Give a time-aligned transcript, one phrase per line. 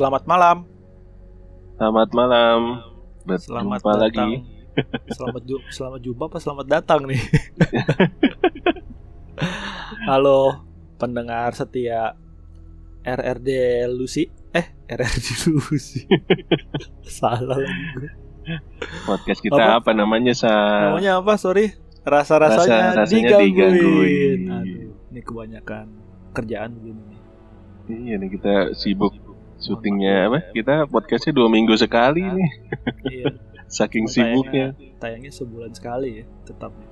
[0.00, 0.64] Selamat malam.
[1.76, 2.60] Selamat malam.
[3.28, 4.00] Berjumpa Selamat lagi.
[4.08, 4.30] datang.
[5.12, 7.20] Selamat ju selamat jumpa apa selamat datang nih?
[10.08, 10.64] Halo
[10.96, 12.16] pendengar setia
[13.04, 13.48] RRD
[13.92, 14.32] Lucy.
[14.56, 16.08] Eh, RRD Lucy.
[17.04, 18.10] Salah lagi gue.
[19.04, 19.84] Podcast kita Apa?
[19.84, 20.48] apa, namanya sa?
[20.96, 21.36] Namanya apa?
[21.36, 21.76] Sorry.
[22.08, 23.52] Rasa-rasanya Rasa-rasanya digangguin.
[23.52, 24.40] digangguin.
[24.48, 25.84] Aduh, ini kebanyakan
[26.32, 27.04] kerjaan begini.
[27.90, 29.12] Iya nih kita sibuk
[29.60, 30.38] syutingnya apa?
[30.50, 32.50] Kita podcastnya dua minggu sekali nih.
[33.06, 33.26] Iya,
[33.70, 34.66] Saking Tayangnya- sibuknya.
[34.98, 36.72] tayangnya sebulan sekali ya, tetap.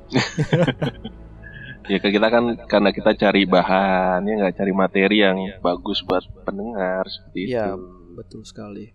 [1.89, 7.09] Ya kita kan karena kita cari bahan ya nggak cari materi yang bagus buat pendengar
[7.09, 7.73] seperti Iya.
[7.73, 7.81] itu.
[8.13, 8.93] Betul sekali.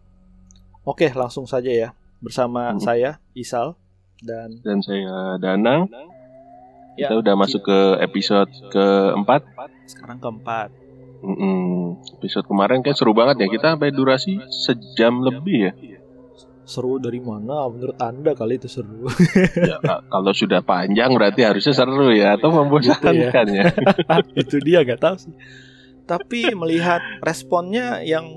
[0.84, 1.90] Oke, langsung saja ya.
[2.20, 2.78] Bersama Hmm.
[2.78, 3.74] saya Isal
[4.22, 5.90] dan Dan saya Danang.
[6.94, 9.42] Ya, Kita udah masuk ke episode keempat.
[9.90, 10.70] sekarang keempat.
[11.24, 11.96] Mm-mm.
[12.14, 13.48] Episode kemarin kan seru banget ya.
[13.50, 15.74] Kita sampai durasi sejam lebih ya.
[16.64, 17.64] Seru dari mana?
[17.66, 19.08] Menurut Anda kali itu seru.
[19.70, 23.14] ya ka- kalau sudah panjang berarti harusnya seru ya atau membosankan
[23.48, 23.64] ya.
[24.42, 25.34] itu dia gak tahu sih.
[26.04, 28.28] Tapi melihat responnya yang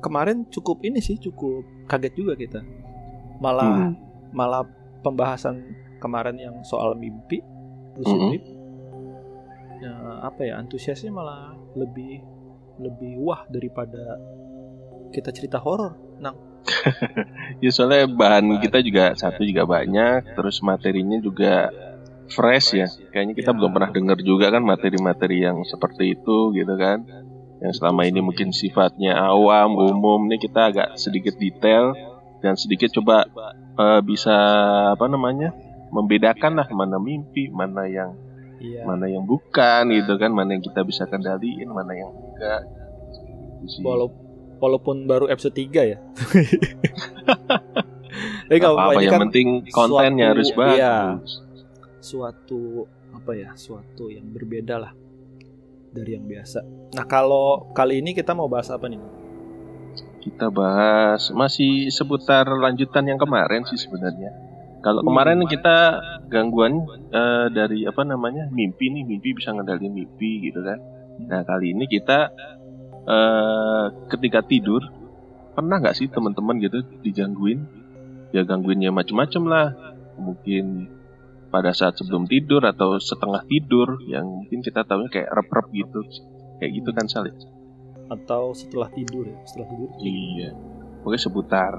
[0.00, 2.60] kemarin cukup ini sih cukup kaget juga kita.
[3.36, 3.96] Malah Hmm.
[4.30, 4.64] malah
[5.00, 5.60] pembahasan
[5.96, 7.44] kemarin yang soal mimpi
[7.92, 8.28] lucid Mhm.
[8.30, 8.44] dream,
[9.80, 9.92] ya,
[10.22, 12.20] apa ya antusiasnya malah lebih
[12.80, 14.16] lebih wah daripada
[15.10, 16.36] kita cerita horor nang.
[17.60, 21.68] Ya soalnya bahan kita juga satu juga banyak, terus materinya juga
[22.30, 22.88] fresh ya.
[23.12, 23.56] Kayaknya kita Ya.
[23.58, 27.04] belum pernah dengar juga kan materi-materi yang seperti itu gitu kan.
[27.60, 30.24] Yang selama ini mungkin sifatnya awam, umum.
[30.30, 31.92] Nih kita agak sedikit detail
[32.40, 33.28] dan sedikit coba
[33.76, 34.32] eh, bisa
[34.96, 35.52] apa namanya
[35.92, 38.16] membedakan lah mana mimpi, mana yang
[38.60, 42.62] iya mana yang bukan gitu kan, mana yang kita bisa kendaliin, mana yang enggak.
[43.60, 43.80] Gitu.
[43.80, 44.12] Walau-
[44.56, 45.98] walaupun baru episode 3 ya
[48.44, 50.74] tapi Gak apa-apa, ini yang kan penting kontennya suatu- harus bagus.
[50.74, 50.96] iya.
[52.00, 52.62] suatu
[53.10, 54.92] apa ya suatu yang berbeda lah
[55.90, 56.60] dari yang biasa
[56.90, 59.00] nah kalau kali ini kita mau bahas apa nih
[60.20, 64.28] Kita bahas masih seputar lanjutan yang kemarin sih sebenarnya.
[64.80, 65.12] Kalau Hmm.
[65.12, 65.76] kemarin kita
[66.26, 66.80] gangguan
[67.10, 70.78] eh, dari apa namanya mimpi nih, mimpi bisa ngendalin mimpi gitu kan.
[71.20, 72.32] Nah kali ini kita
[73.02, 74.80] eh, ketika tidur
[75.50, 77.60] pernah nggak sih teman-teman gitu digangguin?
[78.30, 79.74] Ya gangguinnya macem-macem lah.
[80.16, 80.86] Mungkin
[81.50, 86.00] pada saat sebelum tidur atau setengah tidur yang mungkin kita tahunya kayak rep-rep gitu.
[86.56, 87.34] Kayak gitu kan Salih.
[88.10, 90.50] atau setelah tidur ya setelah tidur Iya.
[90.98, 91.72] Pokoknya seputar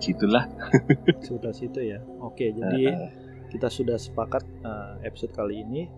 [0.00, 0.44] gitulah.
[1.22, 1.98] setelah situ ya.
[2.22, 3.12] Oke jadi
[3.50, 5.88] kita sudah sepakat eh, episode kali ini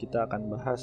[0.00, 0.82] kita akan bahas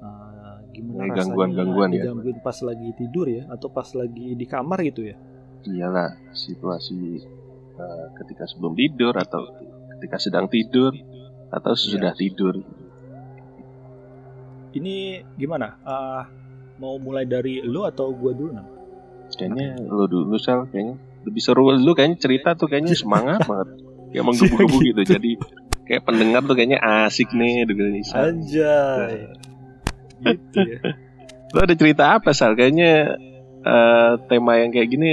[0.00, 2.06] eh, gimana gangguan-gangguan ya.
[2.06, 5.16] digangguin pas lagi tidur ya atau pas lagi di kamar gitu ya.
[5.66, 7.20] Iyalah situasi
[7.76, 9.44] eh, ketika sebelum tidur atau
[9.98, 10.94] ketika sedang tidur
[11.50, 12.62] atau sesudah tidur.
[14.70, 15.82] ini gimana?
[15.82, 16.30] Ah,
[16.80, 18.66] mau mulai dari lu atau gua dulu nah
[19.30, 23.68] Kayaknya lu dulu sel kayaknya lebih seru lu kayaknya cerita tuh kayaknya semangat banget.
[24.10, 25.02] Kayak menggebu-gebu gitu.
[25.06, 25.30] Jadi
[25.86, 28.20] kayak pendengar tuh kayaknya asik nih dengerin Isal.
[28.30, 29.14] Anjay.
[30.20, 30.80] gitu ya.
[31.50, 32.54] Lu ada cerita apa Sal?
[32.54, 33.16] Kayaknya
[33.64, 35.12] eh, tema yang kayak gini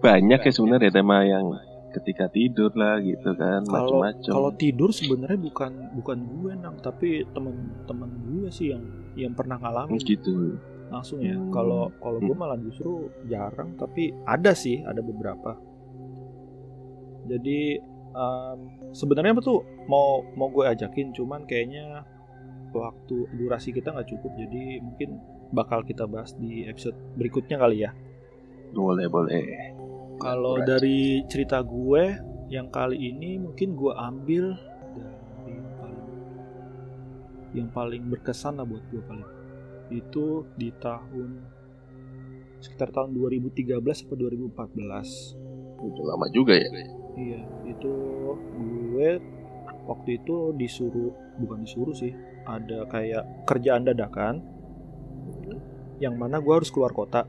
[0.00, 4.30] banyak ya sebenarnya tema yang ketika tidur lah gitu kan macam-macam.
[4.30, 8.84] kalau tidur sebenarnya bukan bukan gue nang, tapi teman-teman gue sih yang
[9.18, 10.54] yang pernah ngalamin gitu.
[10.90, 11.38] Langsung ya.
[11.38, 11.48] Hmm.
[11.54, 15.56] Kalau kalau gue malah justru jarang, tapi ada sih, ada beberapa.
[17.30, 17.78] Jadi
[18.10, 18.58] em,
[18.90, 22.02] sebenarnya tuh mau mau gue ajakin, cuman kayaknya
[22.74, 25.18] waktu durasi kita nggak cukup, jadi mungkin
[25.50, 27.90] bakal kita bahas di episode berikutnya kali ya.
[28.74, 29.42] Boleh boleh.
[30.20, 32.14] Kalau dari cerita gue
[32.50, 34.54] yang kali ini mungkin gue ambil
[34.94, 36.06] dari yang paling
[37.50, 39.39] yang paling berkesan lah buat gue kali ini.
[39.90, 41.42] Itu di tahun
[42.60, 46.68] sekitar tahun 2013 atau 2014 Udah lama juga ya.
[47.16, 47.92] iya itu
[48.36, 49.10] gue
[49.88, 52.12] waktu itu disuruh bukan disuruh sih
[52.44, 54.44] ada kayak kerjaan dadakan
[56.00, 57.28] yang mana gue harus keluar kota.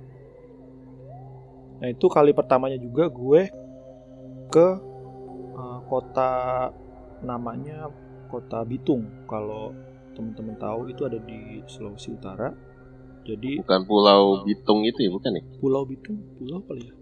[1.84, 3.42] Nah itu kali pertamanya juga gue
[4.48, 4.68] ke
[5.56, 6.31] uh, kota
[7.19, 7.92] namanya
[8.31, 9.28] kota Bitung.
[9.28, 9.75] Kalau
[10.12, 12.52] teman-teman tahu itu ada di Sulawesi Utara
[13.22, 15.44] jadi Bukan Pulau Bitung itu ya, bukan ya?
[15.62, 16.94] Pulau Bitung pulau kali ya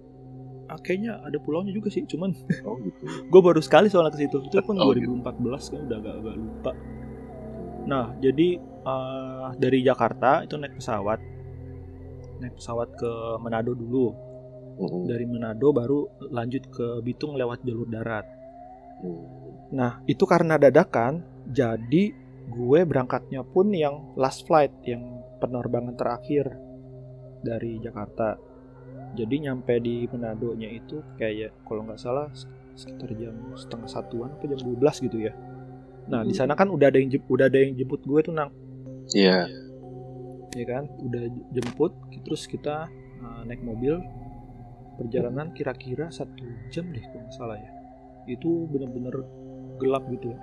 [0.70, 2.30] ah, kayaknya ada pulaunya juga sih cuman
[2.68, 3.04] Oh gitu.
[3.26, 5.26] gue baru sekali soalnya ke situ itu pun Oh, 2014
[5.74, 6.72] kan udah agak agak lupa
[7.90, 8.48] nah jadi
[8.86, 11.18] uh, dari Jakarta itu naik pesawat
[12.38, 13.12] naik pesawat ke
[13.42, 14.14] Manado dulu
[14.78, 15.10] Mm-mm.
[15.10, 18.26] dari Manado baru lanjut ke Bitung lewat jalur darat
[19.00, 19.24] Mm.
[19.72, 22.12] nah itu karena dadakan jadi
[22.50, 26.50] gue berangkatnya pun yang last flight yang penerbangan terakhir
[27.46, 28.36] dari Jakarta.
[29.16, 32.30] Jadi nyampe di Manado nya itu kayak kalau nggak salah
[32.78, 35.34] sekitar jam setengah satuan apa jam 12 gitu ya.
[36.10, 38.52] Nah di sana kan udah ada yang udah ada yang jemput gue tuh nang.
[39.14, 39.50] Iya.
[40.54, 40.90] ya kan?
[41.02, 41.94] Udah jemput
[42.26, 42.90] terus kita
[43.22, 44.02] uh, naik mobil.
[45.00, 46.44] Perjalanan kira-kira satu
[46.74, 47.72] jam deh kalau nggak salah ya.
[48.28, 49.26] Itu bener-bener
[49.80, 50.36] gelap gitu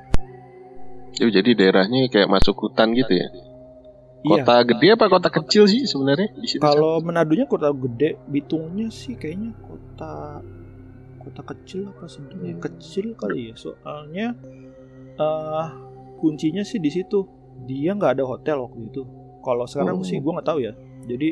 [1.17, 3.29] Oh, jadi daerahnya kayak masuk hutan gitu ya.
[4.27, 9.55] Kota iya gede apa kota kecil sih sebenarnya kalau Menadonya kota gede Bitungnya sih kayaknya
[9.63, 10.43] kota
[11.23, 12.59] kota kecil apa sebenarnya?
[12.59, 12.63] Hmm.
[12.63, 14.35] kecil kali ya soalnya
[15.17, 15.67] uh,
[16.19, 17.23] kuncinya sih di situ.
[17.65, 19.03] Dia nggak ada hotel waktu itu.
[19.41, 20.05] Kalau sekarang Oh.
[20.05, 20.75] sih gue nggak tahu ya.
[21.07, 21.29] Jadi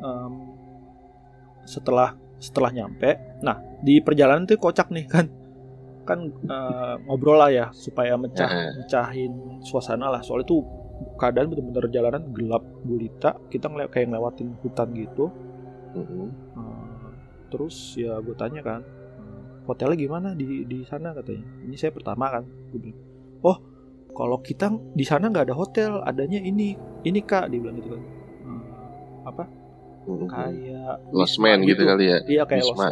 [0.00, 0.32] em,
[1.62, 5.30] setelah setelah nyampe nah di perjalanan tuh kocak nih kan
[6.02, 10.20] kan eh, ngobrol lah ya supaya mecah mecahin suasana lah.
[10.20, 10.60] Soalnya tuh
[11.14, 13.34] keadaan bener-bener jalanan gelap gulita.
[13.46, 15.30] Kita ngele kayak ngelewatin hutan gitu.
[16.56, 17.10] Eh,
[17.48, 21.12] terus ya gue tanya kan "Eh, hotelnya gimana di di sana?
[21.12, 21.44] katanya.
[21.62, 22.42] Ini saya pertama kan.
[22.72, 23.00] Gue bilang
[23.42, 23.56] oh
[24.12, 27.46] kalau kita di sana nggak ada hotel adanya ini ini kak.
[27.50, 28.02] Dia bilang gitu kan.
[28.42, 28.62] "Eh,
[29.22, 29.44] apa?
[30.26, 31.82] Kayak Lost wisma Man gitu.
[31.86, 32.18] kali ya.
[32.26, 32.90] iya kayak Wisma.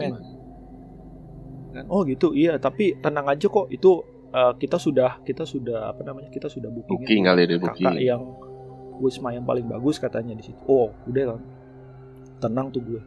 [1.71, 2.35] Kan, oh gitu.
[2.35, 3.71] Iya tapi tenang aja kok.
[3.71, 4.03] Itu
[4.35, 7.99] eh, kita sudah kita sudah apa namanya kita sudah booking Booking kali kakak booking.
[8.03, 8.23] yang
[9.01, 10.61] wisma yang paling bagus katanya di situ.
[10.67, 11.41] Oh udah kan?
[12.41, 13.03] Tenang tuh gue.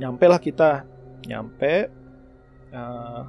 [0.00, 0.86] Nyampe lah kita.
[1.28, 1.72] Nyampe
[2.72, 3.22] eh,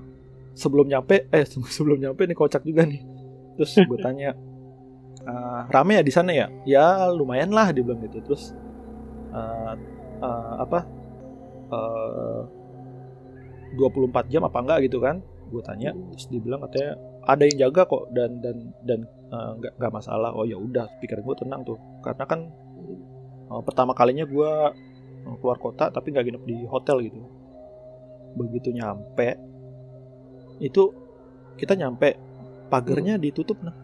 [0.54, 1.44] sebelum nyampe eh
[1.76, 3.02] sebelum nyampe nih kocak juga nih.
[3.58, 4.38] Terus gue tanya
[5.24, 6.48] eh, rame ya di sana ya?
[6.64, 8.22] Ya lumayan lah dia bilang gitu.
[8.22, 8.54] Terus
[9.34, 9.74] eh,
[10.22, 10.80] eh, apa
[13.76, 15.22] 24 jam apa enggak gitu kan?
[15.50, 19.00] Gue tanya terus dibilang katanya ada yang jaga kok dan dan dan
[19.32, 20.32] eh, nggak nggak masalah.
[20.34, 21.78] Oh ya udah pikiran gue tenang tuh.
[22.02, 22.40] Karena kan
[23.52, 24.52] eh, pertama kalinya gue
[25.26, 27.22] eh, keluar kota tapi nggak nginep di hotel gitu.
[28.34, 29.54] Begitu nyampe
[30.62, 30.94] itu
[31.58, 32.18] kita nyampe
[32.70, 33.76] pagernya ditutup nah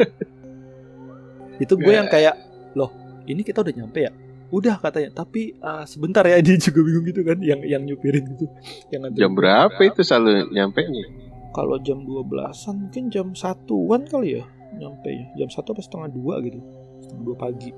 [1.64, 2.36] itu gue yang kayak
[2.72, 2.88] loh
[3.28, 4.12] ini kita udah nyampe ya
[4.50, 8.46] udah katanya tapi ah, sebentar ya dia juga bingung gitu kan yang yang nyupirin gitu
[8.90, 11.04] yang nganterin Jam berapa itu selalu nyampe nya?
[11.50, 14.44] kalau jam 12-an mungkin jam satuan kali ya
[14.78, 16.62] nyampe ya jam satu apa setengah dua gitu
[17.02, 17.72] setengah dua pagi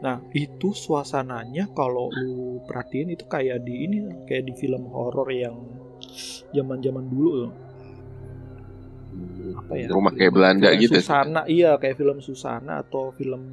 [0.00, 5.56] nah itu suasananya kalau lu perhatiin itu kayak di ini kayak di film horor yang
[6.56, 7.52] zaman zaman dulu tuh.
[9.60, 10.94] apa ya Rumah kayak Belanda Kayak gitu.
[11.02, 13.52] Susana iya kayak film Susana atau film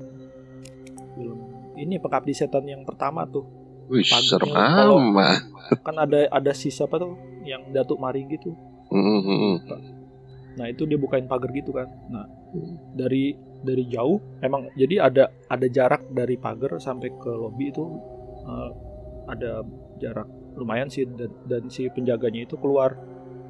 [1.18, 3.46] film ini pengabdi setan yang pertama tuh
[3.88, 5.48] Wih, serem amat.
[5.80, 8.52] kan ada ada si siapa tuh yang Datuk Mari gitu
[8.88, 9.56] Mm, mm, mm.
[10.56, 11.86] Nah itu dia bukain pagar gitu kan.
[12.08, 12.24] Nah
[12.92, 17.84] dari dari jauh emang jadi ada ada jarak dari pagar sampai ke lobi itu
[18.42, 18.70] eh,
[19.28, 19.62] ada
[19.98, 22.96] jarak lumayan sih dan, dan si penjaganya itu keluar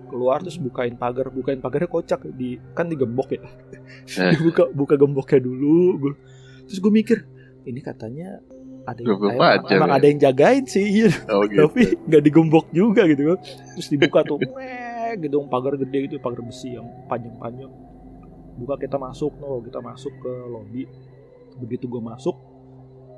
[0.08, 3.46] keluar terus bukain pagar bukain pagarnya kocak di kan digembok ya
[4.18, 4.32] Eh.
[4.34, 6.20] dibuka buka gemboknya dulu Gua-
[6.64, 7.18] terus gue mikir
[7.68, 8.40] ini katanya
[8.88, 9.96] ada yang 24 emang, jam emang ya?
[10.00, 11.12] ada yang jagain sih iya.
[11.28, 11.68] Oh gitu.
[11.68, 13.40] tapi nggak digembok juga gitu kan.
[13.76, 14.40] Terus dibuka tuh
[15.24, 17.72] gedung pagar gede gitu pagar besi yang panjang-panjang.
[18.58, 20.84] Buka kita masuk no kita masuk ke lobby
[21.58, 22.38] begitu gue masuk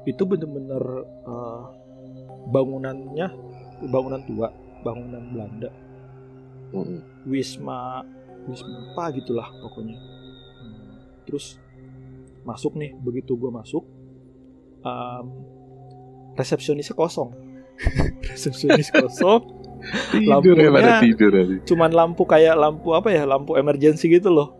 [0.07, 0.83] itu bener-bener
[1.27, 1.63] eh,
[2.49, 3.27] bangunannya
[3.93, 4.49] bangunan tua
[4.81, 5.69] bangunan Belanda.
[6.73, 8.01] Mm, wisma
[8.49, 9.97] wisma apa gitulah pokoknya.
[10.61, 10.97] Hmm,
[11.29, 11.61] terus
[12.45, 13.85] masuk nih begitu gue masuk
[14.81, 15.25] em,
[16.33, 17.31] resepsionisnya kosong.
[18.29, 19.41] Resepsionis kosong?
[20.11, 21.55] Tidur ya Lampunya- tidur tadi.
[21.63, 24.55] cuman lampu kayak lampu apa ya lampu emergency gitu loh.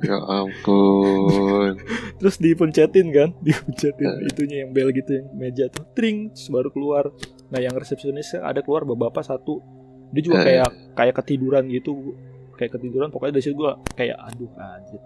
[0.00, 1.78] Ya ampun.
[2.18, 4.28] terus dipencetin kan dipencetin Eh.
[4.28, 5.86] itunya yang bel gitu yang meja tuh.
[5.92, 7.08] Tring terus baru keluar.
[7.48, 9.62] Nah yang resepsionis ada keluar bapak satu.
[10.10, 10.44] Dia juga Eh.
[10.46, 12.12] kayak kayak ketiduran gitu
[12.54, 15.00] kayak ketiduran pokoknya dari situ gue kayak aduh anjir.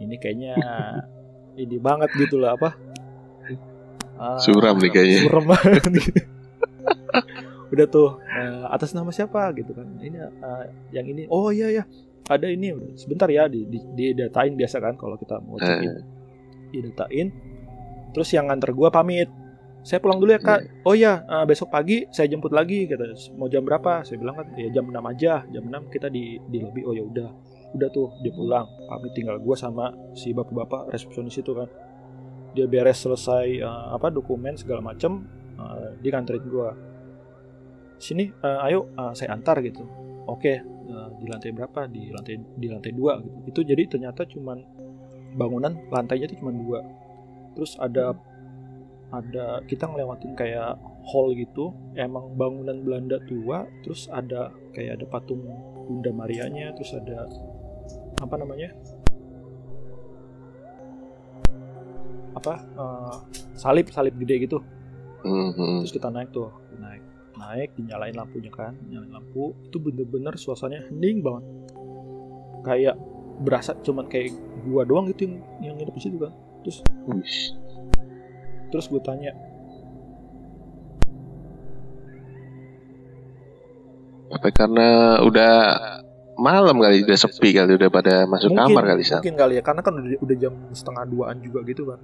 [0.00, 0.52] Ini kayaknya
[1.62, 2.74] ini banget gitu lah apa
[4.20, 5.20] Ah, Suram nih kayaknya.
[5.24, 6.12] suram banget gitu.
[7.72, 9.88] udah tuh eh, atas nama siapa gitu kan.
[9.96, 11.24] Ini eh, yang ini.
[11.32, 11.84] Oh iya ya
[12.28, 12.76] ada ini.
[13.00, 15.96] Sebentar ya di, di, didatain biasa kan kalau kita mau check in
[16.68, 17.32] didatain.
[18.12, 19.32] Terus yang nganter gua pamit.
[19.80, 20.84] Saya pulang dulu ya kak.
[20.84, 24.04] Oh ya eh, besok pagi saya jemput lagi kata mau jam berapa?
[24.04, 25.48] Saya bilang kan ya jam 6 aja.
[25.48, 26.84] Jam 6 kita di di lobby.
[26.84, 27.30] Oh ya udah.
[27.72, 28.68] Udah tuh dia pulang.
[28.84, 31.70] Pamit tinggal gua sama si bapak-bapak resepsionis itu kan
[32.54, 35.26] dia beres selesai uh, apa dokumen segala macem
[35.58, 36.70] uh, dia nganterin gue
[38.00, 39.84] sini uh, ayo uh, saya antar gitu.
[40.24, 41.86] Oke uh, di lantai berapa?
[41.86, 43.38] Di lantai di lantai dua gitu.
[43.46, 44.58] Itu jadi ternyata cuman
[45.36, 46.80] bangunan lantainya itu cuma dua.
[47.54, 48.16] Terus ada
[49.10, 55.42] ada kita ngelewatin kayak hall gitu emang bangunan Belanda tua terus ada kayak ada patung
[55.90, 57.26] Bunda Marianya terus ada
[58.22, 58.70] apa namanya
[62.40, 63.16] apa uh,
[63.54, 64.58] salib salib gede gitu
[65.20, 65.84] Mhm.
[65.84, 66.48] terus kita naik tuh
[66.80, 67.04] naik
[67.36, 71.44] naik dinyalain lampunya kan nyalain lampu itu bener-bener suasananya hening banget
[72.64, 72.96] kayak
[73.40, 74.32] berasa cuman kayak
[74.64, 76.32] gua doang gitu yang yang nginep di situ kan
[76.64, 77.36] terus Wih.
[78.68, 79.32] terus gue tanya
[84.30, 85.54] Apa karena udah
[86.38, 89.18] malam kali udah sepi kali udah pada masuk kamar kali Sal.
[89.20, 91.98] mungkin kali ya karena kan udah, udah jam setengah duaan juga gitu kan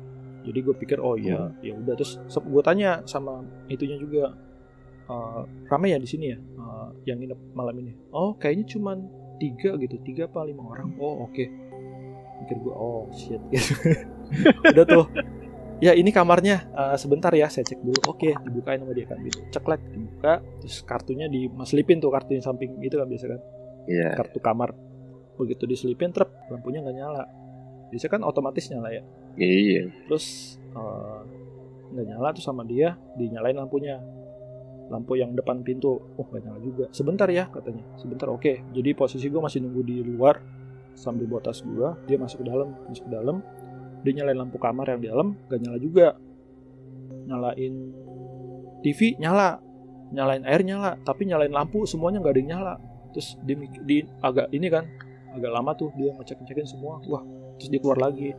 [0.46, 1.98] jadi gue pikir oh ya ya udah.
[1.98, 4.30] Terus gue tanya sama itunya juga
[5.06, 7.92] "Eh, ramai ya di sini ya eh, yang nginep malam ini?
[8.14, 8.98] Oh kayaknya cuman
[9.36, 10.94] tiga gitu tiga apa lima orang.
[10.96, 11.44] Oh oke.
[12.44, 13.42] Pikir gue oh shit.
[13.50, 13.74] Gitu
[14.74, 15.06] udah tuh.
[15.76, 18.00] Ya ini kamarnya Eh, sebentar ya saya cek dulu.
[18.08, 19.42] Oke dibukain sama dia kan gitu.
[19.50, 23.40] Ceklek dibuka terus kartunya dimaslipin tuh kartunya samping gitu kan biasa kan.
[23.86, 24.14] Iya.
[24.18, 24.70] kartu kamar.
[25.36, 27.24] Begitu diselipin trep lampunya nggak nyala.
[27.92, 29.02] Biasanya kan otomatis nyala ya
[29.36, 29.92] Iya.
[30.08, 31.20] terus eh,
[31.92, 34.00] nggak nyala tuh sama dia dinyalain lampunya.
[34.86, 35.98] Lampu yang depan pintu.
[36.14, 36.84] Oh nggak nyala juga.
[36.94, 37.82] Sebentar ya katanya.
[37.98, 38.62] Sebentar oke.
[38.72, 40.38] Jadi posisi gue masih nunggu di luar
[40.96, 43.36] sambil bawa tas gue dia masuk ke dalam masuk ke dalam.
[44.06, 46.06] Dia nyalain lampu kamar yang di dalam nggak nyala juga.
[47.26, 47.74] Nyalain
[48.80, 49.58] TV nyala.
[50.14, 50.96] Nyalain air nyala.
[51.02, 52.74] Tapi nyalain lampu semuanya nggak ada yang nyala.
[53.10, 54.86] Terus mik- di agak ini kan
[55.34, 57.02] agak lama tuh dia ngecek ngecekin semua.
[57.10, 57.22] Wah
[57.58, 58.36] terus dia keluar lagi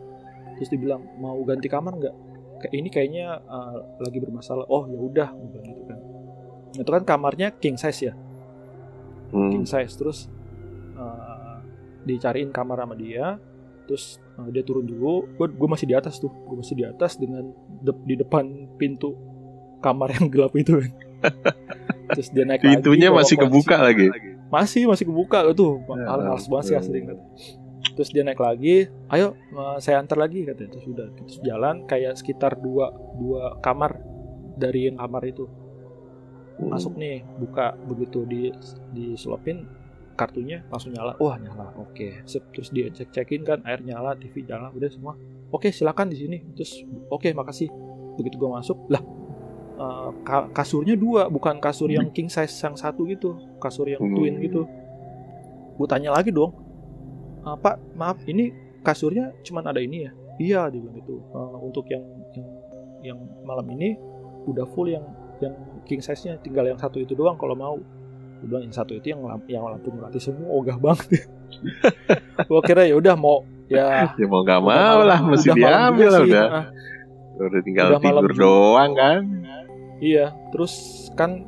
[0.58, 2.16] terus dia bilang mau ganti kamar nggak?
[2.58, 4.66] Kayak ini kayaknya uh, lagi bermasalah.
[4.66, 6.00] Oh ya udah gitu kan.
[6.74, 8.14] Itu kan kamarnya king size ya?
[9.28, 9.52] Hmm.
[9.52, 10.32] king size terus
[10.96, 11.60] uh,
[12.02, 13.36] dicariin kamar sama dia
[13.86, 15.30] terus uh, dia turun dulu.
[15.36, 17.46] Gue gue masih di atas tuh gue masih di atas dengan
[17.80, 18.44] de- di depan
[18.76, 19.14] pintu
[19.80, 20.82] kamar yang gelap itu.
[20.82, 20.92] Kan
[22.16, 24.08] terus dia naik Pintunya lagi, masih kebuka lagi.
[24.48, 27.00] masih masih kebuka tuh Ya males banget sih asli.
[27.94, 30.70] Terus dia naik lagi ayo uh, saya antar lagi katanya.
[30.74, 33.98] Terus udah terus jalan kayak sekitar dua dua kamar
[34.54, 35.46] dari yang kamar itu.
[36.58, 36.74] Hmm.
[36.74, 38.50] masuk nih buka begitu di
[38.90, 39.70] diselopin
[40.18, 41.14] kartunya langsung nyala.
[41.18, 42.26] Wah nyala oke.
[42.26, 45.14] Sip, terus dia cek cekin kan air nyala TV nyala udah semua.
[45.54, 46.38] Oke silakan di sini.
[46.58, 47.70] Terus oke makasih.
[48.18, 49.06] Begitu gua masuk lah
[50.26, 54.18] ka- kasurnya dua bukan kasur yang king size yang satu gitu kasur yang Hmm.
[54.18, 54.66] twin gitu.
[55.78, 56.50] Gue tanya lagi dong
[57.42, 61.86] "Ah, pak maaf ini kasurnya cuman ada ini ya iya dia bilang gitu "Eh, untuk
[61.86, 62.04] yang
[62.34, 62.48] yang
[63.04, 63.98] yang malam ini
[64.46, 65.04] udah full yang
[65.38, 65.54] yang
[65.84, 67.76] king size nya tinggal yang satu itu doang kalau mau
[68.38, 71.26] gue bilang yang satu itu yang lamp, yang lampu mati semua ogah banget
[72.50, 76.32] gue kira ya udah mau ya Ya mau nggak mau malam- lah, mesti diambil sih.
[76.32, 76.46] udah.
[76.48, 76.66] Ah,
[77.38, 79.22] Udah tinggal Udah tidur doang kan.
[80.00, 80.74] Iya terus
[81.14, 81.46] kan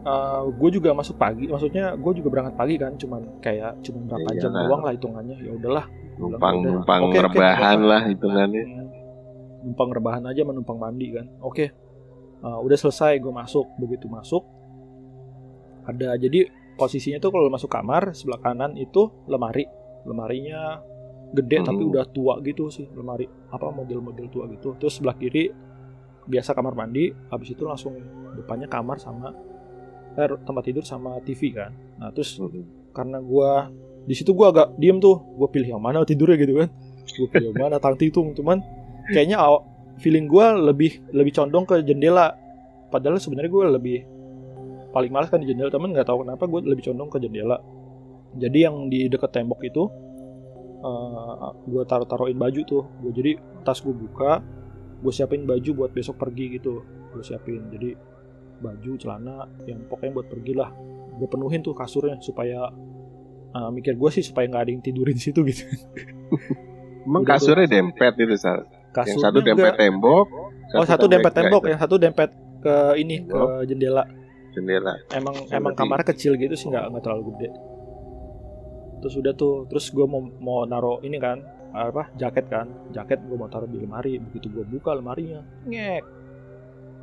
[0.51, 4.39] gue juga masuk pagi maksudnya gue juga berangkat pagi kan cuman kayak cuman berapa Ya
[4.39, 4.65] jam iyalah.
[4.65, 5.85] doang lah hitungannya ya udahlah
[6.19, 6.71] Numpang udah.
[6.75, 8.63] numpang oke, rebahan nggak lah hitungannya.
[8.65, 8.87] Hmm,
[9.63, 11.65] numpang rebahan aja menumpang mandi kan oke
[12.39, 14.47] Uh, udah selesai gue masuk begitu masuk
[15.83, 19.67] ada jadi posisinya tuh kalau masuk kamar sebelah kanan itu lemari
[20.05, 20.79] lemarinya
[21.29, 21.67] gede Hmm.
[21.67, 25.51] tapi udah tua gitu sih lemari apa model-model tua gitu terus sebelah kiri
[26.23, 27.99] biasa kamar mandi habis itu langsung
[28.39, 29.35] depannya kamar sama
[30.15, 31.71] eh, tempat tidur sama TV kan.
[31.99, 32.65] Nah terus Hmm.
[32.91, 33.67] karena gua
[34.03, 35.19] di situ gua agak diem tuh.
[35.35, 36.69] Gua pilih yang mana tidurnya gitu kan.
[37.15, 38.33] Gua pilih yang mana tang titung.
[38.33, 38.59] Cuman
[39.11, 39.63] kayaknya aw-
[39.99, 42.33] feeling gua lebih lebih condong ke jendela.
[42.89, 44.01] Padahal sebenarnya gua lebih
[44.89, 45.69] paling males kan di jendela.
[45.69, 47.61] Temen nggak tahu kenapa gue lebih condong ke jendela.
[48.33, 49.85] Jadi yang di dekat tembok itu
[50.81, 52.83] uh, gue taruh taruhin baju tuh.
[53.01, 53.31] Gue jadi
[53.61, 54.41] tas gue buka
[54.99, 56.81] gue siapin baju buat besok pergi gitu.
[57.13, 57.69] Gue siapin.
[57.69, 57.93] Jadi
[58.59, 60.69] baju celana yang pokoknya buat pergi lah
[61.13, 62.67] gue penuhin tuh kasurnya supaya
[63.51, 65.63] uh, mikir gue sih supaya nggak ada yang tidurin di situ gitu
[67.01, 67.47] Emang Udah tuh.
[67.47, 68.67] kasurnya dempet itu Sal.
[68.93, 70.27] Yang satu dempet nggak- tembok.
[70.71, 74.03] oh satu dempet enggak tembok yang satu dempet ke ini ke jendela
[74.51, 74.93] Jendela.
[75.11, 77.49] emang Oh, emang kamarnya kecil gitu sih nggak nggak terlalu gede
[78.99, 81.39] terus udah tuh terus gue mau mau naro ini kan
[81.71, 86.03] apa jaket kan jaket gue mau taruh di lemari begitu gue buka lemarinya ngek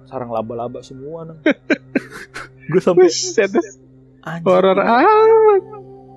[0.06, 1.38] sarang laba-laba semua nang.
[2.70, 3.06] Gue sampai
[4.42, 5.62] horor ini, amat.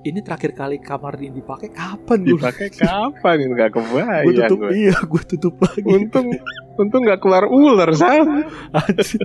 [0.02, 3.34] ini terakhir kali kamar ini dipakai kapan gue Dipakai kapan?
[3.38, 4.24] Ini nggak kebayang.
[4.24, 4.70] gue tutup gue.
[4.74, 5.86] iya gue tutup lagi.
[5.86, 6.26] Untung
[6.74, 8.26] untung nggak keluar ular sal.
[8.72, 9.22] Anjir.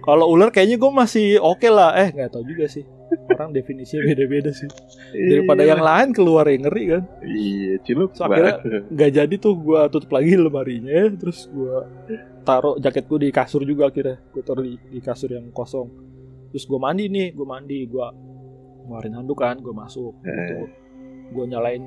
[0.00, 1.94] kalau ular kayaknya gue masih oke lah.
[1.94, 2.82] Eh nggak tahu juga sih.
[3.30, 4.66] Orang definisinya beda-beda sih.
[5.12, 7.02] Daripada yang lain keluar yang ngeri kan?
[7.22, 11.14] Iya, ciluk So, akhirnya- nggak jadi tuh gue tutup lagi lemarinya.
[11.14, 11.74] Terus gue
[12.40, 14.16] taruh jaket gue di kasur juga akhirnya.
[14.30, 15.88] Gue taruh di, di kasur yang kosong.
[16.50, 18.06] Terus gue mandi nih gue mandi gue
[18.84, 20.14] ngeluarin handuk kan gue masuk.
[20.20, 20.56] Gitu.
[21.30, 21.78] gue nyalain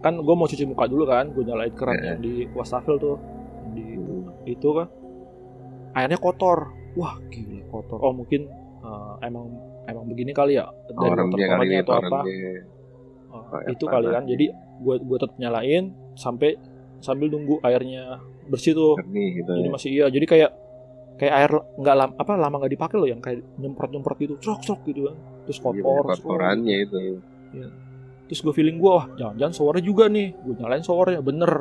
[0.00, 2.04] kan gue mau cuci muka dulu kan gue nyalain keran Eh.
[2.08, 3.16] yang di wastafel tuh
[3.72, 3.84] di
[4.48, 4.88] itu kan.
[5.92, 6.72] Airnya kotor.
[6.96, 7.98] Wah gila kotor.
[8.00, 8.48] Oh mungkin
[8.80, 9.52] eh, emang
[9.84, 10.64] emang begini kali ya?
[10.88, 12.18] Dari Orang kali ini atau apa?
[12.24, 14.24] ya, itu kali kan.
[14.24, 14.48] jadi
[14.80, 16.56] gue gue tetap nyalain sampai
[16.98, 18.16] sambil nunggu airnya
[18.46, 18.92] bersih tuh.
[18.98, 19.52] Jernih gitu.
[19.52, 20.50] jadi masih iya jadi kayak
[21.16, 21.50] kayak air
[21.80, 25.08] nggak lama apa lama nggak dipakai loh yang kayak nyemprot nyemprot gitu crok crok gitu
[25.08, 25.16] kan.
[25.46, 26.98] Terus Iya, kotor oh, kotorannya itu.
[28.26, 30.34] terus gue feeling gue wah jangan-jangan showernya juga nih.
[30.34, 31.52] Gue nyalain showernya bener.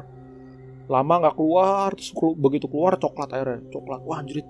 [0.86, 4.02] Lama nggak keluar terus kelu- begitu keluar coklat airnya coklat.
[4.04, 4.46] Wah anjrit.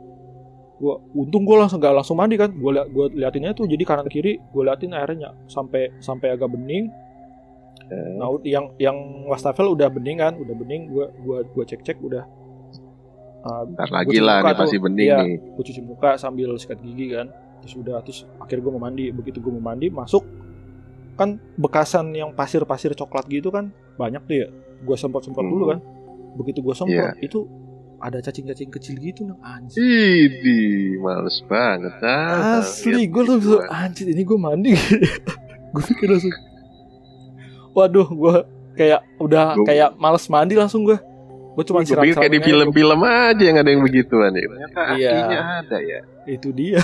[0.76, 2.52] Gue untung gue langsung nggak langsung mandi kan.
[2.52, 6.88] Gue liat gue liatinnya tuh jadi kanan kiri gue liatin airnya sampai sampai agak bening
[7.86, 10.34] Eh, nah yang yang wastafel udah bening kan?
[10.36, 11.06] Udah bening gua
[11.46, 12.26] gua cek cek udah.
[13.46, 15.18] Uh, Ntar Gua lagi lah nih pasti bening Iya.
[15.22, 15.38] nih.
[15.54, 17.30] gue cuci muka sambil sikat gigi kan.
[17.62, 19.06] Terus udah terus akhirnya gue mau mandi.
[19.10, 20.26] Begitu gue mau mandi masuk.
[21.14, 24.48] Kan bekasan yang pasir-pasir coklat gitu kan banyak tuh ya.
[24.82, 25.72] Gue semprot-semprot dulu Hmm.
[25.72, 25.80] kan.
[26.36, 27.46] Begitu gue semprot itu
[27.96, 32.60] ada cacing-cacing kecil gitu nang anjir Idi, males banget ah.
[32.60, 33.70] asli gue tuh gituan.
[33.72, 34.74] anjir ini gue mandi.
[35.72, 36.32] Gue pikir langsung
[37.76, 38.36] waduh gue
[38.74, 40.96] kayak udah Gua- kayak males mandi langsung gue
[41.56, 44.44] gue cuma Gue pikir kayak di film-film aja yang ada yang begituan ya.
[44.44, 45.12] Ternyata Iya.
[45.62, 46.00] ada ya.
[46.26, 46.84] itu dia.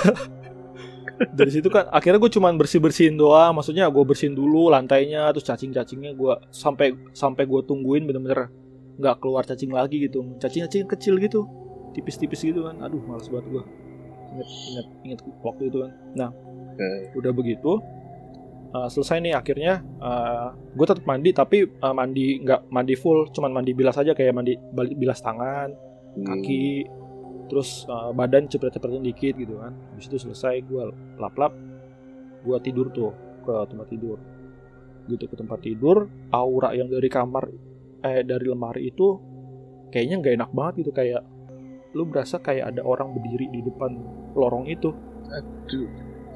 [1.38, 3.52] Dari situ kan akhirnya gue cuman bersih bersihin doang.
[3.54, 8.48] Maksudnya gue bersihin dulu lantainya terus cacing cacingnya gue sampai sampai gue tungguin bener-bener
[8.96, 10.24] nggak keluar cacing lagi gitu.
[10.38, 11.46] Cacing cacing kecil gitu.
[11.92, 12.80] Tipis-tipis gitu kan.
[12.80, 13.64] Aduh males banget gue
[14.32, 15.92] inget inget inget waktu itu kan.
[16.16, 16.30] Nah
[16.74, 17.12] Eh.
[17.14, 17.78] udah begitu
[18.72, 19.84] uh, selesai nih akhirnya
[20.72, 24.56] gue tetap mandi tapi uh, mandi nggak mandi full cuman mandi bilas aja kayak mandi
[24.96, 26.28] bilas tangan Hmm.
[26.28, 26.84] kaki
[27.48, 30.84] terus uh, badan cepet-cepetin dikit gitu kan habis itu selesai gue
[31.20, 31.56] lap-lap
[32.44, 33.12] gue tidur tuh
[33.44, 34.20] ke tempat tidur
[35.08, 37.48] gitu ke tempat tidur aura yang dari kamar
[38.04, 39.20] eh dari lemari itu
[39.92, 41.24] kayaknya nggak enak banget gitu kayak
[41.92, 43.92] lu berasa kayak ada orang berdiri di depan
[44.36, 44.92] lorong itu
[45.32, 45.88] Aduh.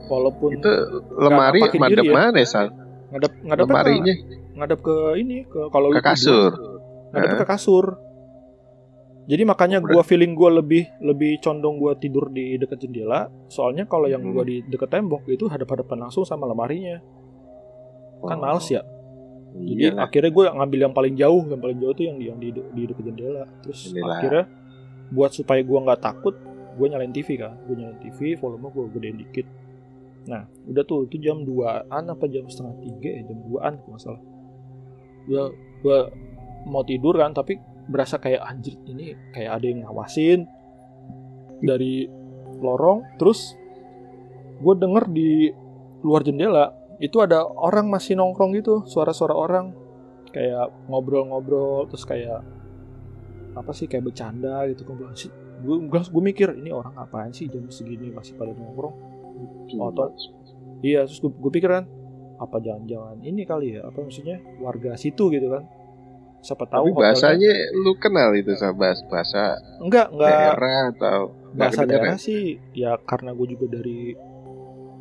[0.05, 0.71] Walaupun Itu
[1.13, 2.13] lemari madep ya.
[2.13, 2.67] mana ya, Sal?
[3.07, 4.13] ngadep ngadep Lemarinya
[4.55, 6.51] ngadep ke ini ke kalau ke kasur.
[6.51, 6.79] tidur,
[7.11, 7.85] ngadep ke kasur
[9.25, 14.05] jadi makanya gua feeling gua lebih lebih condong gua tidur di dekat jendela soalnya kalau
[14.05, 14.31] yang Hmm.
[14.31, 17.01] gua di dekat tembok itu hadap-hadapan langsung sama lemarinya
[18.21, 18.81] kan Oh, males ya
[19.55, 20.05] jadi lah.
[20.05, 22.81] akhirnya gua ngambil yang paling jauh yang paling jauh tuh yang di yang di, di
[22.85, 24.13] dekat jendela terus Jendela.
[24.13, 24.43] akhirnya
[25.07, 26.35] buat supaya gua nggak takut
[26.73, 29.45] gua nyalain TV kan gua nyalain TV volume gua gedein dikit
[30.25, 34.23] nah udah tuh itu jam 2an apa jam setengah tiga ya jam 2an kalau salah.
[35.25, 35.43] Gua
[35.81, 35.99] gua
[36.65, 40.49] mau tidur kan tapi berasa kayak anjir ini kayak ada yang ngawasin
[41.61, 42.09] dari
[42.59, 43.05] lorong.
[43.21, 43.53] Terus
[44.55, 45.51] gue denger di
[46.01, 49.73] luar jendela itu ada orang masih nongkrong gitu suara-suara orang.
[50.33, 52.43] Kayak ngobrol-ngobrol terus kayak
[53.55, 54.83] apa sih kayak bercanda gitu.
[54.83, 59.14] Gue sih gue gue mikir ini orang apaan sih jam segini masih pada nongkrong
[59.75, 60.11] otot.
[60.81, 61.85] iya terus gue, gue pikir kan
[62.35, 63.87] apa jangan-jangan ini kali ya?
[63.87, 64.43] Apa maksudnya?
[64.59, 65.63] Warga situ gitu kan?
[66.43, 69.41] Siapa tahu Tapi hotelnya- bahasanya lu kenal itu sama bahasa bahasa
[69.81, 70.29] enggak enggak.
[70.29, 71.19] daerah atau
[71.55, 72.03] bahasa kedengeran?
[72.05, 72.43] daerah sih
[72.75, 73.99] ya karena gue juga dari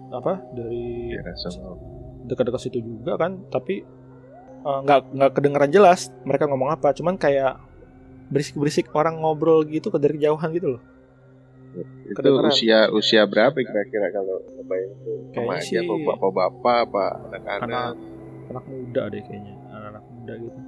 [0.09, 1.35] apa dari Daerah
[2.25, 3.83] dekat-dekat situ juga kan tapi
[4.64, 6.94] eh, nggak nggak kedengeran jelas mereka ngomong apa.
[6.97, 7.61] Cuman kayak
[8.33, 10.83] berisik-berisik orang ngobrol gitu ke dari jauhan gitu loh
[11.74, 12.52] Itu Kedengeran.
[12.52, 17.92] usia usia berapa kira-kira kalau kebayang itu Kayaknya remaja sih- apa bapak-bapak apa anak-anak?
[18.44, 20.60] Anak muda deh kayaknya anak-anak muda gitu.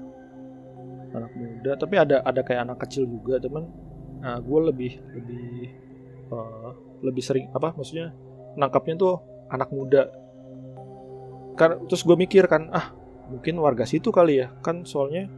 [1.13, 3.71] Anak muda tapi ada ada kayak anak kecil juga teman
[4.17, 5.47] nah, gue lebih lebih
[6.27, 6.71] eh,
[7.05, 8.11] lebih sering apa maksudnya
[8.57, 9.15] nangkapnya tuh
[9.47, 10.11] anak muda.
[11.55, 12.91] Kan terus gue mikir kan ah
[13.29, 14.51] mungkin warga situ kali ya.
[14.61, 15.29] Kan soalnya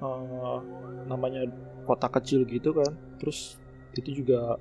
[0.00, 0.58] eh,
[1.06, 1.46] namanya
[1.82, 3.58] kota kecil gitu kan terus
[3.92, 4.56] itu juga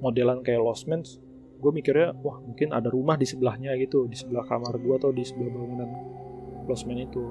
[0.00, 1.02] modelan kayak Lost Man
[1.56, 4.04] gue mikirnya wah mungkin ada rumah di sebelahnya gitu.
[4.08, 5.90] Di sebelah kamar gue atau di sebelah bangunan
[6.68, 7.24] Lost Man itu.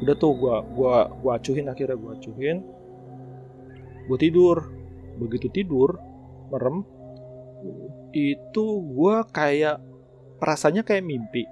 [0.00, 2.58] Udah tuh gue gua gua acuhin akhirnya gue acuhin.
[4.10, 4.56] Gue tidur.
[5.20, 6.00] Begitu tidur
[6.50, 6.82] merem
[8.10, 9.78] itu gue kayak
[10.42, 11.46] rasanya kayak mimpi.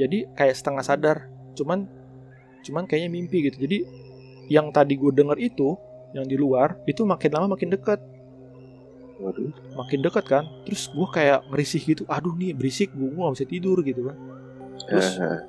[0.00, 1.16] Jadi kayak setengah sadar.
[1.58, 1.84] Cuman
[2.64, 3.60] cuman kayaknya mimpi gitu.
[3.68, 3.78] Jadi
[4.48, 5.76] yang tadi gue denger itu
[6.14, 7.98] yang di luar itu makin lama makin dekat
[9.24, 9.48] Waduh.
[9.80, 13.80] makin dekat kan terus gue kayak ngerisih gitu aduh nih berisik gue gak bisa tidur
[13.80, 14.16] gitu kan
[14.84, 15.40] terus Eh,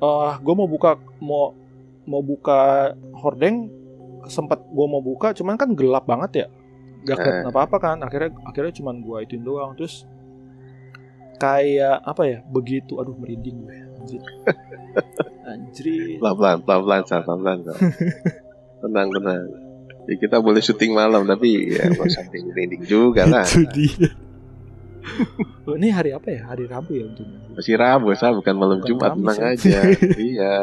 [0.00, 1.52] eh gue mau buka mau
[2.08, 3.68] mau buka hordeng
[4.32, 6.46] sempat gue mau buka cuman kan gelap banget ya
[7.04, 10.08] gak kelihatan apa-apa kan akhirnya akhirnya cuman gue ituin doang terus
[11.36, 14.22] kayak apa ya begitu aduh merinding gue anjir
[15.52, 15.84] anjir
[16.16, 17.58] pelan-pelan, pelan-pelan, Sal, pelan-pelan.
[17.64, 17.76] Sal.
[18.84, 19.44] tenang, tenang.
[20.04, 23.44] Ya, kita boleh syuting malam, tapi ya sampai merinding juga lah.
[23.44, 24.10] itu dia
[25.64, 28.88] Oh, ini hari apa ya hari Rabu ya untungnya Masih Rabu, Sal, bukan malam Bukan
[28.88, 29.48] Jumat, tenang ya.
[29.52, 29.78] aja.
[30.32, 30.54] iya.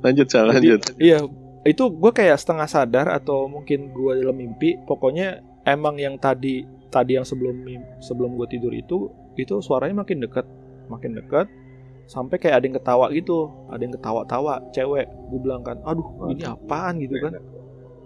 [0.00, 0.80] lanjut, Sal, Jadi, lanjut.
[0.98, 1.18] iya
[1.62, 7.14] itu gue kayak setengah sadar atau mungkin gue dalam mimpi pokoknya emang yang tadi tadi
[7.14, 9.06] yang sebelum mim- sebelum gue tidur itu
[9.38, 10.42] itu suaranya makin dekat
[10.90, 11.46] makin dekat
[12.10, 16.42] sampai kayak ada yang ketawa gitu ada yang ketawa-tawa cewek gue bilang kan aduh ini
[16.42, 17.38] apaan gitu kan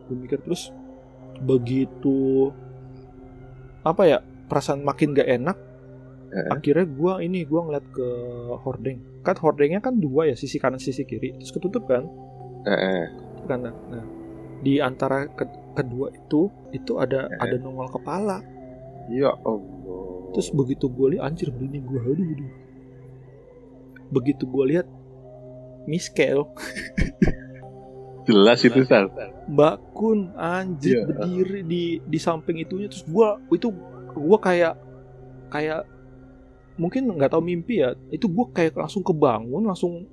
[0.07, 0.71] gue mikir terus
[1.39, 2.51] begitu
[3.83, 5.59] apa ya perasaan makin gak enak
[6.27, 6.51] Eh.
[6.51, 8.09] akhirnya gue ini gue ngeliat ke
[8.59, 12.03] hordeng kan hordengnya kan dua ya sisi kanan sisi kiri terus ketutup kan
[12.63, 13.05] Eh, eh.
[13.45, 14.03] kan nah, nah,
[14.59, 17.39] di antara ke- kedua itu itu ada Eh.
[17.39, 18.43] ada nongol kepala
[19.07, 19.63] Ya Allah.
[20.33, 22.53] terus begitu gue lihat anjir merinding gue aduh, aduh.
[24.09, 24.87] begitu gue lihat
[25.85, 26.43] Miss Kel
[28.27, 29.07] jelas itu, Sal.
[29.47, 31.03] Mbak Kun anjir Iya.
[31.07, 33.71] berdiri di di samping itunya terus gue itu
[34.13, 34.75] gue kayak
[35.49, 35.87] kayak
[36.77, 40.05] mungkin nggak tahu mimpi ya itu gue kayak langsung kebangun langsung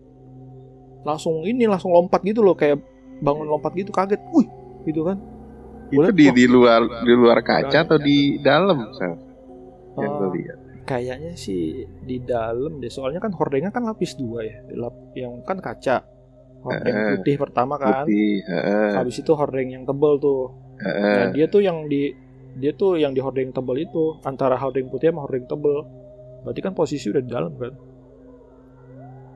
[1.03, 2.79] langsung ini langsung lompat gitu loh kayak
[3.19, 4.47] bangun lompat gitu kaget wih
[4.83, 5.17] gitu kan
[5.89, 6.33] Itu di, wah.
[6.33, 9.13] di luar di luar kaca atau di dalam, Sal?
[9.93, 10.57] Yang gue lihat.
[10.83, 11.63] Kayaknya sih
[12.01, 12.89] di dalam deh.
[12.89, 14.57] Soalnya kan hordengnya kan lapis dua ya.
[14.73, 16.01] Lap- yang kan kaca.
[16.63, 18.07] Hordeng Eh, putih pertama kan.
[18.07, 20.55] Putih, heeh, Habis itu hordeng yang tebel tuh.
[20.79, 21.15] heeh.
[21.19, 22.15] Nah, dia tuh yang di
[22.53, 25.83] dia tuh yang di hordeng tebel itu antara hordeng putih sama hordeng tebel.
[26.41, 27.73] Berarti kan posisi udah di dalam kan.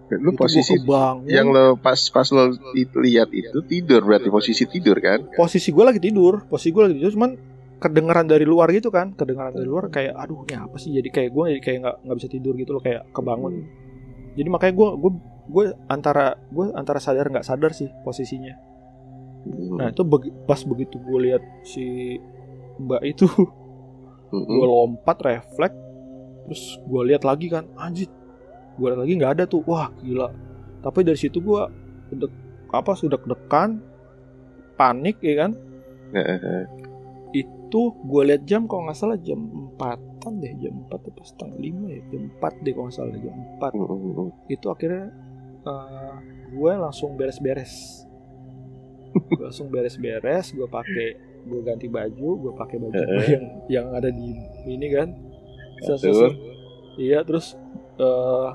[0.09, 1.27] Lu Itu posisi kebangun.
[1.27, 2.47] yang lo pas pas lo
[2.97, 5.27] lihat itu tidur berarti posisi tidur kan?
[5.35, 6.47] posisi gue lagi tidur.
[6.47, 7.31] Posisi gue lagi tidur cuman
[7.77, 9.11] kedengeran dari luar gitu kan.
[9.11, 10.95] Kedengeran dari luar kayak aduh ini apa sih?
[10.95, 13.67] Jadi kayak gue kayak nggak nggak bisa tidur gitu loh kayak kebangun.
[14.39, 15.11] Jadi makanya gue gue
[15.47, 18.55] gue antara gue antara sadar nggak sadar sih posisinya.
[19.47, 19.79] Hmm.
[19.79, 22.17] Nah itu begi- pas begitu gue lihat si
[22.77, 23.25] mbak itu
[24.29, 24.43] Mm-mm.
[24.45, 25.73] gue lompat refleks
[26.45, 28.11] terus gue lihat lagi kan anjir
[28.75, 30.29] gue lihat lagi nggak ada tuh wah gila
[30.79, 31.61] tapi dari situ gue
[32.13, 32.29] udah
[32.69, 33.81] apa sudah dekan
[34.75, 35.51] panik ya kan
[37.33, 41.85] itu gue lihat jam kalau nggak salah jam empatan deh jam empat atau setengah lima
[41.91, 44.27] ya jam empat deh kalau nggak salah jam empat Mm-mm.
[44.47, 45.05] itu akhirnya
[46.49, 48.03] gue langsung beres-beres.
[49.13, 51.07] Gue langsung beres-beres gue pakai
[51.43, 55.09] gue ganti baju gue pakai baju gue yang yang ada di ini kan.
[56.97, 57.53] Iya terus
[57.95, 58.49] eh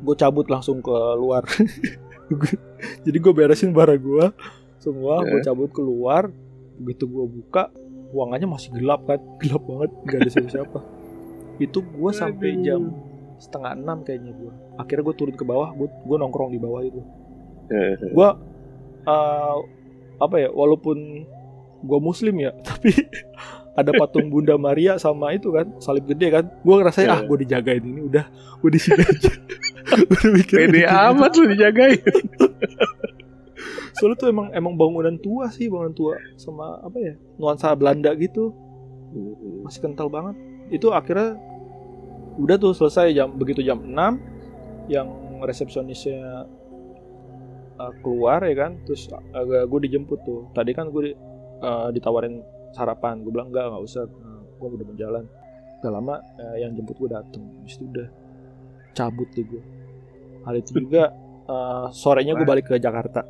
[0.00, 1.44] gue cabut langsung ke luar.
[3.04, 4.26] Jadi gue beresin barang gue
[4.78, 5.44] semua gue Eh.
[5.44, 6.30] cabut keluar
[6.76, 7.68] begitu gue buka
[8.10, 9.18] ruangannya masih gelap kan.
[9.40, 10.78] Gelap banget nggak ada siapa-siapa.
[11.58, 12.88] Itu gue sampai jam
[13.40, 17.00] setengah enam kayaknya gue akhirnya gue turun ke bawah gue gue nongkrong di bawah itu.
[17.72, 18.12] Heeh.
[18.12, 18.28] gue
[19.08, 19.56] eh,
[20.20, 21.24] apa ya walaupun
[21.80, 22.92] gue muslim ya tapi
[23.72, 26.44] ada patung Bunda Maria sama itu kan salib gede kan.
[26.60, 27.16] Gue ngerasain Iya.
[27.16, 28.24] ah gue dijagain ini udah
[28.60, 29.32] gue di sini aja.
[30.36, 32.00] Mikir Pede amat lu dijagain.
[33.96, 38.52] soalnya tuh emang emang bangunan tua sih bangunan tua sama apa ya nuansa Belanda gitu.
[39.64, 40.36] Masih kental banget.
[40.70, 41.40] Itu akhirnya
[42.40, 45.08] udah tuh selesai jam begitu jam 6 yang
[45.44, 46.48] resepsionisnya
[47.78, 51.18] uh, keluar ya kan terus agak gue dijemput tuh tadi kan gue di-
[51.60, 52.40] uh, ditawarin
[52.72, 54.04] sarapan gue bilang enggak nggak usah
[54.60, 55.24] gue udah mau jalan
[55.80, 58.08] gak lama uh, yang jemput gue dateng Habis itu udah
[58.92, 59.62] cabut deh gue
[60.44, 61.12] hari itu juga
[61.48, 63.24] uh, sorenya gue balik ke Jakarta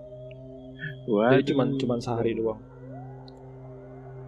[1.06, 1.46] jadi Waduh.
[1.46, 2.60] cuman cuman sehari doang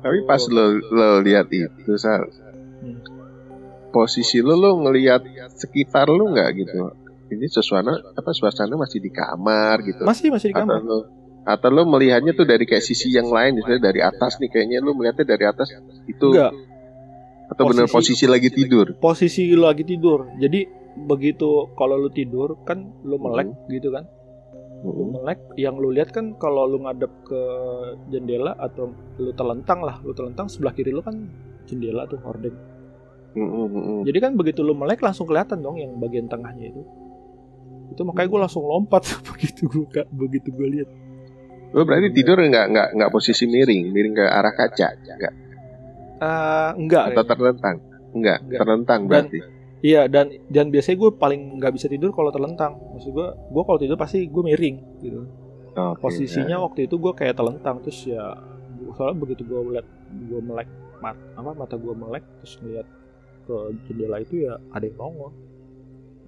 [0.02, 2.26] Tapi pas lo lo lihat itu, Sal.
[2.82, 2.98] Hmm.
[3.92, 6.80] Posisi lo lo ngelihat sekitar lo nggak gitu?
[7.32, 10.02] Ini suasana apa suasana masih di kamar gitu?
[10.04, 11.00] masih masih di atau kamar lo
[11.42, 14.94] atau lo melihatnya tuh dari kayak sisi yang lain misalnya dari atas nih kayaknya lo
[14.94, 15.74] melihatnya dari atas
[16.06, 16.54] itu enggak
[17.52, 20.32] atau benar Posisi- lagi tidur posisi lu lagi tidur.
[20.40, 24.08] Jadi begitu kalau lu tidur kan lu melek gitu kan.
[24.82, 27.40] Lu melek yang lu lihat kan kalau lu ngadep ke
[28.08, 31.14] jendela atau lu telentang lah, lu telentang sebelah kiri lu kan
[31.68, 32.56] jendela tuh hordeng.
[33.32, 34.00] Mm, mm, mm, mm.
[34.04, 36.82] Jadi kan begitu lu melek langsung kelihatan dong yang bagian tengahnya itu.
[37.88, 40.88] Itu makanya gue langsung lompat begitu gue begitu gue lihat.
[41.72, 45.34] Lu berarti tidur nggak nggak nggak posisi miring, miring ke arah kaca, nggak?
[46.20, 47.04] Eh, enggak.
[47.16, 47.76] Atau terlentang?
[48.12, 48.58] Enggak, Enggak.
[48.60, 49.38] terlentang Dan- berarti.
[49.82, 52.78] Iya dan dan biasanya gue paling nggak bisa tidur kalau terlentang.
[52.94, 55.26] Maksud gue, gue kalau tidur pasti gue miring gitu.
[55.72, 56.62] Oke, Posisinya ya.
[56.62, 58.36] waktu itu gue kayak terlentang terus ya
[58.92, 60.68] soalnya begitu gue melihat gue melek
[61.00, 62.86] mat apa mata gue melek terus ngeliat
[63.42, 65.32] ke jendela itu ya ada yang nongol.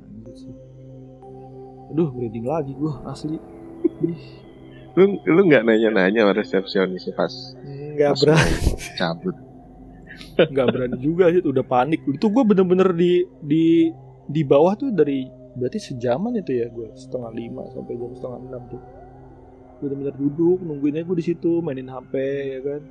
[0.03, 0.55] Anjir sih.
[1.93, 3.37] Aduh, merinding lagi gue asli.
[4.95, 7.33] Lu lu nggak nanya-nanya sama resepsionis pas
[7.95, 8.57] Nggak berani,
[8.99, 9.37] cabut.
[10.39, 11.43] nggak berani juga sih.
[11.43, 12.03] Udah panik.
[12.07, 13.91] Itu gue bener-bener di di
[14.25, 18.63] di bawah tuh dari berarti sejaman itu ya gue setengah lima sampai jam setengah enam
[18.71, 18.83] tuh.
[19.83, 22.13] Bener-bener duduk nungguinnya gue di situ mainin HP
[22.55, 22.83] ya kan.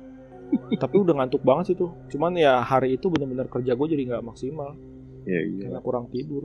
[0.74, 1.92] Tapi udah ngantuk banget sih tuh.
[2.10, 4.76] Cuman ya hari itu bener-bener kerja gue jadi nggak maksimal
[5.24, 5.68] Ya iya.
[5.68, 6.44] karena kurang tidur.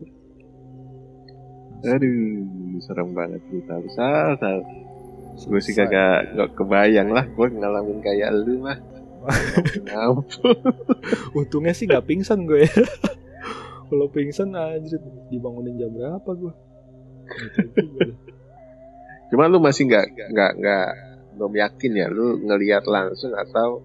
[1.83, 3.75] Aduh, serem banget kita.
[3.83, 4.35] Bisa,
[5.47, 8.79] gue sih kagak nggak kebayang lah gue ngalamin kayak lu mah.
[11.37, 12.73] Untungnya sih nggak pingsan gue ya.
[13.89, 16.53] Kalau pingsan anjir dibangunin jam berapa gue?
[17.75, 18.15] Gitu.
[19.29, 20.89] Cuma lu masih nggak nggak nggak
[21.39, 23.79] belum yakin ya lu ngelihat langsung atau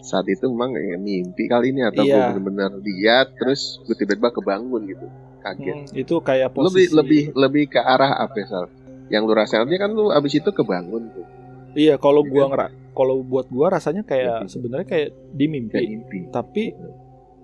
[0.00, 2.12] saat itu memang kayak mimpi kali ini atau Iya.
[2.12, 5.06] gue benar-benar lihat terus gue tiba-tiba kebangun gitu
[5.40, 5.76] kaget.
[5.82, 8.68] Hmm, itu kayak lebih posisi lebih lebih ke arah apa Sal?
[9.08, 11.24] Yang lu rasain aja kan lu abis itu kebangun tuh
[11.72, 12.50] Iya, kalau Iya gua kan?
[12.50, 16.18] ngera kalau buat gua rasanya kayak sebenarnya kayak di mimpi, kayak mimpi.
[16.28, 16.64] tapi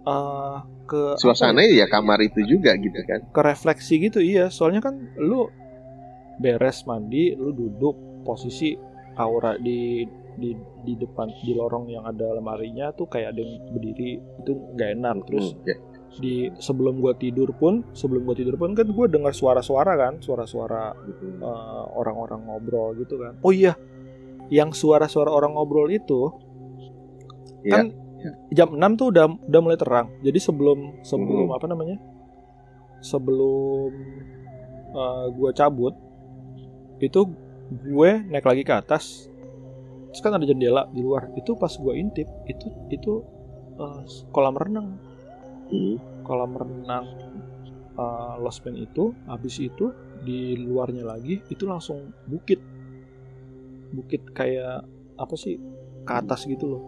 [0.04, 3.20] eh ke apa Suasananya ya kamar itu juga gitu kan.
[3.26, 4.48] ke refleksi gitu iya.
[4.48, 5.50] Soalnya kan lu
[6.36, 8.76] beres mandi, lu duduk posisi
[9.16, 10.04] aura di
[10.36, 10.52] di
[10.84, 15.16] di depan di lorong yang ada lemarinya tuh kayak ada yang berdiri itu nggak enak
[15.24, 15.76] terus Hmm, ya.
[16.16, 20.92] di sebelum gua tidur pun sebelum gua tidur pun kan gua dengar suara-suara kan suara-suara
[21.04, 21.40] gitu.
[21.40, 23.40] eh, orang-orang ngobrol gitu kan.
[23.40, 23.76] Oh iya,
[24.48, 26.32] yang suara-suara orang ngobrol itu
[27.64, 27.72] Iya.
[27.72, 27.86] kan
[28.52, 30.08] jam 6 tuh udah udah mulai terang.
[30.20, 31.56] Jadi sebelum sebelum Mhm.
[31.56, 31.96] apa namanya?
[33.00, 33.90] Sebelum
[34.92, 35.92] eh, gua cabut
[36.98, 37.20] itu
[37.70, 39.30] gue naik lagi ke atas.
[40.12, 41.28] Terus kan ada jendela di luar.
[41.36, 43.20] Itu pas gua intip itu itu
[43.76, 44.02] eh,
[44.32, 45.16] kolam renang
[45.66, 45.98] Hmm.
[46.22, 47.06] kolam renang
[47.98, 49.90] uh, Losmen itu habis itu
[50.22, 52.62] di luarnya lagi itu langsung bukit
[53.90, 54.86] bukit kayak
[55.18, 55.58] apa sih
[56.06, 56.82] ke atas gitu loh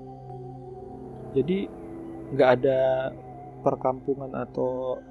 [1.35, 1.67] jadi
[2.39, 3.11] nggak ada
[3.67, 5.03] perkampungan atau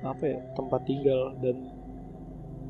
[0.00, 1.75] apa ya tempat tinggal dan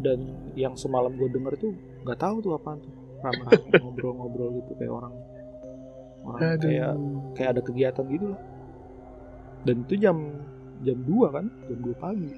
[0.01, 0.19] dan
[0.55, 1.73] yang semalam gue denger tuh
[2.05, 2.93] nggak tahu tuh apaan tuh.
[3.17, 5.15] Ramai ngobrol-ngobrol gitu kayak orang
[6.27, 6.93] orang kayak
[7.33, 8.41] kayak ada kegiatan gitu lah.
[9.65, 10.17] Dan itu jam
[10.85, 11.47] jam 2 kan?
[11.67, 12.31] Jam 2 pagi.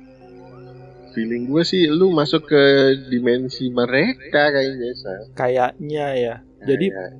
[1.13, 2.63] Feeling gue sih lu masuk ke
[3.09, 4.93] dimensi mereka kayaknya
[5.35, 6.35] kayaknya ya.
[6.63, 7.17] Jadi Kayak-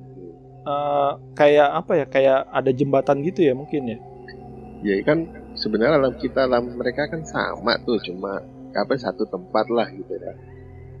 [0.65, 2.05] eh, kayak apa ya?
[2.05, 3.97] Kayak ada jembatan gitu ya mungkin ya?
[4.79, 5.27] Ya kan
[5.59, 8.39] sebenarnya alam kita alam mereka kan sama tuh cuma
[8.75, 10.33] apa satu tempat lah gitu ya.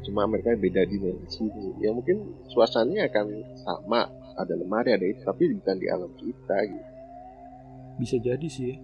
[0.05, 1.45] Cuma mereka beda dimensi
[1.83, 3.25] ya mungkin suasananya akan
[3.59, 4.09] sama.
[4.39, 6.87] Ada lemari ada itu tapi bukan di alam kita gitu.
[7.99, 8.79] Bisa jadi sih.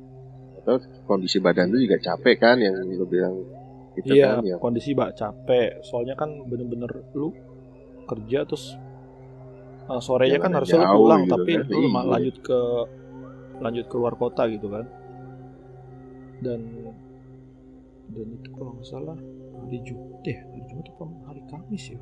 [0.60, 3.40] Atau kondisi badan lu juga capek kan yang lu bilang
[3.96, 5.80] itu iya kan ya kondisi bak capek.
[5.88, 7.32] Soalnya kan bener-bener lu
[8.04, 8.76] kerja terus
[9.88, 11.66] eh, sorenya kan Jalannya harusnya lu pulang gitu tapi kan.
[11.72, 12.02] lu Iya.
[12.04, 12.60] lanjut ke
[13.64, 14.86] lanjut keluar kota gitu kan.
[16.44, 16.60] Dan
[18.16, 19.18] dan itu kalau nggak salah
[19.60, 22.00] hari Jumat ya hari Jumat apa hari Kamis ya.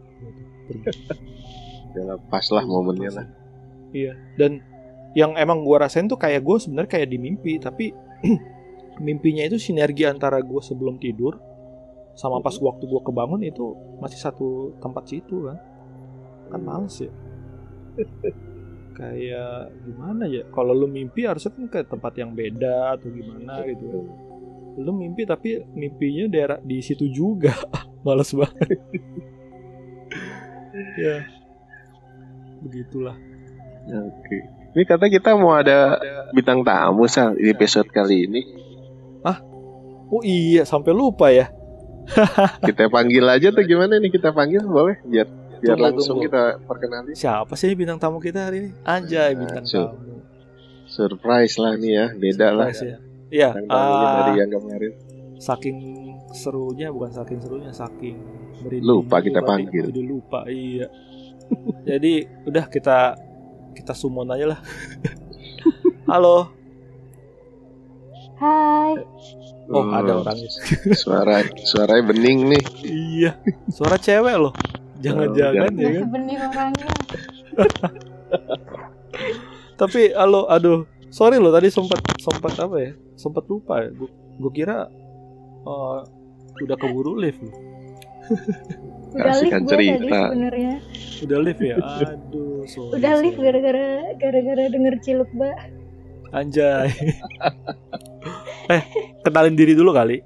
[1.97, 3.27] Udah pas lah momennya lah
[3.93, 4.57] Iya, dan
[5.13, 7.93] yang emang gua rasain tuh kayak gue sebenarnya kayak di mimpi, tapi
[9.05, 11.37] mimpinya itu sinergi antara gue sebelum tidur
[12.17, 15.57] sama pas waktu gua kebangun itu masih satu tempat situ kan.
[16.49, 17.13] Kan males ya.
[18.97, 20.41] kayak gimana ya?
[20.49, 24.05] Kalau lu mimpi harusnya kan ke tempat yang beda atau gimana gitu kan.
[24.75, 27.53] Lu mimpi tapi mimpinya daerah di situ juga.
[28.05, 28.67] males banget.
[30.99, 31.17] ya.
[32.59, 33.15] Begitulah.
[33.83, 34.37] oke
[34.73, 35.99] ini kata kita mau ada
[36.31, 38.41] bintang tamu sal di episode kali ini
[40.07, 41.49] Oh iya, sampai lupa ya.
[42.63, 45.25] kita panggil aja tuh gimana nih kita panggil boleh biar
[45.57, 46.29] biar Tunggu, langsung tunggu.
[46.29, 48.69] kita perkenalin Siapa sih bintang tamu kita hari ini?
[48.83, 50.21] Anjay, Nah, bintang so- tamu.
[50.85, 52.97] surprise lah nih ya beda lah Surprise ya.
[53.33, 54.93] Iya, tamunya ah, dari yang kemarin
[55.41, 55.77] saking
[56.31, 58.15] serunya bukan saking serunya, saking
[58.61, 58.85] merinding.
[58.85, 59.83] Lupa kita berarti panggil.
[59.89, 60.87] Udah lupa, iya.
[61.89, 62.13] Jadi
[62.45, 63.17] udah kita
[63.73, 64.59] kita summon aja lah.
[66.13, 66.53] Halo,
[68.37, 69.01] Hai.
[69.71, 70.49] Oh, ada Oh, orangnya.
[71.01, 72.63] Suara suaranya bening nih.
[72.83, 73.31] iya.
[73.71, 74.53] Suara cewek loh.
[74.99, 76.03] Jangan-jangan Oh, ya kan.
[76.05, 76.87] sebening orangnya.
[79.73, 80.83] Tapi halo, aduh.
[81.13, 82.91] Sorry loh tadi sempat sempat apa ya?
[83.13, 83.93] Sempat lupa ya.
[84.33, 84.89] Gue kira
[85.61, 85.99] eh,
[86.57, 87.53] udah keburu lift loh.
[89.13, 90.19] Udah lift gue tadi cerita.
[90.25, 90.73] sebenarnya.
[91.21, 91.77] Udah lift ya?
[92.09, 92.91] Aduh, sorry.
[92.97, 95.53] Udah lift gara-gara gara-gara denger ciluk mbak.
[96.33, 96.89] Anjay.
[98.73, 98.81] eh,
[99.21, 100.17] kenalin diri dulu kali.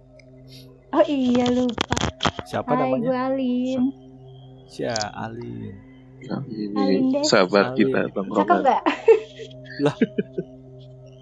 [0.95, 1.99] Oh iya lupa.
[2.47, 3.03] Siapa Hai namanya?
[3.03, 3.81] gue Alin.
[4.71, 5.75] Sia Alin.
[6.23, 7.23] Nah, ini Alin deh.
[7.27, 7.75] sahabat Alin.
[7.75, 8.59] kita Cakep tongkrongan.
[8.63, 8.83] gak?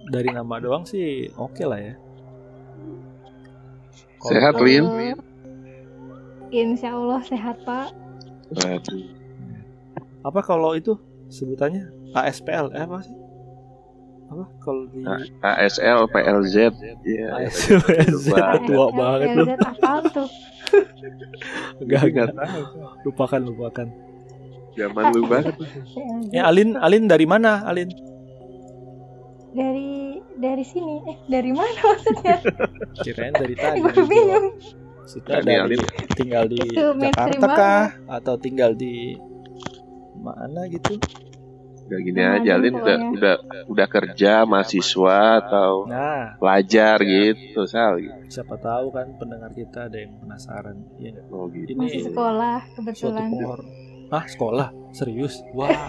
[0.06, 1.94] Dari nama doang sih oke lah ya.
[4.18, 4.86] Kalau- Sehat, Lin?
[4.86, 5.16] Eh,
[6.56, 7.92] Insya Allah sehat pak.
[8.54, 9.02] Waduh.
[10.22, 10.96] Apa kalau itu
[11.28, 12.72] sebutannya ASPL?
[12.72, 13.18] Eh apa sih?
[14.26, 15.06] Apa kalau di
[15.42, 16.56] ASL PLZ.
[17.04, 17.28] Iya.
[17.44, 18.48] ASPL Lupa.
[18.64, 19.44] tua banget lu.
[20.10, 20.30] Tuh?
[21.78, 22.50] Enggak, Nggak enggak.
[23.04, 23.88] Lupakan, lupakan.
[24.76, 25.56] Zaman lu banget.
[26.32, 27.64] Ya Alin, Alin dari mana?
[27.64, 27.90] Alin?
[29.56, 30.96] Dari dari sini.
[31.08, 32.38] Eh dari mana maksudnya?
[33.04, 33.80] Kirain dari tadi.
[33.80, 34.48] gue bingung.
[35.00, 35.78] Maksudnya Tadi dari
[36.18, 39.14] tinggal di Jakarta kah atau tinggal di
[40.18, 40.98] mana gitu?
[41.86, 43.36] Udah gini Yang aja, Lin udah udah
[43.70, 48.02] udah kerja mahasiswa atau Nah, pelajar gitu, Sal.
[48.26, 50.82] siapa tahu kan pendengar kita ada yang penasaran.
[50.98, 51.26] Iya nggak?
[51.30, 51.70] Oh gitu.
[51.70, 53.30] Ini Masih sekolah suatu kebetulan.
[54.14, 54.70] Ah sekolah?
[54.94, 55.42] Serius?
[55.54, 55.72] Wah.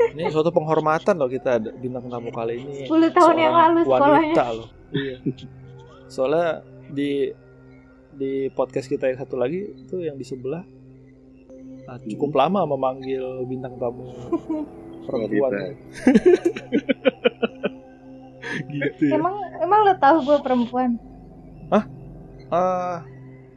[0.00, 2.88] Ini suatu penghormatan loh kita ada bintang tamu kali ini.
[2.88, 4.08] 10 tahun yang lalu sekolahnya.
[4.32, 4.68] wanita loh.
[4.90, 5.16] Iya.
[6.08, 7.30] Soalnya di
[8.16, 10.64] di podcast kita yang satu lagi itu yang di sebelah
[11.86, 14.08] ah, cukup lama memanggil bintang tamu
[15.06, 15.52] perempuan.
[18.70, 19.20] Gitu ya.
[19.20, 20.98] Emang emang lo tahu gue perempuan?
[22.50, 23.06] ah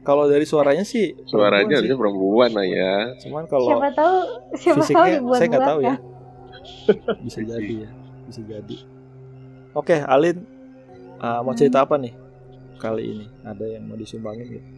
[0.03, 2.95] kalau dari suaranya sih Suaranya harusnya perempuan lah ya.
[3.19, 4.15] cuman kalau siapa tahu
[4.53, 5.87] siapa tahu fisiknya dibuat saya nggak tahu kan?
[5.87, 5.95] ya
[7.25, 7.89] bisa jadi ya
[8.23, 8.77] bisa jadi
[9.71, 10.37] oke Alin
[11.17, 12.13] uh, mau cerita apa nih
[12.75, 14.69] kali ini ada yang mau disumbangin gitu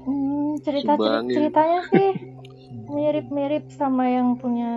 [0.00, 1.36] Hmm, cerita Sumbangin.
[1.36, 2.10] ceritanya sih
[2.94, 4.72] mirip-mirip sama yang punya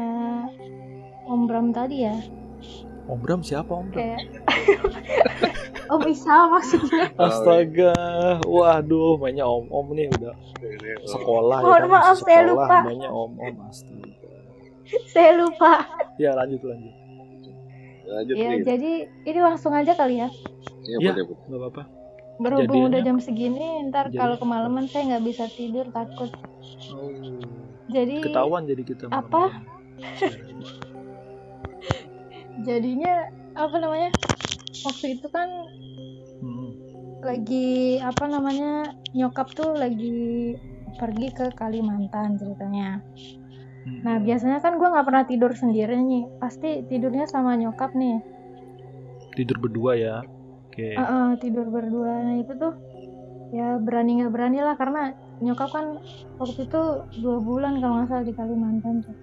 [1.24, 2.12] Om Bram tadi ya.
[3.04, 4.20] Om Bram siapa Om Bram Kayak
[5.94, 7.04] Om Isal maksudnya.
[7.22, 7.94] Astaga
[8.42, 10.34] waduh mainnya Om Om nih udah
[11.06, 12.78] sekolah ya Mohon kan maaf, saya lupa.
[12.82, 14.12] mainnya Om Om astaga
[15.06, 15.74] Saya lupa.
[16.16, 16.94] ya lanjut lanjut
[18.06, 18.92] Lanjut Ya, jadi
[19.24, 20.28] ini langsung aja kali ya.
[20.84, 21.12] Iya, Iya.
[21.14, 21.40] boleh, boleh.
[21.46, 21.84] nggak apa-apa
[22.36, 26.32] Berhubung udah Kejadiannya- jam segini, ntar Jadi- kalau kemalaman saya nggak bisa tidur takut.
[26.92, 27.10] oh,
[27.88, 29.50] Jadi ketahuan jadi kita Apa?
[32.62, 33.26] jadinya
[33.58, 34.12] apa namanya?
[34.86, 35.50] Waktu itu kan
[36.44, 36.70] Hmm.
[37.24, 40.54] lagi apa namanya nyokap tuh lagi
[41.00, 43.00] pergi ke Kalimantan ceritanya.
[43.88, 44.00] Hmm.
[44.04, 48.20] Nah biasanya kan gue nggak pernah tidur sendiri nih, pasti tidurnya sama nyokap nih.
[49.34, 50.16] tidur berdua ya
[50.70, 52.14] oke Heeh, tidur berdua.
[52.22, 52.74] Nah itu tuh
[53.54, 55.86] ya berani nggak berani lah karena nyokap kan
[56.38, 56.82] waktu itu
[57.24, 59.16] dua bulan kalau nggak salah di Kalimantan tuh.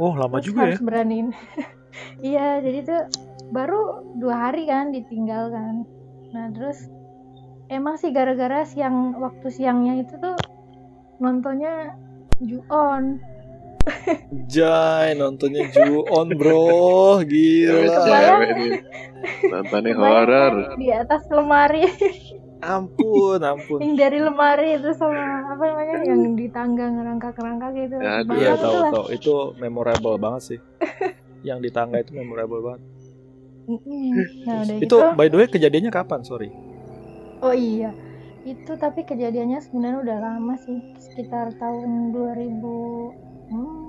[0.00, 1.28] oh lama Terus juga ya harus beraniin.
[2.22, 3.02] iya jadi tuh
[3.50, 5.86] baru dua hari kan ditinggalkan.
[6.32, 6.88] Nah terus
[7.70, 10.36] emang sih gara-gara siang waktu siangnya itu tuh
[11.22, 11.94] nontonnya
[12.42, 13.22] Ju-on.
[14.50, 18.72] Jai nontonnya Ju-on bro Gila Cewek-cewek nih.
[19.52, 20.24] Nontonnya horor.
[20.26, 21.84] Kebayang kan di atas lemari
[22.64, 27.94] Ampun ampun yang dari lemari itu sama apa namanya yang di tangga ngerangka-ngerangka gitu.
[28.00, 30.58] Banget Iya tuh tahu tahu itu memorable banget sih
[31.44, 32.82] Yang di tangga itu memorable banget.
[34.44, 36.52] Nah, udah Itu gitu, by the way kejadiannya kapan sorry
[37.44, 37.92] oh iya.
[38.44, 42.60] Itu tapi kejadiannya sebenarnya udah lama sih, sekitar tahun 2000
[43.52, 43.84] hmm,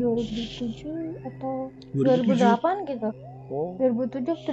[0.00, 3.08] 2007 atau 2008 gitu.
[3.52, 4.52] Oh 2007 atau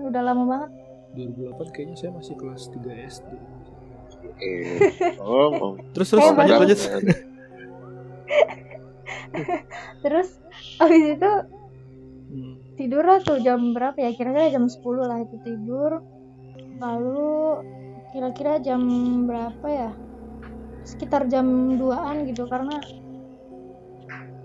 [0.00, 0.70] 2008 udah lama banget.
[1.12, 3.28] 2008 kayaknya saya masih kelas 3 SD
[4.40, 5.72] Eh, oh, oh.
[5.92, 6.80] Terus terus Eh, lanjut lanjut
[10.04, 10.28] Terus
[10.80, 11.32] abis itu.
[12.80, 14.16] Tidur lah tuh jam berapa ya?
[14.16, 16.00] Kira-kira jam 10 lah itu tidur.
[16.80, 17.60] Lalu
[18.16, 18.80] kira-kira jam
[19.28, 19.90] berapa ya?
[20.88, 22.80] Sekitar jam 2-an gitu karena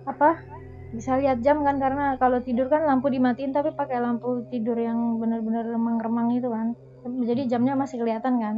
[0.04, 0.44] apa?
[0.92, 5.16] Bisa lihat jam kan karena kalau tidur kan lampu dimatiin tapi pakai lampu tidur yang
[5.24, 6.76] benar-benar remang-remang itu kan.
[7.08, 8.56] Jadi jamnya masih kelihatan kan.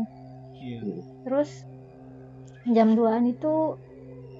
[0.57, 1.49] Iya Terus
[2.73, 3.77] jam 2-an itu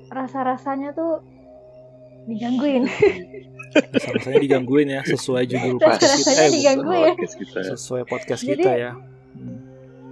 [0.09, 1.21] rasa-rasanya tuh
[2.25, 2.89] digangguin.
[3.93, 6.31] Rasa-rasanya digangguin ya sesuai judul podcast kita.
[6.35, 6.73] Eh, ya.
[6.77, 7.59] Podcast kita.
[7.75, 8.91] Sesuai podcast Jadi- kita ya.
[8.93, 9.57] Hmm.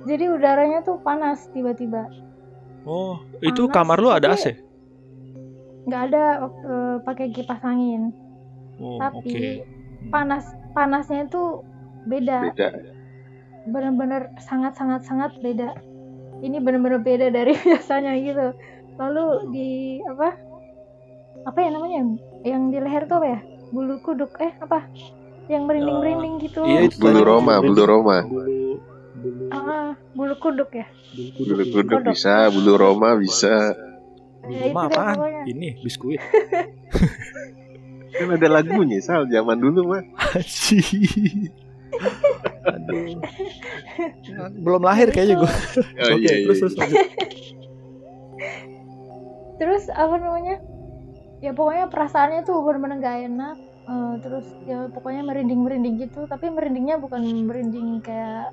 [0.06, 2.06] Jadi udaranya tuh panas tiba-tiba.
[2.86, 4.54] Oh, itu Panas, kamar lu ada AC?
[5.86, 8.14] Nggak ada eh, pakai kipas angin.
[8.78, 9.50] Oh, Tapi oke.
[10.10, 11.66] panas panasnya itu
[12.06, 12.54] beda.
[12.54, 12.70] Beda.
[13.66, 15.74] bener-bener sangat sangat sangat beda
[16.46, 18.54] ini bener-bener beda dari biasanya gitu
[19.02, 19.70] lalu di
[20.06, 20.38] apa
[21.50, 22.14] apa ya namanya
[22.46, 23.40] yang di leher tuh apa ya
[23.76, 24.88] bulu kuduk eh apa
[25.46, 27.22] yang merinding merinding gitu Iya itu Bulu.
[27.22, 28.18] Roma, bulu Roma.
[28.24, 28.80] Bulu
[29.14, 30.88] bulu Ah, bulu kuduk ya
[31.36, 31.74] bulu Bulu kuduk.
[31.76, 32.14] kuduk Kodok.
[32.16, 33.76] bisa, bulu Roma bisa.
[33.76, 33.94] Bulu
[34.46, 35.16] Ya, itu Roma apaan?
[35.44, 36.22] Ini biskuit.
[38.16, 40.04] Kan ada lagunya, Sal, zaman dulu mah.
[42.66, 43.20] Aduh.
[44.56, 45.52] Belum lahir kayaknya gue.
[45.98, 47.04] Oh, Oke, iya, iya, terus terus iya.
[49.56, 50.60] terus apa namanya
[51.40, 56.50] ya pokoknya perasaannya tuh bener-bener gak enak Eh, terus ya pokoknya merinding merinding gitu tapi
[56.50, 58.50] merindingnya bukan merinding kayak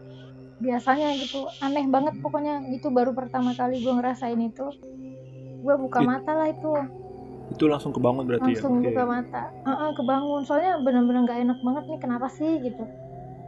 [0.61, 1.49] biasanya gitu.
[1.59, 4.68] Aneh banget pokoknya itu baru pertama kali gue ngerasain itu.
[5.64, 6.68] Gue buka It- mata lah itu.
[7.49, 8.93] Itu langsung kebangun berarti langsung ya.
[8.93, 9.43] Buka mata.
[9.64, 10.41] Heeh, kebangun.
[10.45, 12.85] Soalnya bener-bener gak enak banget nih kenapa sih gitu.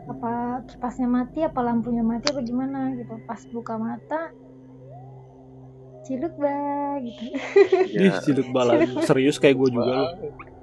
[0.05, 0.33] Apa
[0.65, 3.13] kipasnya mati apa lampunya mati apa gimana gitu.
[3.29, 4.33] Pas buka mata
[6.05, 7.23] ciluk bah gitu.
[7.93, 8.21] Ih, Ya.
[8.21, 8.77] ciluk bala.
[9.05, 10.11] Serius kayak gue juga loh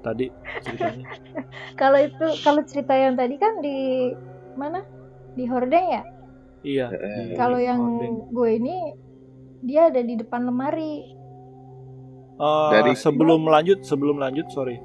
[0.01, 0.25] tadi
[0.59, 1.05] ceritanya.
[1.81, 4.09] kalau itu kalau cerita yang tadi kan di
[4.53, 4.81] mana
[5.31, 6.03] di hordeng ya
[6.61, 6.87] Iya.
[6.89, 8.29] Eh, kalau yang hordeng.
[8.29, 8.75] gue ini
[9.61, 11.17] dia ada di depan lemari
[12.33, 14.81] Eh, Dari- sebelum lanjut, sebelum lanjut, sorry.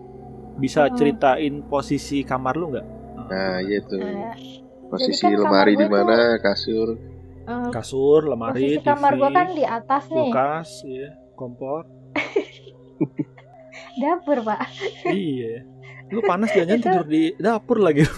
[0.57, 0.93] Bisa Heeh.
[0.93, 2.87] ceritain posisi kamar lu nggak?
[3.27, 3.97] Nah, iya tuh.
[3.97, 4.33] Eh,
[4.87, 6.89] Posisi kan lemari kamar di mana, kasur.
[7.43, 11.89] eh, Kasur, lemari, posisi kamar TV, gue kan di atas nih kulkas, ya, kompor.
[13.97, 14.67] dapur pak
[15.07, 15.63] iya.
[16.07, 18.03] Lu panas jangan Itu- tidur di dapur lagi.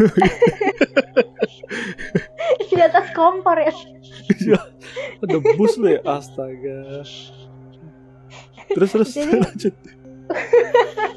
[2.68, 3.72] di atas kompor ya
[5.20, 7.02] Debus lu ya, astaga.
[8.68, 9.74] Terus terus Jadi- lanjut.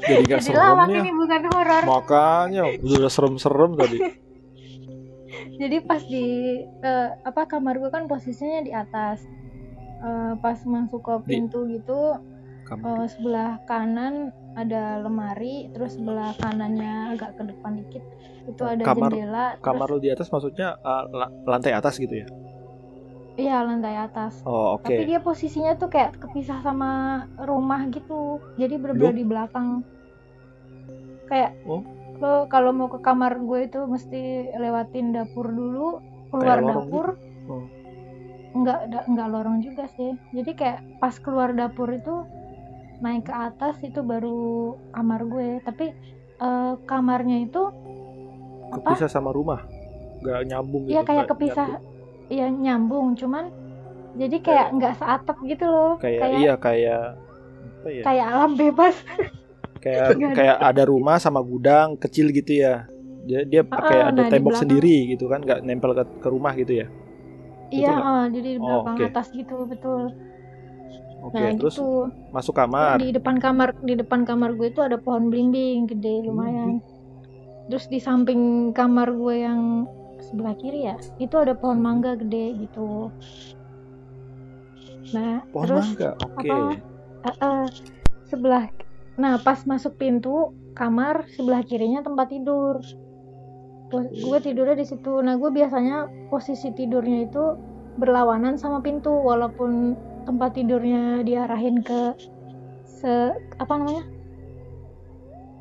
[0.02, 0.98] Jadi gak jadi serem lawak ya.
[0.98, 3.98] ini bukan horor Makanya udah serem-serem tadi.
[5.60, 6.26] jadi pas di
[6.64, 9.20] eh, apa kamar gue kan posisinya di atas
[10.02, 12.18] Eh, pas masuk ke Di- pintu gitu
[12.66, 12.98] Kamar.
[12.98, 18.04] eh, sebelah kanan ada lemari terus sebelah kanannya agak ke depan dikit
[18.44, 22.12] itu ada Kamar- jendela Kamar terus lu di atas maksudnya uh, la- lantai atas gitu
[22.16, 22.28] ya?
[23.32, 24.84] iya lantai atas Oh, oke.
[24.84, 26.90] tapi dia posisinya tuh kayak kepisah sama
[27.38, 29.16] rumah gitu jadi bener-bener Loh?
[29.16, 29.68] di belakang
[31.26, 31.80] kayak Oh.
[32.14, 34.20] lo kalau mau ke kamar gue itu mesti
[34.54, 35.98] lewatin dapur dulu
[36.28, 37.06] keluar Kayak dapur
[37.42, 37.64] Oh.
[38.54, 42.28] nggak da- nggak lorong juga sih jadi kayak pas keluar dapur itu
[43.02, 44.40] naik ke atas itu baru
[44.90, 45.86] kamar gue tapi
[46.38, 47.62] eh, kamarnya itu
[48.70, 49.60] apa Kepisah sama rumah.
[50.22, 50.94] Gak nyambung gitu.
[50.94, 52.30] ya kayak nggak kepisah nyambung.
[52.30, 53.44] ya nyambung cuman
[54.14, 57.02] jadi kayak nggak seatap gitu loh Kayak, iya kayak
[57.74, 58.02] apa ya?
[58.02, 58.94] kayak alam bebas
[59.82, 60.36] Kayak nggak ada.
[60.38, 62.86] kayak ada rumah sama gudang kecil gitu ya.
[63.22, 66.28] Dia dia Ah, kayak ada nah, di tembok sendiri gitu kan, nggak nempel ke, ke
[66.30, 66.86] rumah gitu ya.
[67.68, 68.06] iya nggak?
[68.06, 69.06] eh, jadi di Oh, belakang oke.
[69.10, 70.02] atas gitu betul
[71.22, 72.98] Oke, nah terus gitu masuk kamar.
[72.98, 76.82] di depan kamar di depan kamar gue itu ada pohon belimbing gede lumayan
[77.70, 79.86] terus di samping kamar gue yang
[80.18, 83.10] sebelah kiri ya itu ada pohon mangga gede gitu
[85.12, 86.10] nah Pohon terus mangga.
[86.26, 86.50] Oke.
[86.50, 86.74] apa?
[87.22, 87.66] eh, eh,
[88.26, 88.66] sebelah
[89.14, 92.82] nah pas masuk pintu kamar sebelah kirinya tempat tidur
[93.92, 97.44] Pos- gue tidurnya di situ nah gue biasanya posisi tidurnya itu
[97.94, 99.92] berlawanan sama pintu walaupun
[100.22, 102.14] tempat tidurnya diarahin ke
[102.84, 103.14] se
[103.56, 104.04] apa namanya?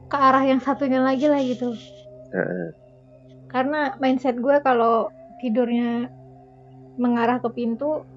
[0.06, 1.74] Ke arah yang satunya lagi lah gitu.
[2.32, 2.70] Heeh.
[3.48, 6.08] karena mindset gue kalau tidurnya
[6.96, 8.08] mengarah ke pintu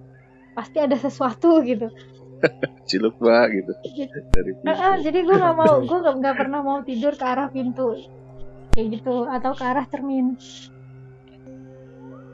[0.54, 1.90] pasti ada sesuatu gitu.
[2.88, 3.74] Ciluk bah gitu.
[4.30, 5.02] Dari Eh, eh, pintu.
[5.02, 7.98] jadi gue nggak mau gue nggak nggak pernah mau tidur ke arah pintu.
[8.70, 10.38] Kayak gitu atau ke arah cermin.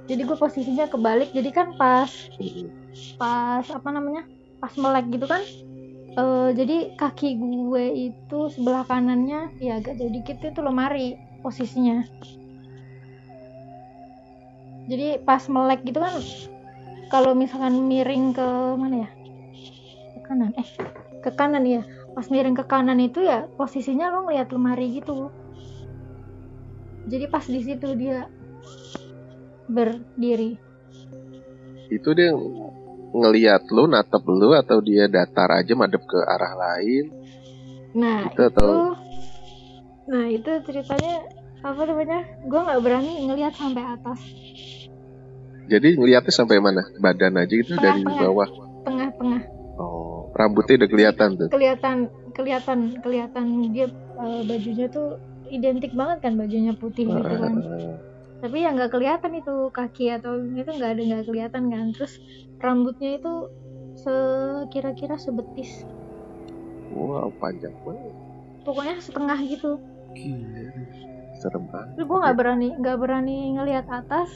[0.04, 2.10] Jadi gue posisinya kebalik jadi kan pas
[3.16, 4.26] pas apa namanya
[4.60, 5.42] pas melek gitu kan.
[6.10, 12.02] Eh, jadi kaki gue itu sebelah kanannya ya agak jauh dikit itu lemari posisinya.
[14.90, 16.18] Jadi pas melek gitu kan
[17.14, 19.10] kalau misalkan miring ke mana ya?
[20.18, 20.68] Ke kanan eh
[21.22, 21.82] ke kanan ya.
[22.10, 25.30] Pas miring ke kanan itu ya posisinya lo ngeliat lemari gitu.
[27.06, 28.26] Jadi pas di situ dia
[29.70, 30.58] berdiri.
[31.86, 32.34] Itu dia
[33.10, 37.04] ngeliat lu, natep lu atau dia datar aja madep ke arah lain
[37.90, 38.78] nah gitu atau itu
[40.06, 41.14] nah itu ceritanya
[41.60, 44.20] apa namanya gue nggak berani ngelihat sampai atas
[45.66, 46.82] Jadi ngeliatnya sampai mana?
[46.98, 48.26] Badan aja gitu dari Tengah-tengah.
[48.26, 48.48] bawah.
[48.82, 49.42] tengah-tengah
[49.76, 51.46] Oh, rambutnya udah kelihatan tuh.
[51.48, 51.96] kelihatan
[52.32, 53.86] kelihatan kelihatan dia
[54.18, 55.14] eh, bajunya tuh
[55.46, 57.54] identik banget kan bajunya putih gitu kan
[58.40, 62.16] tapi ya nggak kelihatan itu kaki atau itu nggak ada nggak kelihatan kan terus
[62.58, 63.32] rambutnya itu
[63.96, 65.84] sekira-kira sebetis
[66.90, 68.14] Wow, panjang banget.
[68.66, 69.78] pokoknya setengah gitu
[70.10, 70.66] Gila.
[71.38, 71.92] Serem banget.
[71.94, 74.28] terus gue nggak berani nggak berani ngelihat atas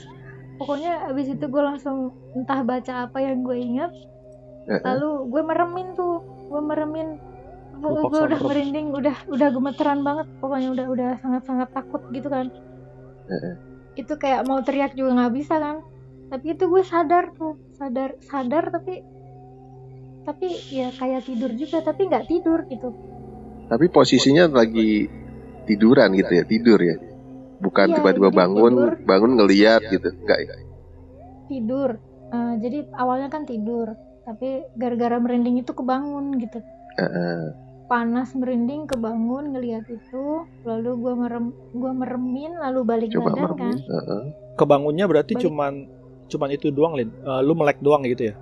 [0.55, 3.91] pokoknya abis itu gue langsung entah baca apa yang gue ingat
[4.71, 4.81] Heeh.
[4.81, 7.09] lalu gue meremin tuh gue meremin
[7.75, 12.47] gue udah merinding udah udah gemeteran banget pokoknya udah udah sangat sangat takut gitu kan
[13.27, 13.55] Heeh.
[13.95, 15.77] Itu kayak mau teriak juga nggak bisa kan
[16.31, 19.05] tapi itu gue sadar tuh sadar sadar tapi
[20.25, 22.91] tapi ya kayak tidur juga tapi nggak tidur gitu
[23.65, 25.09] Tapi posisinya lagi
[25.65, 27.01] tiduran gitu ya, tidur ya.
[27.65, 28.93] Bukan Iya, tiba-tiba jadi bangun, tidur.
[29.09, 30.09] bangun ngeliat gitu.
[30.13, 30.55] Enggak ya?
[31.49, 31.91] tidur
[32.35, 33.95] Eh, jadi awalnya kan tidur
[34.27, 36.59] tapi gara-gara merinding itu kebangun gitu
[36.99, 37.43] Heeh.
[37.85, 43.45] Panas merinding kebangun ngelihat itu lalu gue merem gue meremin lalu balik Coba badan kan
[43.45, 43.76] merem.
[43.76, 44.22] Heeh.
[44.55, 45.45] Kebangunnya berarti Balik.
[45.45, 45.72] cuman
[46.24, 47.11] cuman itu doang, Lin.
[47.12, 48.35] Eh, lu melek doang gitu ya?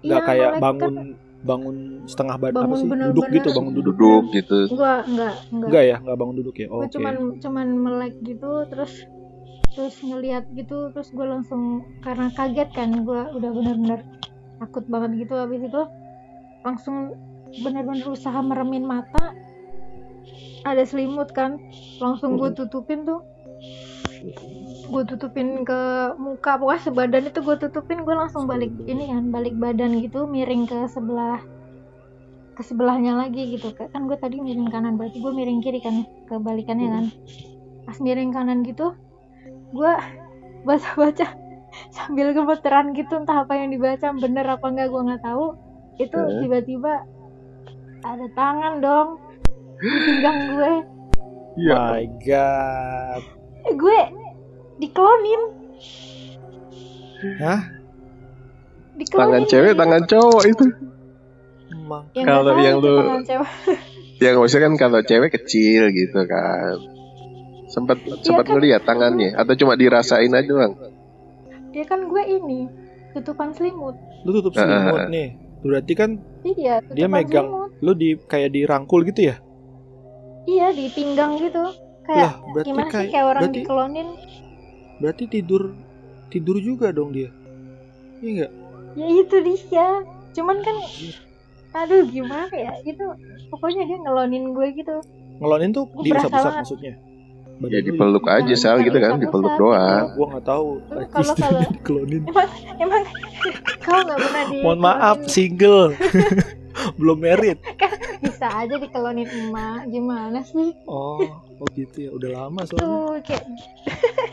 [0.00, 1.06] Iya, Nggak kayak melek bangun kan
[1.38, 1.76] bangun
[2.10, 2.88] setengah badan apa Bangun sih?
[2.90, 3.14] bener-bener.
[3.14, 3.94] Duduk gitu, bangun duduk.
[3.94, 4.58] Duduk gitu.
[4.74, 6.66] gua enggak enggak Enggak ya, enggak bangun duduk ya.
[6.68, 6.86] Oke.
[6.90, 8.92] cuman cuman melek gitu terus
[9.68, 14.00] terus ngelihat gitu terus gue langsung karena kaget kan gue udah bener-bener
[14.58, 15.82] takut banget gitu habis itu
[16.66, 17.14] langsung
[17.62, 19.34] bener-bener usaha meremin mata
[20.66, 21.58] ada selimut kan
[22.02, 23.22] langsung gue tutupin tuh.
[24.88, 25.80] Gue tutupin ke
[26.16, 30.64] muka pokoknya sebadan itu gue tutupin gue langsung balik ini kan balik badan gitu miring
[30.64, 31.40] ke sebelah
[32.56, 33.70] ke sebelahnya lagi gitu.
[33.76, 37.04] Kan gue tadi miring kanan berarti gue miring kiri kan kebalikannya kan.
[37.86, 38.96] Pas miring kanan gitu
[39.68, 39.92] gue
[40.64, 41.36] baca-baca
[41.96, 45.46] sambil gemeteran gitu entah apa yang dibaca bener apa enggak gue nggak tahu.
[45.98, 47.17] Itu tiba-tiba
[48.00, 49.08] ada tangan dong
[49.76, 50.72] di pinggang gue
[51.58, 51.74] Iya.
[51.90, 53.22] My god.
[53.64, 53.98] Eh, gue
[54.78, 55.42] diklonin
[57.36, 57.60] Hah?
[58.94, 60.64] diklonin Tangan cewek, tangan cowok itu.
[61.68, 62.04] Emang.
[62.12, 63.50] Ya, Kalau yang lu- cewek.
[64.18, 66.74] Ya usah kan kalau cewek kecil gitu kan.
[67.68, 68.52] Sempat sempat kan.
[68.52, 70.74] ngeliat tangannya atau cuma dirasain aja doang.
[71.68, 72.64] dia kan gue ini
[73.12, 75.08] tutupan selimut Lu tutup Eh, eh, selimut eh.
[75.08, 75.28] nih.
[75.60, 76.10] Berarti kan
[76.44, 77.46] iya Dia megang.
[77.46, 79.36] selimut lu di kayak dirangkul gitu ya?
[80.44, 81.74] iya di pinggang gitu Lah,
[82.04, 84.08] kayak berarti gimana sih kayak kayak orang berarti diklonin
[84.98, 85.62] berarti tidur
[86.28, 87.30] tidur juga dong dia.
[88.18, 88.50] Iya enggak?
[88.94, 89.86] ya itu dia
[90.30, 90.76] cuman kan
[91.74, 93.04] aduh gimana ya itu
[93.48, 94.96] pokoknya dia ngelonin gue gitu
[95.38, 96.52] Ngelonin tuh berasa banget.
[96.58, 96.94] maksudnya.
[96.94, 97.06] Ya
[97.58, 100.04] Badan lu dipeluk Bukan, aja sal bukan gitu kan, usap-usap, dipeluk doang.
[100.14, 100.68] Gua nggak tahu.
[100.80, 102.22] Najis kalau- kalau- diklonin.
[102.78, 103.02] emang
[103.80, 105.86] kau nggak pernah di Mohon maaf, single.
[106.96, 107.58] Belum merit.
[108.24, 112.10] bisa aja dikelonin emak gimana sih Oh, oh gitu ya.
[112.10, 112.82] Udah lama soalnya.
[112.82, 113.44] tuh kayak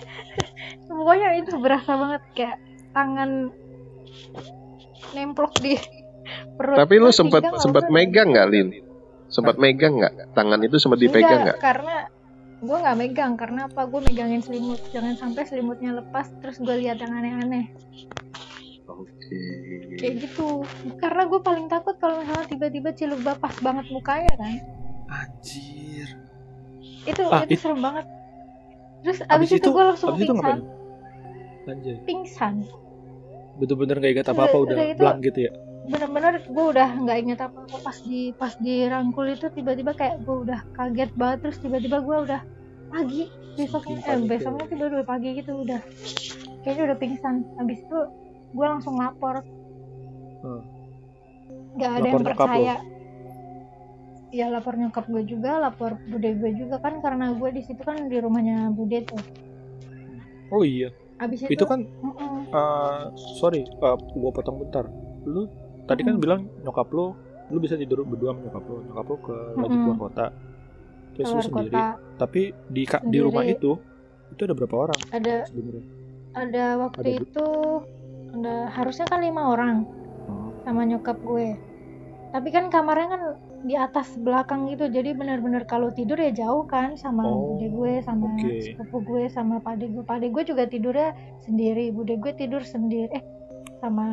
[0.90, 2.58] pokoknya itu berasa banget kayak
[2.94, 3.54] tangan
[5.14, 5.78] nemplok di
[6.58, 8.68] perut Tapi lu sempat sempat megang nggak Lin?
[9.30, 10.34] Sempat megang nggak?
[10.34, 11.58] Tangan itu sempat dipegang Enggak, nggak?
[11.62, 11.96] karena
[12.66, 16.98] gue nggak megang karena apa gue megangin selimut jangan sampai selimutnya lepas terus gue lihat
[16.98, 17.70] yang aneh-aneh
[18.86, 19.42] Oke.
[19.98, 20.62] kayak gitu
[20.96, 24.54] karena gue paling takut kalau misalnya tiba-tiba ciluk pas banget mukanya kan
[25.08, 26.08] Anjir.
[27.04, 28.06] itu Ah, itu it- serem banget
[29.02, 30.62] terus Abis abis, itu, itu- gue langsung Abis itu pingsan ngapain?
[31.68, 31.96] Anjir.
[32.04, 32.56] pingsan
[33.56, 35.52] Bener-bener gak ingat apa-apa Udah- itu- blank gitu ya.
[35.86, 40.38] bener-bener gue udah nggak inget apa apa pas di pas dirangkul itu tiba-tiba kayak gue
[40.42, 42.42] udah kaget banget terus tiba-tiba gue udah
[42.88, 43.24] pagi
[43.54, 44.30] besoknya eh panik ya.
[44.32, 45.78] besoknya tiba udah pagi gitu udah
[46.60, 48.00] kayaknya udah pingsan habis itu
[48.56, 49.44] gue langsung lapor
[50.40, 50.62] Hmm.
[51.76, 52.30] nggak ada Lapor yang lo?
[52.30, 52.76] percaya
[54.32, 58.06] ya lapor nyokap gue juga lapor bude gue juga kan karena gue di situ kan
[58.06, 59.22] di rumahnya bude tuh
[60.46, 60.94] Oh iya.
[61.18, 62.46] habis itu, Itu kan Mm-mm.
[62.48, 63.04] eh,
[63.36, 64.86] sorry, eh, gua potong bentar.
[65.26, 65.50] Lu
[65.84, 66.22] tadi kan Hmm.
[66.22, 68.78] bilang nyokap lu lu bisa tidur berdua sama nyokap lu.
[68.86, 69.82] Nyokap lu ke lagi Mm-mm.
[69.82, 70.26] keluar kota.
[71.12, 71.74] Terus lu sendiri.
[71.74, 71.86] kota
[72.16, 73.26] Tapi di ka- di Sendiri.
[73.26, 73.72] rumah itu
[74.28, 75.86] itu ada berapa orang ada sebenarnya?
[76.36, 77.48] ada waktu Ada itu
[78.36, 79.88] ada harusnya kan lima orang
[80.26, 80.50] Oh.
[80.62, 81.54] sama nyokap gue
[82.30, 83.22] tapi kan kamarnya kan
[83.62, 87.94] di atas belakang gitu jadi benar-benar kalau tidur ya jauh kan sama Oh, bude gue
[88.02, 88.50] sama oke.
[88.62, 93.24] sepupu gue sama pade gue pade gue juga tidurnya sendiri bude gue tidur sendiri eh
[93.78, 94.06] sama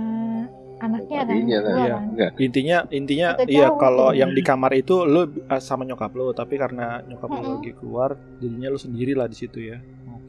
[0.79, 1.61] anaknya kan gua Iya.
[1.63, 2.31] kan Enggak.
[2.39, 4.19] Intinya intinya iya kalau tuh.
[4.19, 7.55] yang di kamar itu lu uh, sama nyokap lu, tapi karena nyokap lu Mm-mm.
[7.57, 9.79] lagi keluar, jadinya lu sendiri lah di situ ya.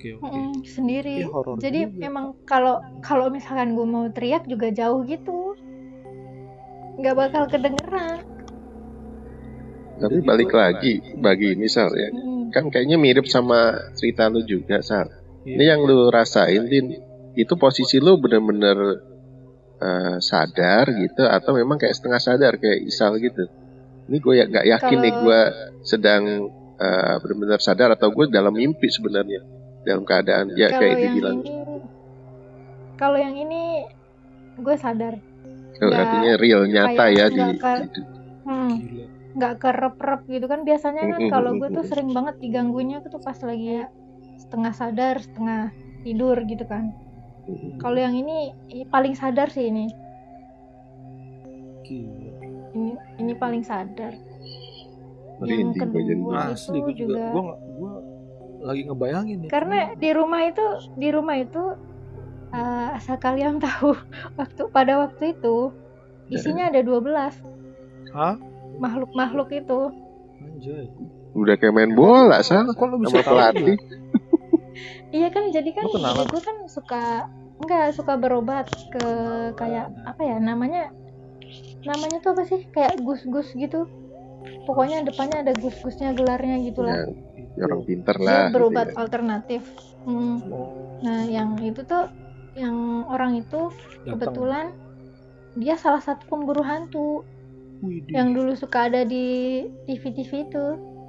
[0.03, 0.27] Oke oke.
[0.27, 2.11] Mm-mm, sendiri horor jadi juga.
[2.11, 5.55] emang kalau kalau misalkan gue mau teriak juga jauh gitu
[6.99, 8.19] nggak bakal kedengeran
[9.93, 12.11] Tapi balik lagi bagi ini Sal ya.
[12.11, 12.51] Mm.
[12.51, 15.07] Kan kayaknya mirip sama cerita lu juga Sal.
[15.47, 15.55] Iya.
[15.55, 16.91] Ini yang lu rasain Din,
[17.39, 18.99] itu posisi lu bener-bener
[19.79, 23.47] eh, sadar gitu atau memang kayak setengah sadar kayak Isal gitu.
[24.11, 25.41] Ini gue ya nggak yakin nih Kalau- gue
[25.87, 26.23] sedang
[26.83, 31.37] eh, benar-benar sadar atau gue dalam mimpi sebenarnya dalam keadaan ya kalau kayak yang dibilang.
[31.39, 31.55] ini
[32.93, 33.61] kalau yang ini
[34.55, 35.15] gue sadar.
[35.75, 38.07] Oh, nggak- artinya real nyata kayak ya di, nggak ke- di-
[38.43, 38.73] hmm,
[39.33, 40.59] nggak kerep-rep gitu kan.
[40.61, 43.83] Biasanya kan kalau gue tuh sering banget diganggunya tuh pas lagi
[44.37, 46.93] setengah sadar setengah tidur gitu kan.
[47.75, 48.55] Kalau yang ini
[48.87, 49.91] paling sadar sih ini.
[51.83, 52.31] Gila.
[52.73, 54.15] ini ini paling sadar.
[55.35, 56.13] Merinding yang gue jadi.
[56.15, 57.93] kedua itu gue juga, juga- gua
[58.63, 59.49] lagi ngebayangin nih.
[59.51, 61.63] karena di rumah itu di rumah itu
[62.55, 63.93] eh, asal kalian tahu
[64.39, 65.75] waktu pada waktu itu
[66.31, 68.35] isinya ada 12 Hah?
[68.79, 69.79] makhluk-makhluk itu.
[70.41, 70.89] Anjay.
[71.33, 72.69] Udah kayak main bola Sal.
[72.73, 73.77] Kok lu bisa pelatih.
[75.17, 77.29] iya kan jadi kan gue kan suka
[77.61, 79.05] enggak suka berobat ke
[79.57, 80.89] kayak apa ya namanya
[81.85, 82.65] namanya tuh apa sih?
[82.69, 83.85] Kayak gus-gus gitu.
[84.67, 87.07] Pokoknya depannya ada gus-gusnya gelarnya gitulah Ya,
[87.59, 88.41] orang pinter dia lah.
[88.41, 88.95] gitu berobat ya.
[88.97, 89.61] alternatif
[90.03, 90.43] Hmm.
[90.47, 92.11] Oh, nah yang itu tuh
[92.53, 92.75] yang
[93.05, 93.71] orang itu
[94.03, 94.11] datang.
[94.11, 94.65] kebetulan
[95.53, 97.23] dia salah satu pemburu hantu
[97.79, 98.11] Widih.
[98.11, 99.25] yang dulu suka ada di
[99.85, 100.65] TV-TV itu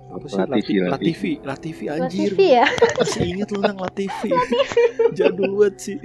[0.06, 1.32] apa sih Latifi, Latifi Latifi.
[1.42, 4.30] Latifi Latifi anjir TV ya masih inget lu nang Latifi
[5.12, 5.96] jadul banget sih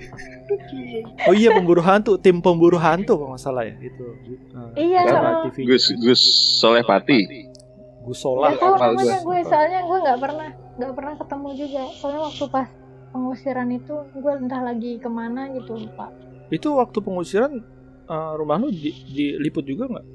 [1.25, 4.05] oh iya pemburu hantu tim pemburu hantu kalau nggak salah ya itu
[4.49, 4.99] Ah, Iya.
[5.05, 6.21] Latifi Gus Gus
[6.57, 7.48] Solehpati.
[8.09, 9.25] Gusola Gak tahu namanya gua.
[9.27, 11.83] gue, soalnya gue nggak pernah nggak pernah ketemu juga.
[11.93, 12.67] Soalnya waktu pas
[13.09, 16.07] pengusiran itu gue entah lagi ke mana gitu lupa.
[16.49, 17.51] itu waktu pengusiran
[18.05, 20.07] eh, rumah lu di, diliput juga nggak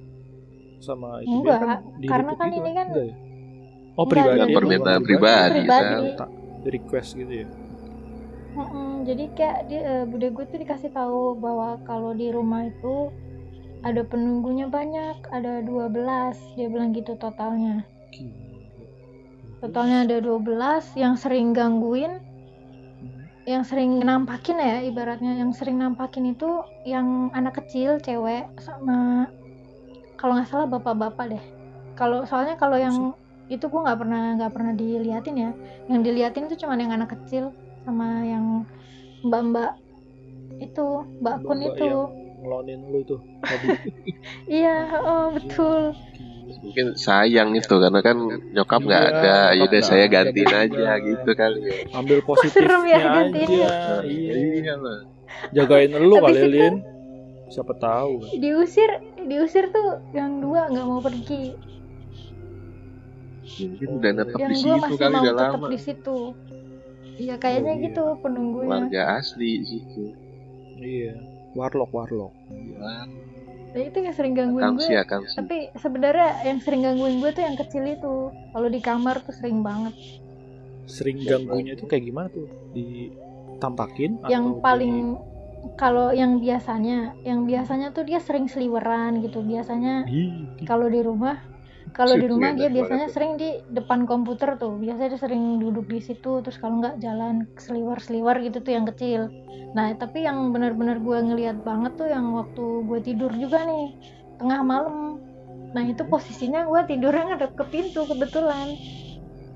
[0.81, 1.59] sama itu Enggak,
[1.97, 3.15] Dia karena kan gitu ini kan- Enggak ya?
[3.95, 6.07] oh Enggak, pribadi lu, Permintaan pribadi, Pribadi.
[6.13, 6.31] Tak
[6.67, 7.49] request gitu ya
[8.55, 13.11] Mm-mm, jadi kayak di, eh, bude gue tuh dikasih tahu bahwa kalau di rumah itu
[13.85, 17.85] ada penunggunya banyak, ada 12 dia bilang gitu totalnya.
[19.61, 22.21] Totalnya ada 12 yang sering gangguin,
[23.45, 25.37] yang sering nampakin ya ibaratnya.
[25.37, 29.29] Yang sering nampakin itu yang anak kecil cewek sama
[30.17, 31.45] kalau nggak salah bapak-bapak deh.
[31.93, 33.13] Kalau soalnya kalau yang
[33.53, 35.51] itu gue nggak pernah nggak pernah diliatin ya.
[35.93, 37.53] Yang diliatin itu cuma yang anak kecil
[37.85, 38.65] sama yang
[39.29, 39.77] mbak-mbak
[40.61, 43.17] itu mbak kun itu ngelonin lu itu
[44.53, 45.97] iya oh betul
[46.45, 48.21] Mungkin sayang itu karena kan
[48.53, 49.37] nyokap nggak Iya, ada.
[49.55, 50.65] Yaudah saya gantiin bener.
[50.67, 51.77] aja gitu kali ya.
[51.91, 53.65] ambil positifnya ya gantiinnya.
[53.65, 54.99] aja iya Iya lah.
[55.51, 56.75] jagain lu kali Lin
[57.47, 58.91] siapa tahu diusir
[59.23, 61.57] diusir tuh yang dua nggak mau pergi
[63.45, 65.67] Mungkin udah netep yang di dua situ masih kali mau udah tetap lama.
[65.67, 66.19] di situ
[67.17, 67.85] iya kayaknya Oh, iya.
[67.87, 70.03] gitu penunggunya Warga asli di situ.
[70.77, 71.13] iya
[71.55, 72.35] warlock warlock.
[72.51, 73.09] Iya.
[73.75, 74.87] Nah, itu yang sering gangguin gue.
[74.87, 74.95] sih.
[75.35, 78.15] tapi sebenarnya yang sering gangguin gue tuh yang kecil itu.
[78.31, 79.95] Kalau di kamar tuh sering banget.
[80.87, 82.47] Sering ganggunya itu kayak gimana tuh?
[82.71, 85.19] Ditampakin yang atau paling
[85.75, 89.43] kalau yang biasanya yang biasanya tuh dia sering seliweran gitu.
[89.43, 91.54] Biasanya di, di, kalau di rumah
[91.99, 93.15] kalau di Shit, rumah dia biasanya tuh.
[93.15, 94.75] sering di depan komputer tuh.
[94.83, 97.35] Biasanya dia sering duduk di situ terus kalau nggak jalan
[97.65, 99.21] seliwer seliwer gitu tuh yang kecil.
[99.77, 103.85] Nah tapi yang benar-benar gue ngelihat banget tuh yang waktu gue tidur juga nih
[104.41, 104.97] tengah malam.
[105.75, 108.69] Nah itu posisinya gue tidurnya ngadep ke pintu kebetulan.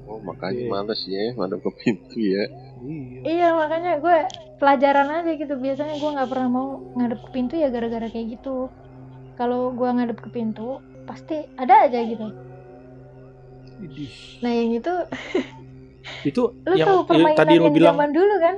[0.08, 0.72] Oh makanya Oke.
[0.72, 2.44] males ya madep ke pintu ya.
[2.82, 3.22] iya.
[3.32, 4.16] Iya makanya gue
[4.60, 5.54] pelajaran aja gitu.
[5.64, 8.70] Biasanya gue nggak pernah mau ngadep ke pintu ya gara-gara kayak gitu.
[9.38, 12.28] Kalau gue ngadep ke pintu pasti ada aja gitu
[14.44, 14.94] nah yang itu
[16.28, 18.56] itu lu yang tahu eh, permainan tadi lu bilang zaman dulu kan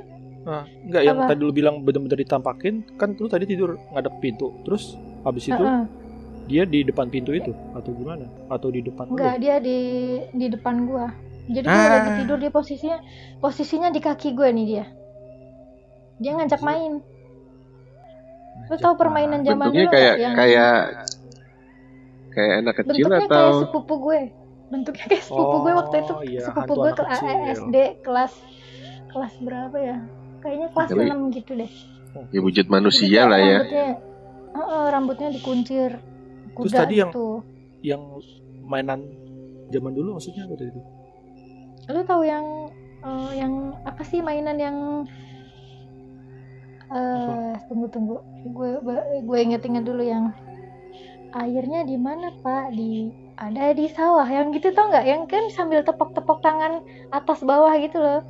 [0.49, 1.29] ah, enggak yang Apa?
[1.31, 5.85] tadi lu bilang bener-bener ditampakin kan lu tadi tidur ngadep pintu terus habis itu Heeh.
[6.49, 9.15] dia di depan pintu itu atau gimana atau di depan lu?
[9.15, 9.79] Enggak, dia di
[10.35, 11.07] di depan gua.
[11.47, 11.91] Jadi gua Ah.
[11.95, 12.99] lagi tidur dia posisinya
[13.39, 14.85] posisinya di kaki gua nih dia.
[16.19, 16.99] Dia ngajak main.
[18.67, 20.79] Lu tahu permainan zaman Bentuknya dulu kayak yang kayak
[22.31, 24.21] kayak anak kecil bentuknya atau kayak sepupu gue.
[24.71, 26.13] Bentuknya kayak sepupu gue waktu itu.
[26.13, 27.29] Oh, iya, sepupu gue ke kecil.
[27.53, 28.33] SD kelas
[29.09, 29.97] kelas berapa ya?
[30.41, 31.71] Kayaknya kelas Tapi- 6 gitu deh.
[32.31, 33.47] ya wujud Jadi manusia kayak lah ya.
[33.57, 33.87] rambutnya
[34.51, 35.91] Heeh, rambutnya dikuncir
[36.53, 37.27] kuda Terus tadi yang- gitu.
[37.81, 38.03] Yang
[38.61, 39.01] mainan
[39.69, 40.83] zaman dulu maksudnya apa tadi itu?
[41.87, 42.45] Lu tahu yang
[43.01, 43.53] eh, yang
[43.83, 44.77] apa sih mainan yang
[46.91, 48.71] eh tunggu tunggu gue
[49.23, 50.35] gue inget-inget dulu yang
[51.43, 53.11] airnya di mana pak di
[53.41, 56.73] ada di sawah yang gitu tau nggak yang kan sambil tepok-tepok tangan
[57.19, 58.21] atas bawah gitu loh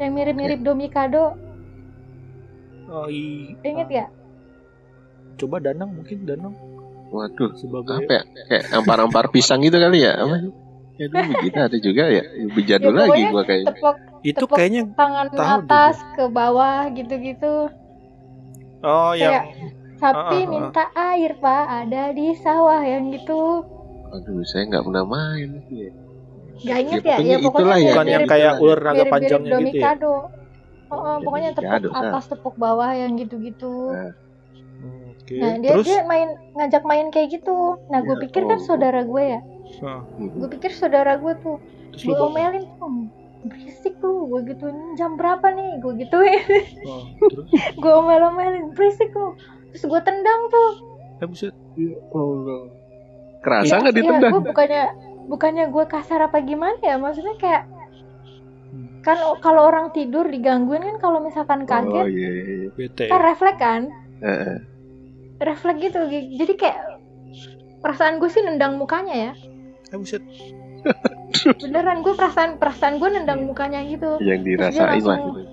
[0.00, 1.22] yang mirip-mirip domikado
[2.90, 4.04] Oh, i- inget ya
[5.40, 6.54] Coba danang mungkin danang
[7.10, 8.22] Waduh, sebagai apa ya?
[8.46, 10.14] Kayak ampar-ampar pisang gitu kali ya?
[10.14, 10.46] Apa?
[10.94, 12.22] Ya dulu gitu ada juga ya.
[12.22, 13.66] Lebih jadul Ya, lagi gua kayaknya.
[13.74, 17.52] tepok itu tepok kayaknya tangan tahu atas ke bawah gitu-gitu
[18.84, 19.44] oh yang Kayak
[20.00, 20.48] sapi ah, ah.
[20.48, 23.62] minta air pak ada di sawah yang gitu
[24.10, 25.50] Aduh, saya nggak pernah main.
[26.60, 27.84] Gak inget Ya, ya, pokoknya ya pokoknya itulah ya.
[27.86, 29.92] bukan yang kayak ular naga panjangnya gitu ya.
[30.90, 33.94] Oh, oh, pokoknya tepuk atas tepuk bawah yang gitu-gitu.
[33.94, 34.10] Nah,
[35.14, 35.38] Oke.
[35.38, 36.28] Nah dia Terus dia main
[36.58, 37.78] ngajak main kayak gitu.
[37.86, 38.66] Nah gue Ya pikir kan Allah.
[38.66, 39.40] saudara gue ya.
[39.78, 41.62] Nah, Gue pikir saudara gue tuh.
[41.94, 43.06] terus Gue omelin tuh.
[43.40, 46.44] Berisik lu, gue gituin jam berapa nih, gue gituin,
[46.84, 47.08] Oh,
[47.82, 49.32] gue omel-omelin, berisik lu,
[49.70, 50.70] terus gue tendang tuh,
[51.16, 51.54] eh buset.
[51.74, 52.62] Ya Allah.
[53.40, 54.32] Kerasa nggak ya ditendang?
[54.32, 54.84] gue bukannya
[55.26, 57.62] bukannya gue kasar apa gimana ya, maksudnya kayak
[58.66, 59.00] Hmm.
[59.00, 62.28] kan kalau orang tidur digangguin kan kalau misalkan Oh kaget iya.
[62.30, 62.68] iya.
[62.70, 63.04] Bete.
[63.06, 63.82] kan refleks kan,
[64.20, 64.56] Heeh.
[65.38, 66.78] refleks gitu Gi- jadi kayak
[67.80, 69.32] perasaan gue sih nendang mukanya ya
[69.88, 70.22] Eh buset.
[71.60, 75.18] beneran gue perasaan perasaan gue nendang mukanya gitu Yang dirasain lah.
[75.18, 75.48] langsung-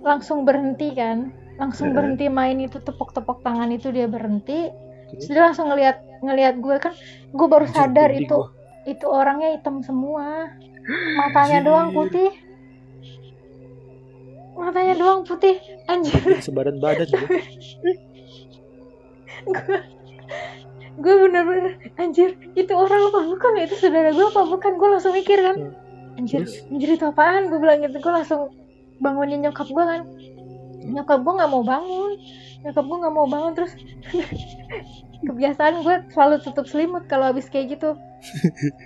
[0.00, 1.96] langsung berhenti kan langsung Heeh.
[1.96, 4.72] berhenti main itu tepok-tepok tangan itu dia berhenti
[5.12, 5.28] Terus?
[5.28, 6.92] dia langsung ngeliat ngeliat gue kan
[7.28, 8.48] gue baru sadar itu gua.
[8.84, 10.48] itu orangnya hitam semua
[11.16, 11.68] matanya Anjir.
[11.68, 12.30] doang putih
[14.52, 17.26] matanya doang putih anjir sebadan badan juga.
[19.42, 19.76] gue
[20.92, 25.40] gue bener-bener anjir itu orang apa bukan itu saudara gue apa bukan gue langsung mikir
[25.40, 25.56] kan
[26.12, 26.20] Hmm.
[26.20, 28.52] anjir anjir itu apaan gue bilang gitu gue langsung
[29.00, 30.04] bangunin nyokap gue kan
[30.86, 32.12] nyokap gue nggak mau bangun.
[32.66, 33.72] Nyokap gue nggak mau bangun terus
[35.26, 37.94] kebiasaan gue selalu tutup selimut kalau habis kayak gitu.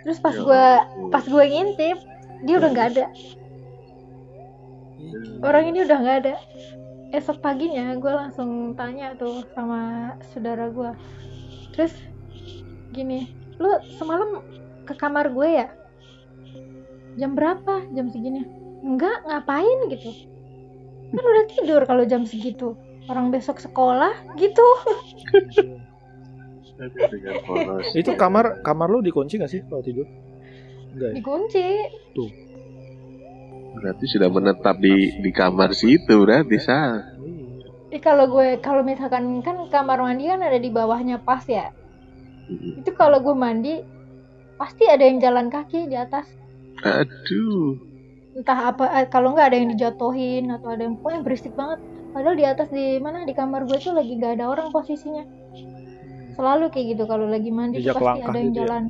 [0.04, 0.66] Terus pas Ya gue
[1.12, 1.98] pas gue ngintip
[2.44, 3.06] dia udah nggak ada.
[5.40, 6.34] Orang ini udah nggak ada.
[7.14, 10.90] Esok paginya gue langsung tanya tuh sama saudara gue
[11.76, 11.92] terus
[12.96, 13.28] gini
[13.60, 13.68] lu
[14.00, 14.42] semalam
[14.84, 15.68] ke kamar gue ya?
[17.16, 17.88] Jam berapa?
[17.96, 18.44] Jam segini.
[18.84, 19.88] Enggak ngapain?
[19.88, 20.35] gitu
[21.12, 22.74] kan udah tidur kalau jam segitu
[23.06, 24.66] orang besok sekolah gitu
[27.96, 30.04] itu kamar kamar lu dikunci gak sih kalau tidur?
[30.92, 31.14] Enggak ya?
[31.16, 31.66] dikunci
[33.76, 36.56] Berarti sudah menetap di di kamar situ berarti.
[36.56, 36.80] Iya.
[37.92, 41.72] Eh, kalau gue kalau misalkan kan kamar mandi kan ada di bawahnya pas ya
[42.50, 43.82] itu kalau gue mandi
[44.58, 46.26] pasti ada yang jalan kaki di atas
[46.84, 47.95] Aduh.
[48.36, 51.80] Entah apa eh, kalau nggak ada yang dijatuhin atau ada yang pokoknya berisik banget
[52.12, 55.24] padahal di atas di mana di kamar gue tuh lagi nggak ada orang posisinya
[56.36, 58.68] selalu kayak gitu kalau lagi mandi pasti ada yang gitu ya?
[58.68, 58.84] jalan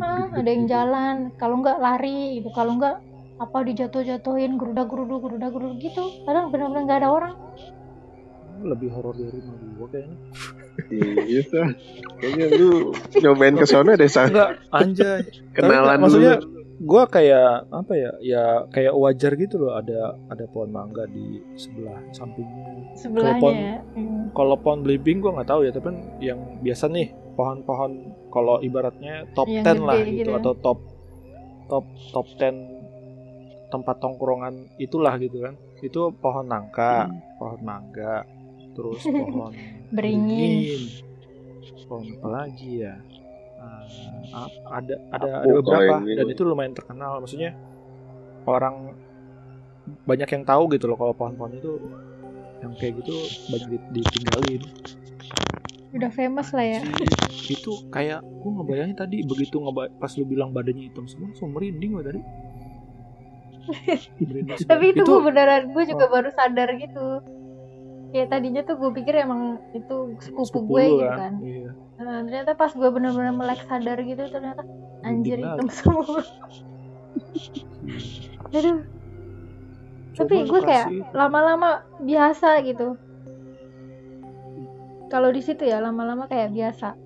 [0.00, 0.72] ah, ada yang gitu.
[0.72, 2.96] jalan kalau nggak lari gitu kalau nggak
[3.40, 7.34] apa dijatuh-jatuhin geruda gerudu geruda gerudu gitu kadang benar-benar nggak ada orang
[8.62, 10.16] Lebih horor dari rumah gua kayaknya.
[11.26, 11.66] Iya tuh.
[12.22, 14.06] Kayaknya lu nyobain ke sana deh.
[14.06, 15.26] Enggak, anjay.
[15.50, 16.34] Kenalan Tapi, maksudnya
[16.82, 18.10] gua kayak apa ya?
[18.20, 21.24] Ya kayak wajar gitu loh ada ada pohon mangga di
[21.54, 22.94] sebelah sampingnya.
[22.94, 23.74] sebelahnya pohon- ya.
[23.94, 24.22] Hmm.
[24.30, 25.88] Kalau pohon belimbing gua nggak tahu ya, tapi
[26.20, 27.92] yang biasa nih pohon-pohon
[28.28, 30.38] kalau ibaratnya top Yang 10 lah gitu, gitu ya.
[30.38, 30.78] atau top
[31.64, 32.54] top top 10
[33.68, 35.54] tempat tongkrongan itulah gitu kan.
[35.80, 37.18] Itu pohon nangka, Hmm.
[37.36, 38.26] pohon mangga,
[38.72, 39.52] terus pohon
[39.88, 40.82] Beringin.
[41.84, 42.94] pohon apa lagi ya?
[44.32, 44.48] Ah,
[44.80, 46.00] ada ada ada beberapa.
[46.00, 47.20] dan itu lumayan terkenal.
[47.20, 47.52] Maksudnya
[48.48, 48.96] orang
[50.08, 51.72] banyak yang tahu gitu loh kalau pohon-pohon itu
[52.62, 53.14] yang kayak gitu
[53.50, 54.62] banyak di- ditinggalin.
[55.92, 56.80] udah famous lah ya.
[56.80, 57.04] Anjir,
[57.52, 61.92] itu kayak gue ngebayangin tadi begitu ngeba pas lu bilang badannya hitam semua langsung merinding
[61.92, 62.20] gue tadi.
[64.72, 67.20] Tapi itu, gue beneran gue juga baru sadar gitu
[68.12, 71.32] ya tadinya tuh gue pikir emang itu sepupu, gue lu gitu kan?
[71.40, 71.70] iya.
[71.96, 74.62] Nah, ternyata pas gue bener-bener melek sadar gitu ternyata
[75.00, 76.20] anjir Merinding hitam semua.
[78.52, 78.78] Aduh.
[80.12, 80.86] Tapi Coba gue kayak
[81.16, 81.70] lama-lama
[82.04, 83.00] biasa gitu.
[85.08, 86.96] Kalau di situ ya lama-lama kayak biasa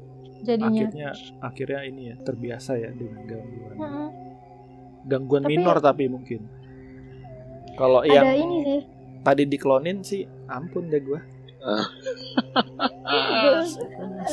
[0.42, 0.90] jadinya.
[0.90, 3.76] Akhirnya akhirnya ini ya terbiasa ya dengan gangguan.
[3.78, 4.09] Mm-mm.
[5.07, 6.40] gangguan Tapi- minor tapi mungkin.
[7.78, 8.80] Kalau ada yang ini sih
[9.26, 11.18] tadi diklonin sih ampun deh gue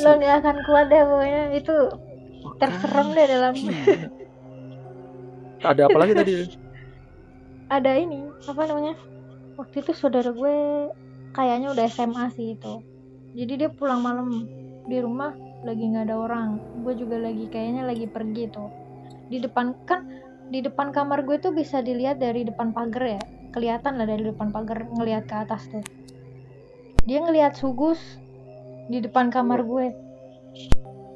[0.04, 1.42] lo nggak akan kuat deh pokoknya.
[1.58, 1.74] Itu
[2.62, 3.54] terserem deh dalam.
[5.64, 6.32] Ada apa lagi tadi?
[7.72, 8.94] ada ini apa namanya?
[9.58, 10.54] Waktu itu saudara gue
[11.34, 12.84] kayaknya udah SMA sih itu.
[13.34, 14.46] Jadi dia pulang malam
[14.86, 15.34] di rumah
[15.66, 16.60] lagi nggak ada orang.
[16.86, 18.70] Gue juga lagi kayaknya lagi pergi tuh.
[19.32, 20.06] Di depan kan
[20.52, 23.22] di depan kamar gue tuh bisa dilihat dari depan pagar ya
[23.54, 25.84] kelihatan lah dari depan pagar ngelihat ke atas tuh
[27.06, 28.02] dia ngelihat sugus
[28.90, 29.94] di depan kamar gue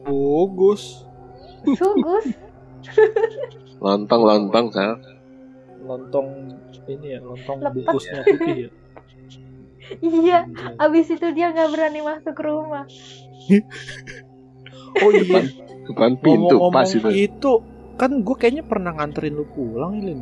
[0.06, 1.04] Bagus.
[1.76, 2.26] sugus
[3.78, 4.98] Lontong lontong sal.
[5.78, 6.28] Lontong
[6.88, 7.74] ini ya, lontong Lepet.
[7.84, 8.70] bungkusnya putih ya.
[10.24, 10.38] iya
[10.76, 12.84] abis itu dia nggak berani masuk ke rumah
[14.98, 15.44] Oh iya,
[15.84, 17.06] Depan pintu pas itu.
[17.06, 17.52] itu
[17.94, 20.20] kan gue kayaknya pernah nganterin lu pulang ya, Lin.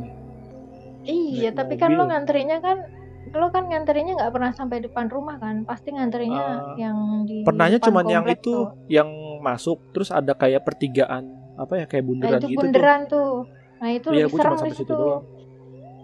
[1.07, 2.09] Iya, Naik tapi kan lo mobil.
[2.09, 2.77] nganterinnya kan
[3.29, 5.63] lo kan nganterinnya nggak pernah sampai depan rumah kan?
[5.63, 6.45] Pasti nganterinnya
[6.75, 8.75] Eh, yang di Pernahnya cuman yang itu tuh.
[8.87, 9.07] yang
[9.39, 13.31] masuk terus ada kayak pertigaan apa ya kayak Nah, bundaran itu gitu bunderan tuh.
[13.77, 14.11] Nah, itu tuh.
[14.11, 14.83] Iya, lebih serem cuma di sampai situ.
[14.83, 15.23] situ doang.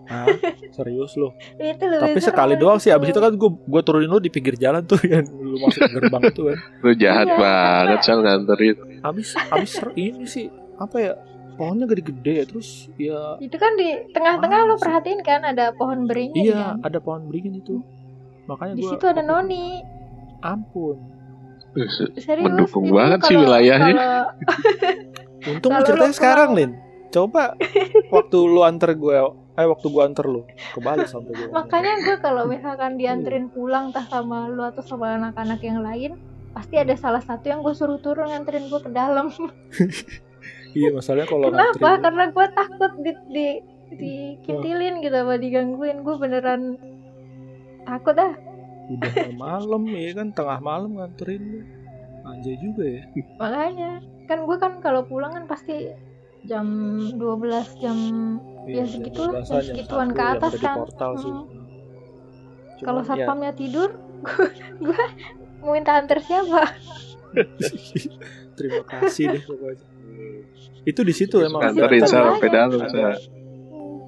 [0.04, 0.28] Hah?
[0.76, 1.30] Serius lu?
[1.56, 2.92] Itu lebih Tapi serem sekali doang sih.
[2.92, 6.24] Abis itu kan gue gue turunin lu di pinggir jalan tuh yang lu masuk gerbang
[6.26, 6.58] itu kan.
[6.80, 7.38] Lu jahat Iya.
[7.38, 8.76] banget sal nganterin.
[9.00, 11.14] Abis abis ini sih apa ya
[11.54, 16.06] pohonnya gede-gede ya terus ya Itu kan di tengah-tengah Ah, lo perhatiin kan ada pohon
[16.06, 16.84] beringin iya kan?
[16.84, 17.82] ada pohon beringin itu.
[18.44, 19.80] Makanya Di gua situ ada noni.
[20.40, 20.98] Ampun.
[22.16, 22.44] Serius.
[22.44, 23.94] Mendukung itu banget sih kalau- wilayahnya.
[23.94, 24.30] kalau-
[25.50, 26.72] Untung Kalau ceritanya sekarang, Lin.
[27.10, 27.54] Coba
[28.10, 29.16] waktu lu anter gue,
[29.54, 30.42] eh waktu gue anter lu,
[30.72, 31.48] kebalik sampai gue.
[31.50, 36.18] Makanya gue kalau misalkan dianterin pulang entah sama lu atau sama anak-anak yang lain,
[36.52, 39.30] pasti ada salah satu yang gue suruh turun nganterin gue ke dalam.
[40.74, 41.78] Iya, masalahnya kalau Kenapa?
[41.78, 43.48] nganterin Karena gue takut di di
[43.94, 45.98] dikintilin gitu apa digangguin.
[46.02, 46.62] Gue beneran
[47.86, 48.34] takut ah.
[48.84, 51.60] udah malam ya kan tengah malam nganterin lu.
[52.24, 53.04] Anjay juga ya.
[53.38, 53.92] Makanya
[54.26, 55.92] kan gue kan kalau pulang kan pasti
[56.44, 56.68] jam
[57.16, 57.98] 12 jam
[58.64, 60.78] Ya, Iya, segitulah, jam jam 12-an, jam segituan ke atas kan.
[60.88, 61.44] Hmm.
[62.80, 63.90] Kalau ya, satpamnya tidur,
[64.88, 65.04] gue
[65.60, 66.72] mau minta antar siapa?
[68.58, 69.93] terima kasih deh pokoknya.
[70.84, 71.62] Itu di situ emang.
[71.64, 72.30] Nganterin sal aja.
[72.36, 73.20] sampai dalam Ada-.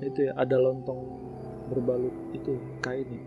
[0.03, 0.99] Itu ya ada lontong
[1.71, 2.53] berbalut itu
[2.83, 3.23] kain ya.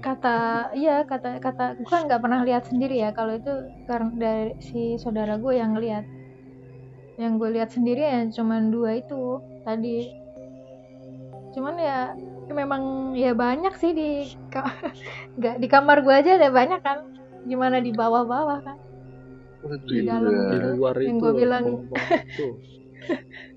[0.00, 3.52] Kata iya kata kata gue kan nggak pernah lihat sendiri ya kalau itu
[3.84, 6.04] karena dari si saudara gue yang lihat
[7.20, 10.12] yang gue lihat sendiri ya cuman dua itu tadi
[11.56, 12.12] cuman ya
[12.52, 14.10] memang ya banyak sih di
[15.40, 17.08] nggak di kamar gue aja ada banyak kan
[17.48, 18.76] gimana di bawah-bawah kan
[19.82, 20.30] Di dalam.
[20.30, 21.18] Di luar Yang itu.
[21.18, 21.64] gua bilang.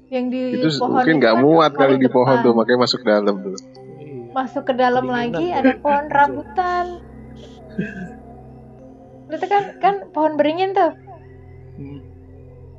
[0.10, 2.44] yang di Itu pohon mungkin itu nggak kan muat kali di pohon depan.
[2.44, 3.56] tuh, makanya masuk dalam tuh.
[4.00, 4.16] Iya.
[4.32, 5.56] masuk ke dalam Kedinginan lagi ya.
[5.58, 6.86] ada pohon rambutan
[9.30, 10.92] itu kan kan pohon beringin tuh
[11.74, 12.00] Hmm.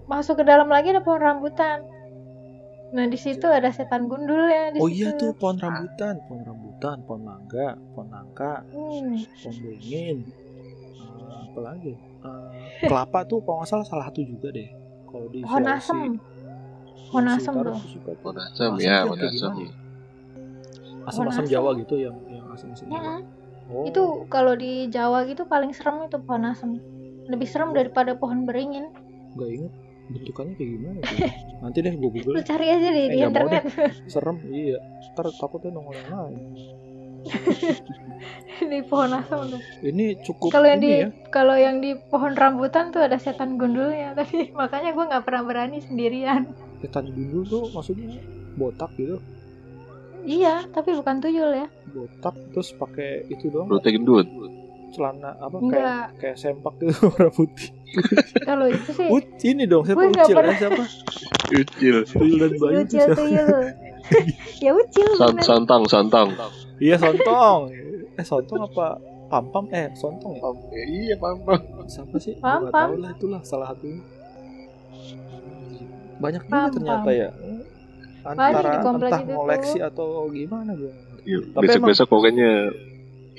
[0.06, 1.80] masuk ke dalam lagi ada pohon rambutan.
[2.90, 4.94] Nah di situ ada setan gundulnya di Oh situ.
[5.00, 9.16] iya tuh pohon rambutan, pohon rambutan, pohon mangga, pohon nangka, Hmm.
[9.16, 10.16] pohon beringin,
[11.50, 11.92] apa lagi?
[11.92, 14.68] Eh, kelapa tuh kalau nggak salah salah satu juga deh.
[15.04, 15.98] Kalau di Pohon asem.
[17.08, 17.76] Pohon asem tuh.
[18.16, 19.52] Pohon asam Asam ya, pohon kayak asam.
[19.58, 19.72] ya?
[21.02, 21.44] Asem.
[21.44, 23.00] Jawa gitu yang yang asam-asam Jawa.
[23.00, 23.20] Mm-mm.
[23.70, 23.86] Oh.
[23.86, 26.78] Itu kalau di Jawa gitu paling serem itu pohon asem.
[27.26, 28.90] Lebih serem daripada pohon beringin.
[29.30, 29.72] nggak inget
[30.10, 31.30] bentukannya kayak gimana tuh.
[31.62, 32.42] Nanti deh gue Lu google.
[32.42, 33.62] cari aja deh Eh, di internet.
[34.06, 34.78] Serem, iya.
[35.14, 36.38] Ntar takutnya nongol yang lain.
[38.70, 39.60] di pohon asem tuh.
[39.80, 41.08] Ini cukup Kalau yang di ya.
[41.32, 44.52] kalau yang di pohon rambutan tuh ada setan gundulnya tadi.
[44.52, 46.50] Makanya gue nggak pernah berani sendirian.
[46.80, 48.20] Setan gundul tuh maksudnya
[48.56, 49.20] botak gitu.
[50.20, 51.66] Iya, tapi bukan tuyul ya.
[51.88, 53.72] Botak terus pakai itu doang.
[53.72, 54.28] Rute gendut.
[54.90, 56.06] Celana apa kayak Enggak.
[56.16, 57.68] kayak sempak gitu warna putih.
[58.40, 60.50] Kalau itu sih Uc, ini dong siapa Ucil pernah.
[60.50, 60.84] ya siapa?
[61.50, 61.96] Ucil.
[62.04, 63.14] Tuyul dan Bayu ucil siapa?
[63.16, 63.62] tuyul.
[64.64, 65.44] ya ucil Son, bener.
[65.44, 66.28] sontong, sontong.
[66.76, 67.60] Iya Sontong.
[68.12, 68.86] Eh Sontong apa?
[69.26, 70.42] Pampam eh Sontong ya?
[70.70, 71.62] Ya, iya, paham, paham.
[71.84, 72.34] Siapa sih?
[72.34, 72.82] Gua Pam, nggak Pam.
[72.84, 74.02] tahu lah itulah salah satunya.
[76.16, 77.30] Banyak juga Pam, ternyata ya.
[78.20, 79.88] Banyak Antara entah ngoleksi tuh.
[79.88, 80.92] atau gimana gue.
[81.22, 82.50] Iya, Tapi Besok-besok pokoknya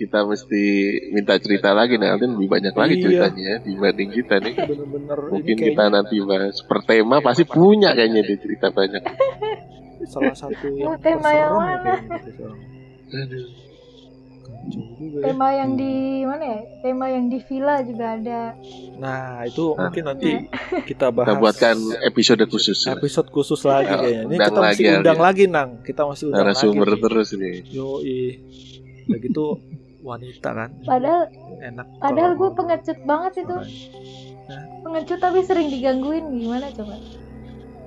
[0.02, 0.64] kita mesti
[1.10, 3.04] minta cerita lagi nanti lebih banyak lagi Iya.
[3.04, 4.54] ceritanya ya, dibanding kita nih.
[4.58, 9.04] Bener-bener ini Mungkin kita nanti bahas per tema pasti punya kayaknya di cerita banyak.
[10.04, 11.94] salah satu yang Oh, tema yang ya mana?
[12.20, 12.52] gitu ya.
[15.24, 18.42] tema yang di mana ya tema yang di villa juga ada
[18.96, 19.88] Nah itu Nah.
[19.88, 20.30] mungkin nanti
[20.86, 21.28] kita bahas.
[21.28, 22.78] Kita buatkan episode khusus.
[22.88, 24.22] episode khusus lagi Ya, kayaknya.
[24.24, 25.22] Ini kita lagi, undang Alvin.
[25.24, 25.70] lagi nang.
[25.82, 26.94] Kita mesti undang Narasumber lagi.
[26.94, 27.02] nih.
[27.04, 27.56] terus nih.
[27.68, 27.88] Yo
[29.04, 29.46] Udah gitu
[30.02, 30.70] wanita kan.
[30.82, 33.56] Padahal enak padahal gue pengecut banget itu.
[34.82, 36.98] Pengecut tapi sering digangguin gimana coba?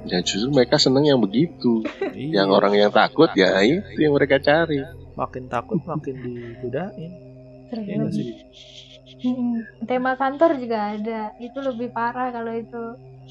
[0.05, 1.81] Ya justru mereka seneng yang begitu.
[2.12, 4.81] Iya, Yang orang yang takut ya itu yang mereka cari.
[5.15, 7.12] makin takut makin digodain.
[7.71, 8.35] Iya sih?
[9.25, 9.87] Mm-mm.
[9.87, 11.33] tema kantor juga ada.
[11.39, 12.85] Itu lebih parah kalau itu.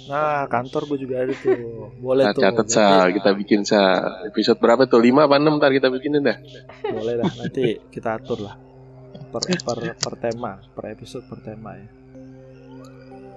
[0.10, 1.94] Nah kantor gue juga ada tuh.
[2.02, 4.26] Boleh Nah, tuh catat sal, kita bikin sal.
[4.26, 4.98] Episode berapa tuh?
[4.98, 6.38] 5 apa 6 ntar kita bikinin dah.
[6.90, 8.56] boleh dah nanti kita atur lah
[9.34, 11.88] per, per, per tema per episode per tema ya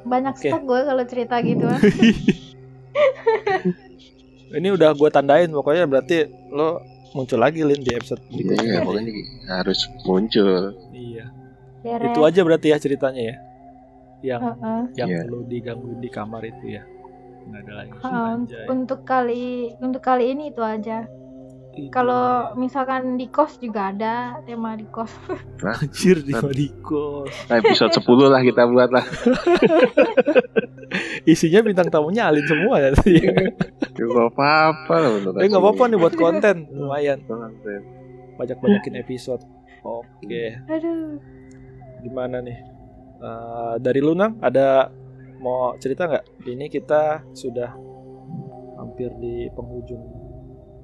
[0.04, 0.46] banyak Oke.
[0.46, 1.80] stok gue kalau cerita gitu ah.
[4.54, 6.16] ini udah gue tandain pokoknya berarti
[6.48, 6.78] lo
[7.12, 9.12] muncul lagi Lin di episode Iya, berikutnya iya, pokoknya
[9.50, 10.62] harus muncul.
[10.92, 11.24] iya
[11.80, 12.06] Beres.
[12.06, 13.36] itu aja berarti ya ceritanya ya
[14.22, 14.80] yang Heeh.
[14.96, 15.18] yang Iya.
[15.24, 16.82] perlu digangguin di kamar itu ya
[17.46, 18.64] nggak ada lagi Anjay.
[18.66, 19.46] untuk kali
[19.78, 21.06] untuk kali ini itu aja.
[21.92, 25.12] Kalau misalkan di kos juga ada tema di kos.
[25.82, 29.04] Anjir di Madiko Nah, episode 10 lah kita buat lah.
[31.32, 32.88] isinya bintang tamunya Alin semua ya.
[32.94, 33.14] Tadi
[33.96, 35.10] Ya, Gak apa-apa lah
[35.40, 36.68] Eh apa-apa nih buat konten.
[36.72, 37.24] Lumayan.
[37.24, 37.80] Konten.
[38.36, 39.40] banyak banyakin episode.
[39.80, 40.60] Oke.
[40.68, 41.16] Aduh.
[42.04, 42.58] Gimana nih?
[43.16, 44.92] Eh, dari lu Nang ada
[45.40, 46.44] mau cerita nggak?
[46.44, 47.72] Ini kita sudah
[48.76, 50.04] hampir di penghujung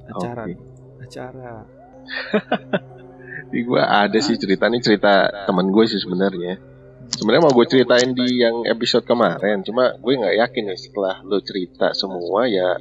[0.09, 0.72] acara Oke.
[1.21, 1.29] Nih.
[1.29, 1.55] acara
[3.53, 6.57] Di gua ada sih cerita nih cerita teman gue sih sebenarnya.
[7.13, 11.45] Sebenarnya mau gue ceritain di yang episode kemarin, cuma gue nggak yakin nih setelah lo
[11.45, 12.81] cerita semua ya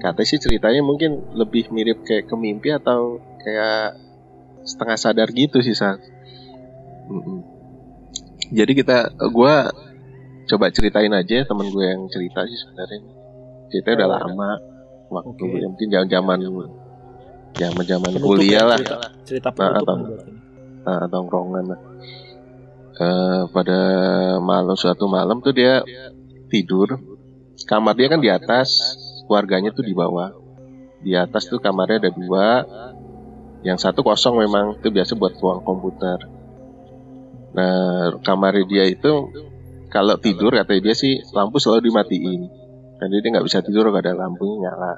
[0.00, 4.00] katanya sih ceritanya mungkin lebih mirip kayak ke mimpi atau kayak
[4.66, 6.00] setengah sadar gitu sih San.
[8.50, 9.54] Jadi kita, gue
[10.46, 13.00] coba ceritain aja temen gue yang cerita sih sebenarnya.
[13.70, 14.50] Ceritanya udah lama,
[15.10, 15.58] waktu Oke.
[15.58, 16.38] ya mungkin zaman
[17.56, 19.98] zaman zaman kuliah ya, lah, cerita, cerita Nah, penutup atau-
[20.84, 21.80] nah, tongkrongan lah.
[22.96, 23.80] Eh, pada
[24.40, 25.84] malam suatu malam tuh dia
[26.48, 26.96] tidur,
[27.68, 28.96] kamar dia kan di atas,
[29.28, 30.32] keluarganya tuh di bawah.
[31.04, 32.64] Di atas tuh kamarnya ada dua,
[33.60, 36.24] yang satu kosong memang itu biasa buat ruang komputer.
[37.52, 39.32] Nah, kamar dia itu
[39.92, 42.40] kalau tidur katanya dia sih lampu selalu dimatiin.
[42.96, 44.96] Dan dia nggak bisa tidur kalau ada lampunya nyala.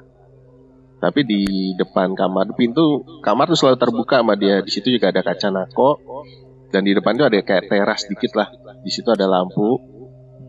[0.99, 1.41] Tapi di
[1.79, 4.59] depan kamar pintu kamar tuh selalu terbuka sama dia.
[4.59, 5.89] Di situ juga ada kaca nako
[6.69, 8.51] dan di depan tuh ada kayak teras dikit lah.
[8.83, 9.79] Di situ ada lampu.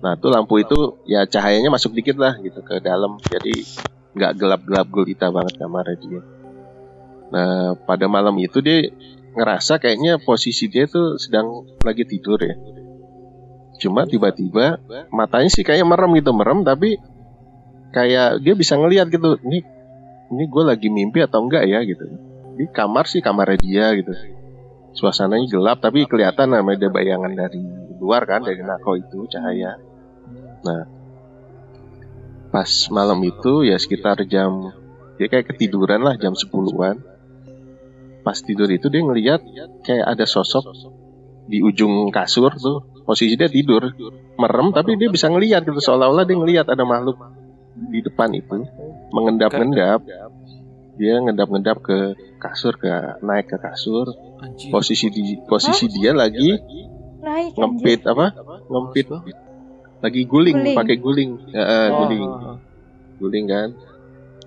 [0.01, 3.23] Nah, tuh lampu itu ya cahayanya masuk dikit lah gitu ke dalam.
[3.23, 3.63] Jadi
[4.11, 6.21] nggak gelap-gelap gulita banget kamarnya dia.
[7.31, 8.91] Nah, pada malam itu dia
[9.39, 12.59] ngerasa kayaknya posisi dia tuh sedang lagi tidur ya.
[13.79, 14.83] Cuma tiba-tiba
[15.15, 16.99] matanya sih kayak merem gitu, merem tapi
[17.95, 19.39] kayak dia bisa ngelihat gitu.
[19.47, 19.63] Ini
[20.31, 22.07] ini gue lagi mimpi atau enggak ya gitu.
[22.55, 24.15] Di kamar sih kamarnya dia gitu.
[24.95, 27.63] Suasananya gelap tapi kelihatan namanya ada bayangan dari
[27.99, 29.79] luar kan dari nako itu cahaya.
[32.51, 34.75] Pas malam itu ya sekitar jam
[35.19, 36.97] dia kayak ketiduran lah jam 10-an.
[38.21, 39.41] Pas tidur itu dia ngelihat
[39.83, 40.65] kayak ada sosok
[41.51, 42.87] di ujung kasur tuh.
[43.01, 43.91] Posisi dia tidur,
[44.39, 47.19] merem tapi dia bisa ngelihat gitu seolah-olah dia ngelihat ada makhluk
[47.91, 48.63] di depan itu
[49.13, 50.01] mengendap-endap.
[51.01, 51.99] Dia ngendap-ngendap ke
[52.39, 52.89] kasur ke
[53.25, 54.11] naik ke kasur.
[54.41, 54.69] Anjir.
[54.73, 56.57] Posisi di posisi dia lagi
[57.21, 57.61] naik anjir.
[57.61, 58.27] ngempit apa?
[58.69, 59.07] Ngempit
[60.01, 60.77] lagi guling, Guling.
[60.81, 61.31] pakai guling.
[61.53, 62.25] Ya, eh, Oh, guling.
[63.21, 63.69] guling kan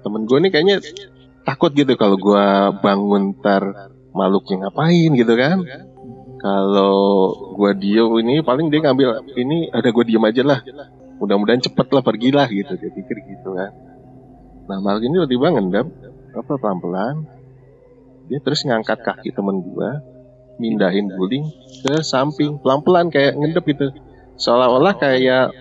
[0.03, 0.77] temen gue nih kayaknya
[1.47, 2.45] takut gitu kalau gue
[2.83, 5.63] bangun ntar makhluknya ngapain gitu kan
[6.43, 6.97] kalau
[7.55, 10.59] gue diem ini paling dia ngambil ini ada gue diem aja lah
[11.21, 13.71] mudah-mudahan cepet lah pergilah gitu dia pikir gitu kan
[14.63, 15.87] nah makhluk ini tiba-tiba ngendap
[16.33, 17.15] apa pelan-pelan.
[18.31, 19.89] Dia terus ngangkat kaki temen gue
[20.57, 21.49] mindahin guling
[21.83, 23.87] ke samping pelan-pelan kayak ngendep gitu.
[24.39, 25.53] Seolah-olah kayak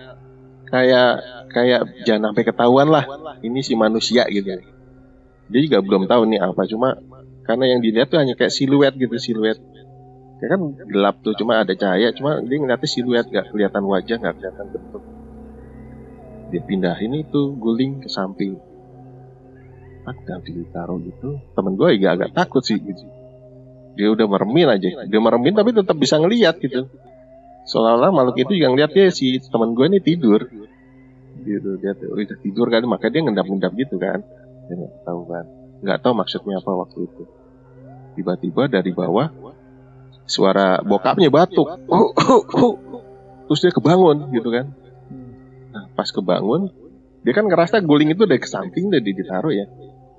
[0.71, 1.11] kayak
[1.53, 3.05] kayak jangan sampai ketahuan lah
[3.45, 4.63] ini si manusia gitu.
[5.51, 6.97] Dia juga belum tahu nih apa cuma
[7.43, 9.59] karena yang dilihat tuh hanya kayak siluet gitu siluet.
[10.41, 14.35] Ya kan gelap tuh cuma ada cahaya cuma dia ngeliatnya siluet nggak kelihatan wajah nggak
[14.39, 15.03] kelihatan bentuk.
[16.49, 18.72] Dia pindahin itu guling ke samping
[20.03, 21.39] ada ditaruh gitu.
[21.55, 23.03] Temen gue juga agak takut sih gitu.
[23.95, 24.87] Dia udah meremin aja.
[25.07, 26.91] Dia meremin tapi tetap bisa ngelihat gitu.
[27.63, 30.43] Seolah-olah makhluk itu juga ngeliat dia si temen gue ini tidur.
[31.43, 34.19] Gitu dia udah tidur kan makanya dia ngendap-ngendap gitu kan.
[34.67, 35.45] Dia nggak tahu kan.
[35.83, 37.23] Nggak tahu maksudnya apa waktu itu.
[38.13, 39.31] Tiba-tiba dari bawah
[40.27, 41.67] suara bokapnya batuk.
[41.87, 42.73] Oh, oh, oh.
[43.47, 44.71] terus dia kebangun gitu kan.
[45.73, 46.71] Nah, pas kebangun
[47.23, 49.65] dia kan ngerasa guling itu dari ke samping udah ditaruh ya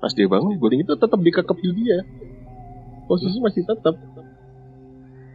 [0.05, 2.05] pas dia bangun guling itu tetap dikekep di dia.
[3.09, 3.97] Posisi masih tetap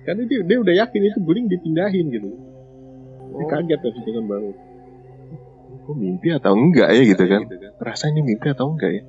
[0.06, 2.30] karena dia dia udah yakin itu guling dipindahin gitu.
[3.34, 3.50] Dia Oh.
[3.50, 4.54] kaget pas kan bangun.
[5.90, 7.42] Kok mimpi atau enggak ya gitu kan?
[7.82, 9.02] Rasanya mimpi atau enggak ya?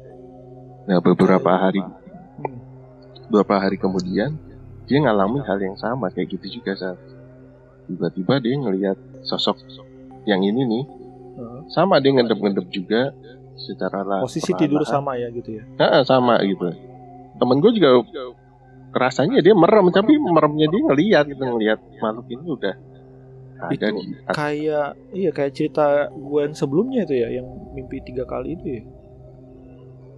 [0.89, 1.85] Nah beberapa hari
[3.29, 4.33] beberapa hari kemudian
[4.89, 6.97] dia ngalamin hal yang sama kayak gitu juga saat
[7.85, 9.61] tiba-tiba dia ngelihat sosok
[10.25, 10.83] yang ini nih.
[11.69, 13.13] Sama dia ngendep-ngendep juga
[13.61, 15.63] secara Posisi tidur sama ya gitu ya.
[15.77, 16.69] Heeh, sama gitu
[17.31, 18.05] temen gue juga
[18.91, 22.75] rasanya dia merem tapi meremnya dia ngelihat gitu ngelihat makhluk ini udah
[23.61, 24.35] ada Itu di atas.
[24.35, 28.83] Kayak iya kayak cerita gue yang sebelumnya itu ya yang mimpi tiga kali itu ya.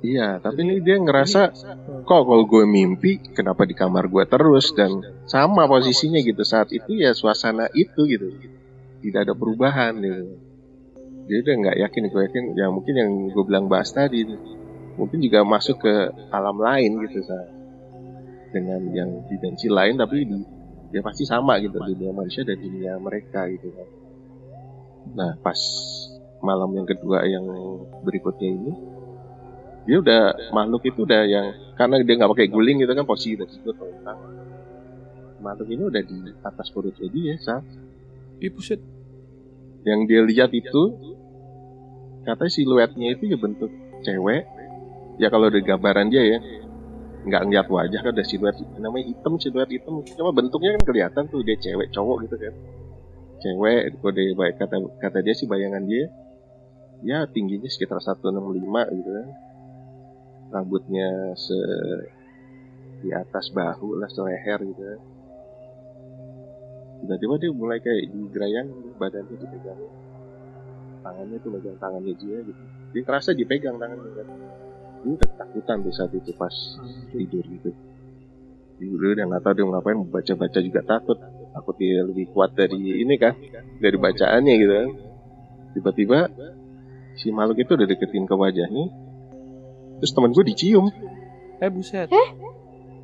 [0.04, 1.42] iya tapi ini dia ngerasa
[1.84, 2.04] Hmm.
[2.04, 4.92] kok kalau gue mimpi kenapa di kamar gue terus dan
[5.24, 8.28] sama posisinya gitu saat itu ya suasana itu gitu
[9.00, 10.24] tidak ada perubahan gitu
[11.24, 14.28] dia udah nggak yakin gue yakin ya mungkin yang gue bilang bahas tadi
[15.00, 15.94] mungkin juga masuk ke
[16.30, 17.38] alam lain gitu Sa.
[18.54, 20.38] dengan yang dimensi lain tapi di,
[20.94, 23.90] ya pasti sama gitu dunia manusia dan dunia mereka gitu kan
[25.14, 25.58] nah pas
[26.44, 27.46] malam yang kedua yang
[28.06, 28.74] berikutnya ini
[29.84, 33.48] dia udah makhluk itu udah yang karena dia nggak pakai guling gitu kan posisi udah
[33.50, 34.20] tidur telentang
[35.44, 37.60] makhluk ini udah di atas perutnya dia Sa.
[38.44, 38.80] Buset.
[39.88, 41.13] yang dia lihat itu
[42.24, 43.72] katanya siluetnya itu ya bentuk
[44.04, 44.44] cewek.
[45.22, 46.40] Ya kalau ada gambaran dia ya
[47.24, 50.02] nggak ngeliat wajah kan ada siluet namanya hitam siluet hitam.
[50.04, 52.54] Cuma bentuknya kan kelihatan tuh dia cewek cowok gitu kan.
[53.44, 56.08] Cewek kode baik kata kata dia sih bayangan dia
[57.04, 59.28] ya tingginya sekitar 165 gitu kan.
[60.54, 61.60] Rambutnya se
[63.04, 65.02] di atas bahu lah seleher gitu kan.
[67.04, 70.03] Tiba-tiba dia mulai kayak digerayang badannya dipegang
[71.04, 72.62] tangannya tuh megang tangannya dia gitu.
[72.96, 74.28] Dia kerasa dipegang tangannya kan.
[75.04, 76.56] Dia udah ketakutan tuh saat itu pas
[77.12, 77.70] tidur gitu.
[78.80, 81.20] Dia udah nggak tahu dia mau ngapain baca baca juga takut.
[81.54, 83.36] Takut dia lebih kuat dari ini kan.
[83.84, 84.92] dari bacaannya gitu kan.
[85.74, 86.30] tiba-tiba
[87.18, 88.94] si makhluk itu udah deketin ke wajahnya
[89.98, 90.88] terus teman gue dicium.
[91.60, 92.08] Eh buset.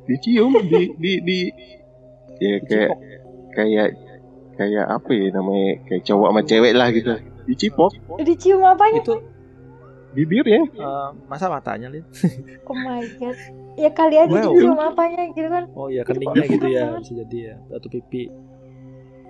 [0.08, 1.38] dicium di di di
[2.40, 2.92] ya kayak
[3.52, 3.88] kayak
[4.56, 7.14] kayak apa ya namanya kayak cowok sama cewek lah gitu
[7.44, 9.00] dicipok Dicium apanya?
[9.00, 9.14] Itu
[10.10, 12.02] bibirnya eh, masa matanya lin?
[12.68, 13.36] Oh my god.
[13.78, 14.52] Ya kali aja Wow.
[14.52, 15.64] dicium apanya gitu kan.
[15.72, 18.28] Oh iya keningnya gitu ya bisa jadi ya atau pipi.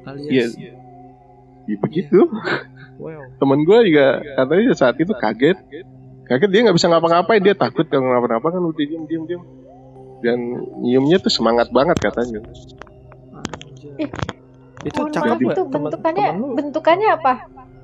[0.03, 0.57] Alias.
[0.57, 0.73] Iya.
[1.69, 2.19] ya begitu
[2.97, 3.33] Wow.
[3.37, 5.57] temen gue juga katanya saat itu kaget
[6.27, 9.43] kaget dia nggak bisa ngapa-ngapain dia takut kalau ngapa-ngapa kan udah diem diem diem
[10.21, 10.39] dan
[10.79, 12.45] nyiumnya tuh semangat banget katanya.
[13.97, 14.09] Ih,
[14.81, 17.33] Itu cakep itu bentukannya temen bentukannya apa?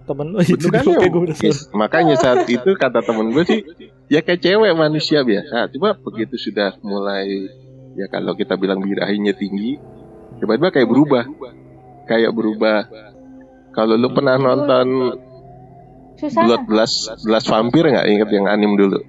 [0.07, 1.37] Temen lu itu Bentukannya kayak gue udah
[1.75, 3.61] makanya saat itu kata temen gue sih
[4.07, 5.69] ya kayak cewek manusia biasa.
[5.75, 7.51] Cuma begitu sudah mulai
[7.99, 9.77] ya kalau kita bilang birahinya tinggi
[10.39, 11.25] tiba-tiba kayak berubah.
[12.07, 12.87] Kayak berubah.
[13.75, 15.19] Kalau lu pernah nonton.
[16.17, 18.07] Blood Blast Blast Vampir nggak?
[18.09, 19.03] Inget yang anim dulu?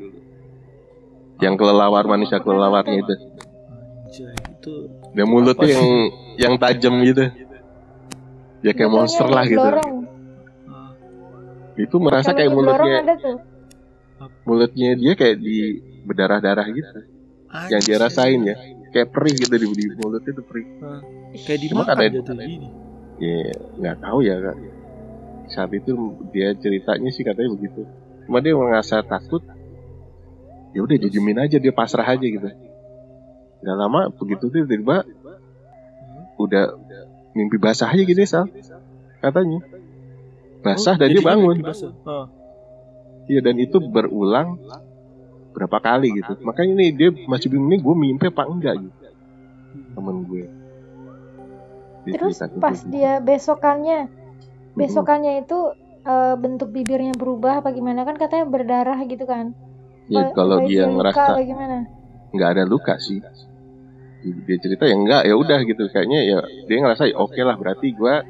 [1.39, 3.15] Yang kelelawar manusia kelelawarnya itu.
[4.07, 4.74] Anjay, itu
[5.15, 5.87] dan mulutnya yang
[6.36, 7.32] yang tajam gitu.
[8.65, 9.63] Ya kayak monster lah gitu
[11.78, 12.97] itu merasa kayak di mulutnya
[14.43, 15.58] mulutnya dia kayak di
[16.04, 16.99] berdarah-darah gitu.
[17.71, 18.55] Yang dia rasain ya.
[18.91, 20.66] Kayak perih gitu di, di mulutnya tuh perih.
[21.45, 22.70] Kayak dimakan ada- gitu ini.
[23.17, 23.49] ya
[23.82, 24.58] nggak tahu ya Kak.
[25.47, 25.89] saat itu
[26.36, 27.87] dia ceritanya sih katanya begitu.
[28.28, 29.41] Cuma dia merasa takut.
[30.75, 32.49] Ya udah didiemin aja dia pasrah aja gitu.
[33.63, 35.08] Nggak lama begitu tuh tiba
[36.37, 36.78] udah
[37.33, 38.45] mimpi basah aja gitu sal.
[39.24, 39.62] Katanya
[40.67, 41.55] basah Oh, dan dia bangun.
[41.63, 41.91] basah.
[42.03, 42.25] Ah,
[43.31, 44.59] iya dan itu berulang
[45.55, 46.37] berapa kali gitu.
[46.43, 48.75] Makanya ini dia masih bingung nih gue mimpi apa enggak?
[48.77, 48.95] gitu.
[49.97, 50.43] Temen gue.
[52.05, 52.89] Dia Terus ke pas gue.
[52.93, 53.99] dia besokannya,
[54.77, 55.57] besokannya itu
[56.07, 58.05] eh, bentuk bibirnya berubah apa gimana?
[58.07, 59.51] Kan katanya berdarah gitu kan?
[60.07, 61.35] ya Apa- kalau dia ngerasa
[62.31, 63.19] nggak ada luka sih.
[64.47, 65.83] Dia cerita ya enggak ya udah gitu.
[65.91, 66.37] Kayaknya ya
[66.69, 68.23] dia ngerasa ya oke lah berarti gua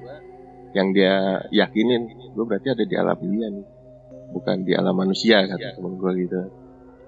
[0.77, 3.65] yang dia yakinin gue berarti ada di alam dia nih
[4.31, 6.41] bukan di alam manusia kata temen gue gitu.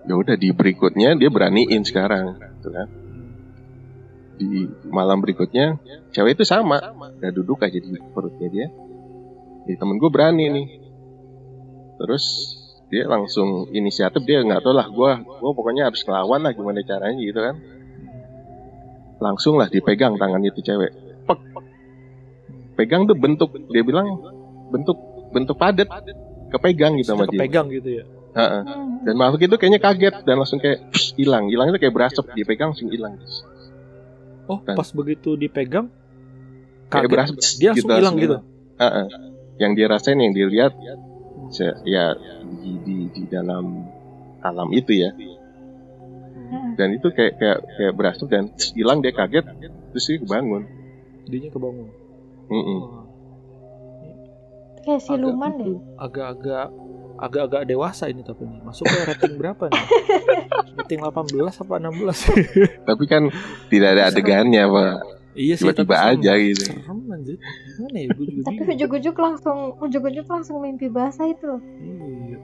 [0.07, 2.87] Ya udah di berikutnya dia beraniin sekarang gitu kan.
[4.39, 5.77] Di malam berikutnya
[6.15, 6.79] cewek itu sama.
[7.19, 8.67] Udah duduk aja di perutnya dia.
[9.67, 10.67] Jadi temen gue berani nih.
[11.99, 12.25] Terus
[12.89, 17.21] dia langsung inisiatif dia nggak tahu lah gue gue pokoknya harus ngelawan lah gimana caranya
[17.21, 17.55] gitu kan.
[19.19, 20.91] Langsung lah dipegang tangan itu cewek.
[21.27, 21.39] Pek.
[22.79, 24.07] Pegang tuh bentuk dia bilang
[24.69, 24.95] bentuk
[25.29, 25.91] bentuk padat
[26.49, 28.03] kepegang gitu sama dia kepegang gitu ya.
[28.29, 28.61] Ha-ha.
[28.61, 29.01] Hmm.
[29.03, 30.79] dan makhluk itu kayaknya kaget dan langsung kayak
[31.13, 33.19] hilang hilang itu kayak berasap dipegang langsung hilang
[34.45, 35.93] Oh, Dan- pas begitu dipegang
[36.87, 37.09] kayak kaget.
[37.11, 38.35] berasa Dia langsung hilang gitu.
[38.77, 39.05] Heeh.
[39.57, 40.71] yang dia rasain yang dia lihat
[41.49, 42.15] se- ya
[42.55, 43.85] di, di di dalam
[44.39, 46.69] alam itu ya Heeh.
[46.75, 49.45] dan itu kayak kayak kayak berasa dan hilang dia kaget
[49.91, 50.63] terus dia bangun
[51.25, 51.89] Dinya kebangun.
[52.49, 52.79] Mm-mm.
[52.81, 53.05] Wah,
[54.81, 56.65] kayak siluman agak- deh Agak-agak
[57.19, 58.59] agak-agak dewasa ini tapi nih.
[58.61, 59.83] Masuknya rating berapa nih?
[60.77, 61.11] rating 18
[61.59, 61.99] apa 16?
[62.89, 63.23] tapi kan
[63.67, 64.93] tidak ada adegannya pak
[65.35, 66.13] iya sih, tiba-tiba tapi serem.
[66.15, 67.37] aja gitu Serem anjir.
[67.37, 68.07] Gimana ya?
[68.09, 72.37] Gue juga tapi ujuk-ujuk langsung ujuk-ujuk langsung mimpi basah itu Iya.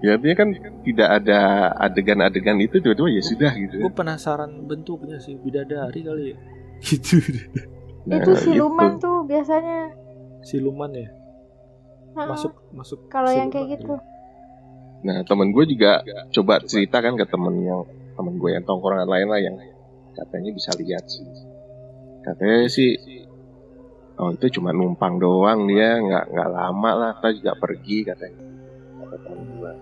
[0.00, 0.48] ya artinya kan
[0.82, 1.38] tidak ada
[1.78, 6.36] adegan-adegan itu tiba-tiba ya sudah gitu Gue penasaran bentuknya sih bidadari kali ya.
[6.82, 7.16] Gitu.
[8.08, 9.02] Nah, itu siluman itu.
[9.04, 9.92] tuh biasanya
[10.40, 11.08] Siluman ya.
[12.16, 12.98] Masuk masuk.
[13.12, 13.72] kalau yang kayak ya.
[13.76, 13.94] gitu
[15.00, 17.80] Nah temen gue juga coba cerita kan ke temen yang
[18.16, 19.56] temen gue yang tongkrongan lain lah yang
[20.12, 21.24] katanya bisa lihat sih.
[22.20, 23.00] Katanya sih,
[24.20, 28.42] oh itu cuma numpang doang dia nggak nggak lama lah, kita juga pergi katanya.
[29.00, 29.72] Kata temen gue.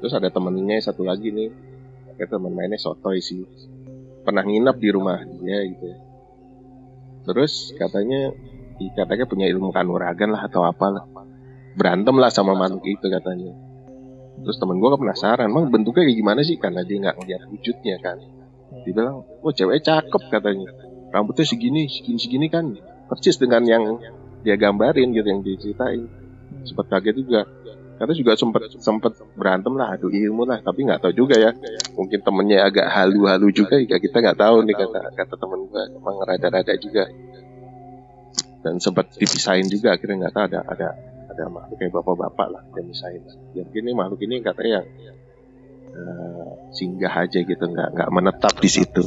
[0.00, 1.50] Terus ada temennya satu lagi nih,
[2.16, 3.44] kayak temen mainnya sotoy sih.
[4.24, 6.07] Pernah nginep di rumah dia gitu.
[7.28, 8.32] Terus katanya,
[8.96, 11.04] katanya punya ilmu kanuragan lah atau apalah.
[11.76, 13.52] Berantem lah sama makhluk itu katanya.
[14.40, 16.56] Terus temen gue penasaran, emang bentuknya kayak gimana sih?
[16.56, 18.16] Karena dia nggak ngeliat wujudnya kan.
[18.86, 20.72] Dia bilang, oh cewek cakep katanya.
[21.12, 22.72] Rambutnya segini, segini, segini kan.
[23.08, 24.00] Persis dengan yang
[24.40, 26.08] dia gambarin gitu, yang diceritain.
[26.64, 27.42] Sempat kaget juga.
[27.98, 30.62] Katanya juga sempet sempet berantem lah, adu ilmu lah.
[30.62, 31.50] Tapi nggak tahu juga ya.
[31.98, 35.82] Mungkin temennya agak halu-halu juga, ya kita nggak tahu nih kata kata temen gue.
[35.98, 37.04] Emang rada-rada juga.
[38.62, 40.88] Dan sempat dipisahin juga, akhirnya nggak tahu ada ada
[41.34, 43.22] ada makhluk kayak bapak-bapak lah yang misahin.
[43.54, 44.86] Ya mungkin ini makhluk ini katanya yang
[45.90, 49.02] eh, singgah aja gitu, nggak nggak menetap di situ.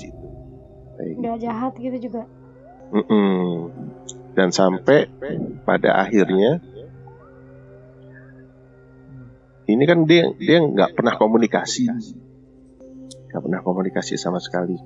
[0.96, 1.20] Kayak gitu.
[1.24, 2.22] nggak jahat gitu juga
[2.92, 3.72] Mm-mm.
[4.36, 5.08] Dan sampai
[5.64, 6.60] pada akhirnya
[9.68, 11.88] ini kan dia dia nggak pernah komunikasi,
[13.30, 14.78] nggak pernah komunikasi sama sekali.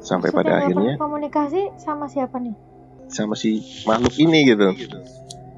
[0.00, 2.56] Sampai Maksudnya pada akhirnya komunikasi sama siapa nih?
[3.10, 4.70] sama si makhluk ini gitu.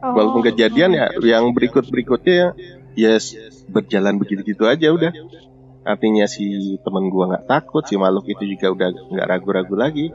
[0.02, 2.56] oh, Walaupun kejadian ya yang berikut berikutnya
[2.96, 3.36] ya s-
[3.68, 5.12] berjalan begitu-gitu aja udah.
[5.82, 10.10] Artinya si temen gua nggak takut, si makhluk itu juga udah nggak ragu-ragu lagi.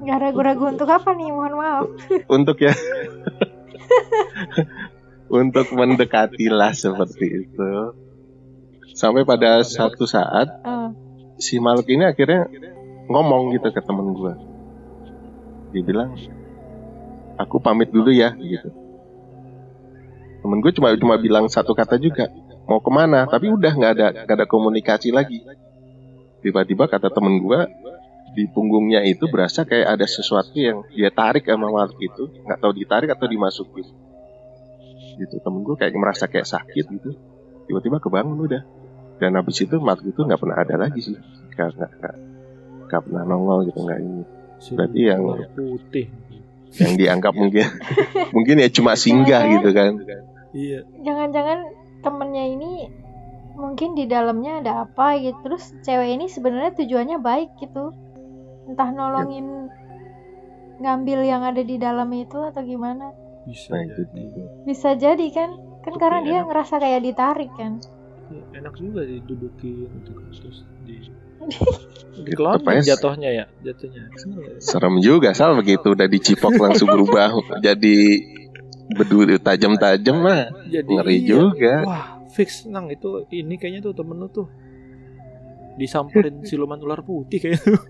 [0.00, 1.28] Nggak ragu-ragu untuk apa nih?
[1.28, 1.86] Mohon maaf.
[2.30, 2.70] Untuk ya
[5.30, 7.70] untuk mendekatilah seperti itu.
[8.98, 10.90] Sampai pada satu saat Eh,
[11.38, 12.50] si makhluk ini akhirnya
[13.06, 14.34] ngomong gitu ke temen gua.
[15.70, 16.18] Dia bilang,
[17.38, 18.68] aku pamit dulu ya gitu.
[20.42, 22.26] Temen gue cuma cuma bilang satu kata juga,
[22.66, 23.28] mau ke mana?
[23.30, 25.46] Tapi udah nggak ada nggak ada komunikasi lagi.
[26.42, 27.70] Tiba-tiba kata temen gua
[28.34, 32.72] di punggungnya itu berasa kayak ada sesuatu yang dia tarik sama makhluk itu, nggak tahu
[32.74, 34.09] ditarik atau dimasukin.
[35.20, 37.10] Gitu temen gue kayak merasa kayak sakit gitu.
[37.68, 38.62] Tiba-tiba kebangun udah.
[39.20, 41.16] Dan habis itu makhluk itu nggak pernah ada lagi sih.
[41.52, 42.16] Nggak nggak nggak
[42.88, 44.22] nggak pernah nongol gitu nggak ini.
[44.74, 46.06] Berarti yang- putih.
[46.70, 47.66] Yang dianggap mungkin
[48.36, 49.98] mungkin ya cuma singgah gitu kan.
[50.50, 50.82] Iya.
[51.06, 51.58] jangan-jangan
[52.02, 52.90] temennya ini
[53.54, 57.94] mungkin di dalamnya ada apa gitu terus cewek ini sebenarnya tujuannya baik gitu
[58.66, 59.70] entah nolongin
[60.80, 63.12] ngambil yang ada di dalam itu atau gimana
[63.50, 64.22] Bisa Nah itu jadi.
[64.30, 64.46] dia.
[64.62, 65.50] bisa jadi kan
[65.80, 66.46] kan Tapi karena dia enak.
[66.46, 67.72] ngerasa kayak ditarik kan
[68.28, 70.96] Iya, Enak juga didudukin gitu kan terus di
[72.20, 72.94] di kelonjang aja.
[72.94, 74.02] jatuhnya ya jatuhnya.
[74.58, 77.96] Serem juga sal begitu udah dicipok langsung berubah jadi
[78.90, 81.26] berduri tajam-tajam mah Jadi ngeri iya.
[81.26, 81.74] juga.
[81.82, 84.46] Wah, fix nang itu ini kayaknya tuh temen lu tuh
[85.80, 87.64] disamperin siluman ular putih kayaknya.
[87.64, 87.80] tuh.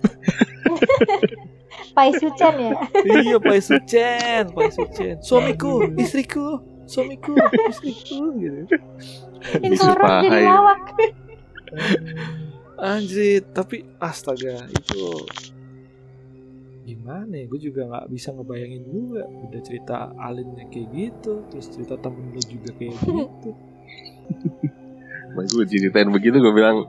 [1.97, 2.73] Pai Sucen ya
[3.03, 5.19] iya, Pai Sucen, Pai Sucen.
[5.19, 7.35] Suamiku, istriku, suamiku,
[7.67, 8.79] istriku gitu.
[9.59, 10.81] infrared jadi lawak
[12.81, 15.05] Anjir, tapi astaga itu
[16.89, 17.45] gimana ya?
[17.47, 19.23] Gue juga nggak bisa ngebayangin juga.
[19.29, 23.51] Udah cerita alinnya kayak gitu, terus cerita temen lu juga kayak gitu.
[25.31, 26.89] Nah, gue ceritain begitu gue bilang,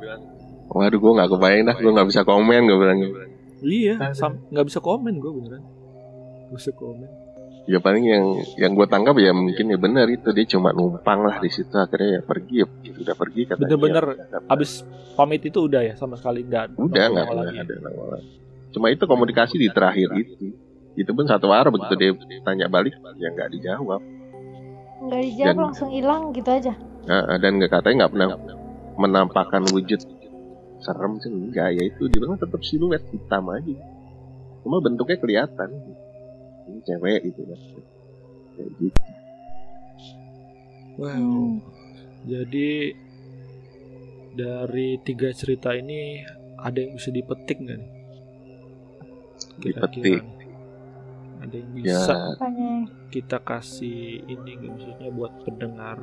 [0.71, 2.99] waduh gue nggak kebayang dah, gue nggak bisa komen gue bilang.
[3.61, 5.63] Iya, sam- nggak bisa komen gue beneran.
[6.47, 7.07] Gak bisa komen.
[7.61, 8.25] Ya paling yang
[8.57, 12.17] yang gue tangkap ya mungkin ya benar itu dia cuma numpang lah di situ akhirnya
[12.17, 13.67] ya pergi ya sudah pergi katanya.
[13.69, 14.81] Bener-bener Ya, Abis
[15.13, 18.17] pamit itu udah ya sama sekali nggak udah nggak ada nongol.
[18.71, 20.57] Cuma itu komunikasi di terakhir itu.
[20.91, 22.11] Itu pun satu arah begitu dia
[22.41, 24.01] tanya balik ya nggak dijawab.
[25.01, 28.29] nggak dijawab Dan- langsung hilang gitu aja Nah, dan nggak katanya nggak pernah
[28.95, 29.97] menampakkan wujud
[30.81, 33.77] serem sih enggak ya itu dia bilang tetap siluet hitam aja
[34.61, 35.69] cuma bentuknya kelihatan
[36.69, 37.61] ini cewek gitu kan
[38.51, 39.01] Kayak gitu.
[40.99, 41.17] Wow.
[41.17, 41.51] Hmm.
[42.27, 42.71] Jadi
[44.37, 46.21] dari tiga cerita ini
[46.59, 47.91] ada yang bisa dipetik nggak nih?
[49.57, 50.23] Kira-kira Dipetik.
[51.41, 52.73] Ada yang ya bisa Makanya
[53.09, 55.97] kita kasih ini nggak maksudnya buat pendengar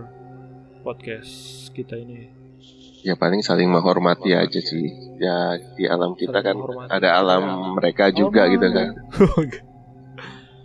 [0.82, 1.32] podcast
[1.76, 2.37] kita ini.
[3.00, 4.86] Ya paling saling menghormati aja sih.
[5.16, 5.36] ya
[5.72, 6.90] di alam kita Saling kan menghormati.
[6.92, 7.42] ada alam
[7.74, 8.88] mereka juga Oh, gitu kan.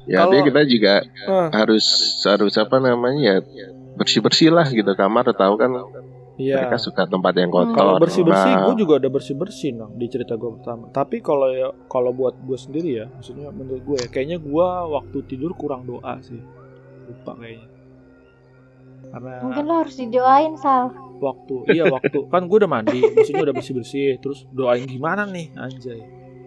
[0.03, 0.93] Ya Kalau- tapi kita juga
[1.23, 1.85] Ah, harus
[2.23, 4.89] harus apa namanya ya bersih bersih lah gitu.
[4.91, 5.71] Kamar tahu kan
[6.33, 6.59] Iya.
[6.59, 7.71] mereka suka tempat yang kotor.
[7.71, 10.89] Kalau bersih bersih, Nah, gue juga udah bersih bersih nah di cerita gue pertama.
[10.89, 15.17] Tapi kalau ya kalau buat gue sendiri ya, maksudnya menurut gue ya, kayaknya gue waktu
[15.23, 16.41] tidur kurang doa sih,
[17.05, 17.69] lupa kayaknya.
[19.13, 20.89] Karena mungkin lo harus didoain Sal.
[21.15, 25.53] waktu, iya waktu kan gue udah mandi, maksudnya udah bersih bersih, terus doain gimana nih,
[25.55, 26.01] anjay.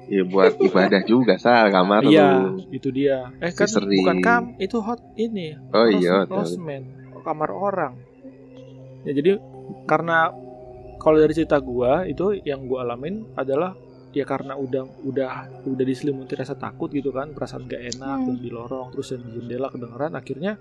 [0.06, 3.26] ya buat ibadah juga sal kamar Iya, itu dia.
[3.38, 5.55] Eh kan bukan kam, itu hot ini.
[5.68, 6.43] oh Ros- iya tahu.
[6.43, 6.82] Rosman,
[7.20, 7.94] kamar orang.
[9.02, 9.38] Ya jadi
[9.84, 10.30] karena
[10.97, 13.74] kalau dari cerita gua itu yang gua alamin adalah
[14.10, 15.30] ya karena udah udah
[15.64, 18.26] udah diselimuti rasa takut gitu kan, perasaan gak enak Hmm.
[18.28, 20.55] dan di lorong terus yang di jendela kedengeran akhirnya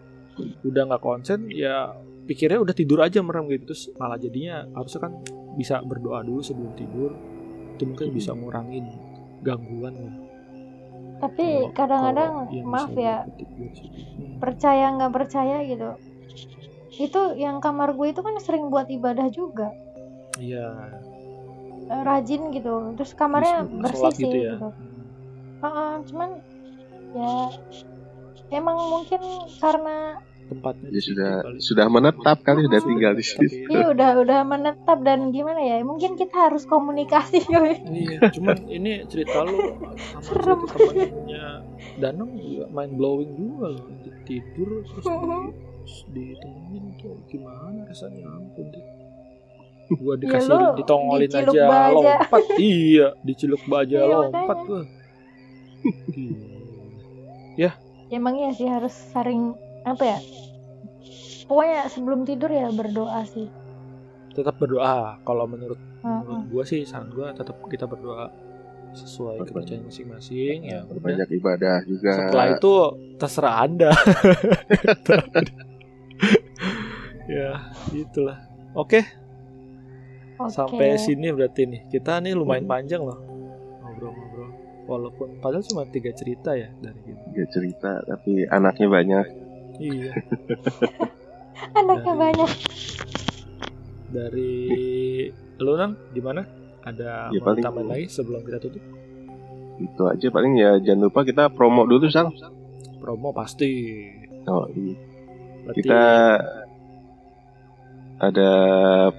[0.66, 1.96] udah nggak konsen ya
[2.26, 5.14] pikirnya udah tidur aja merem gitu terus malah jadinya harusnya kan
[5.56, 7.16] bisa berdoa dulu sebelum tidur
[7.76, 8.88] itu mungkin bisa ngurangin
[9.44, 10.16] gangguan lah.
[11.16, 13.24] Tapi kadang-kadang maaf ya.
[13.28, 14.40] Hmm.
[14.40, 15.96] percaya nggak percaya gitu.
[16.96, 19.72] Itu yang kamar gue itu kan sering buat ibadah juga.
[20.40, 20.72] Iya.
[21.88, 22.96] Eh, rajin gitu.
[23.00, 24.54] Terus kamarnya bersih sholat sih gitu ya.
[24.56, 24.70] gitu.
[25.64, 26.30] Heeh, cuman
[27.16, 27.32] ya
[28.56, 29.20] emang mungkin
[29.58, 32.86] karena Tempatnya ya sudah sudah menetap kali udah Hmm.
[32.88, 37.42] tinggal di situ Tapi- iya udah udah menetap dan gimana ya mungkin kita harus komunikasi.
[38.06, 39.58] Iya, cuman ini cerita lu
[40.14, 40.60] sama Serem.
[40.70, 41.46] temannya
[41.98, 43.90] Danang juga mind blowing juga loh.
[44.24, 45.50] Tidur terus Mhm.
[46.08, 48.86] di, ditemenin tuh gimana rasanya ampun deh.
[49.98, 51.90] Gua dikasih Ya, ditongolin aja baja.
[51.92, 52.42] lompat.
[52.62, 54.82] iya, diciluk baja Iya, lompat gua.
[58.16, 58.18] Gila.
[58.18, 59.52] emang iya sih harus sering
[59.84, 60.20] apa ya
[61.46, 63.52] pokoknya sebelum tidur ya berdoa sih
[64.32, 66.16] Tetap berdoa kalau menurut Heeh.
[66.18, 68.32] menurut gua sih saran gua tetap kita berdoa
[68.92, 70.88] sesuai kepercayaan masing-masing ya.
[70.88, 72.74] banyak ibadah juga Setelah itu
[73.16, 73.92] terserah Anda.
[77.28, 77.60] ya,
[77.92, 78.40] itulah.
[78.72, 79.04] Oke,
[80.36, 81.82] oke sampai sini berarti nih.
[81.88, 82.72] Kita nih lumayan Mhm.
[82.72, 83.20] panjang loh.
[84.86, 87.22] Walaupun padahal cuma tiga cerita ya dari kita.
[87.32, 89.26] dia cerita tapi anaknya banyak
[89.76, 90.12] Iya,
[91.80, 92.52] anaknya dari- banyak
[94.08, 94.54] dari
[95.58, 96.46] lu nang gimana?
[96.82, 98.84] Ada Ya, mau paling- tambahin lagi sebelum kita tutup?
[99.76, 102.32] itu aja paling ya jangan lupa kita promo dulu sang
[102.96, 103.68] Promo pasti.
[104.46, 104.96] oh, iya.
[105.62, 106.04] Berarti kita
[108.16, 108.52] ada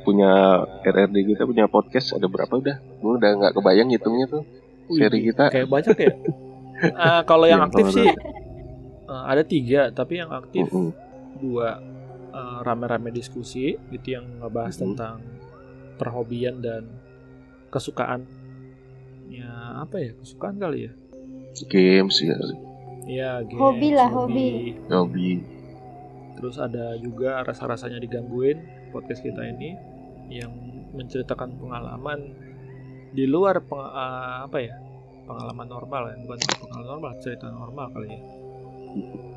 [0.00, 0.32] punya
[0.80, 4.42] RRD kita punya podcast ada berapa udah gue udah nggak kebayang hitungnya tuh
[4.88, 5.44] seri kita.
[5.50, 6.12] kayak banyak ya.
[6.94, 10.90] Ah, kalau yang Yang aktif sih eh, ada tiga, tapi yang aktif Mm-mm.
[11.40, 11.80] dua
[12.30, 15.18] eh, rame-rame diskusi gitu yang ngebahas tentang
[15.96, 16.84] perhobian dan
[17.68, 18.28] kesukaan
[19.26, 20.92] ya apa ya kesukaan kali ya?
[21.66, 22.36] Games ya
[23.06, 24.74] ya games, Hobi lah, hobi.
[24.90, 25.30] hobi.
[26.36, 28.60] Terus ada juga rasa-rasanya digangguin
[28.92, 29.72] podcast kita ini
[30.28, 30.52] yang
[30.92, 32.34] menceritakan pengalaman
[33.16, 34.76] di luar peng- eh, apa ya
[35.24, 38.20] pengalaman normal ya bukan pengalaman normal cerita normal kali ya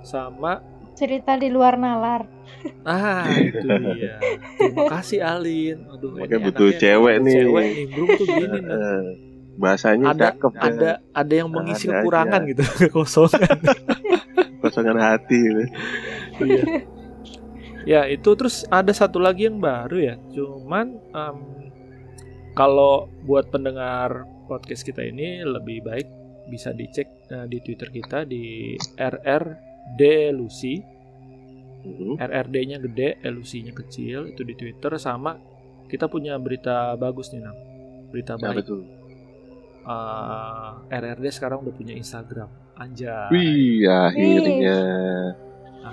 [0.02, 0.60] sama
[0.94, 2.28] cerita di luar nalar
[2.82, 3.62] Ah, itu
[3.96, 4.20] dia.
[4.58, 5.86] Terima kasih Alin.
[5.88, 7.36] Aduh, Makanya ini butuh anaknya cewek nih.
[7.38, 9.02] Cewek nih, bro tuh gini nah.
[9.56, 10.62] Bahasanya Ada cakep ya.
[10.66, 12.50] ada ada yang mengisi Ada kekurangan aja.
[12.50, 13.58] gitu, kekosongan.
[14.60, 15.64] kosongan hati gitu.
[16.42, 16.64] Iya.
[17.86, 20.16] Ya, itu terus ada satu lagi yang baru ya.
[20.34, 21.38] Cuman em,
[22.60, 26.08] kalau buat pendengar podcast kita ini lebih baik
[26.46, 30.02] bisa dicek eh, di Twitter kita di RRD
[30.34, 30.76] Lucy
[31.80, 32.20] Mhm.
[32.20, 35.40] RRD-nya gede, LUC-nya kecil, itu di Twitter sama
[35.88, 37.56] kita punya berita bagus nih, Nang.
[38.12, 38.58] Berita Nah, baik.
[38.60, 38.84] betul.
[39.82, 42.52] Eh, RRD sekarang udah punya Instagram.
[42.76, 43.32] Anjay.
[43.32, 44.78] Wih, akhirnya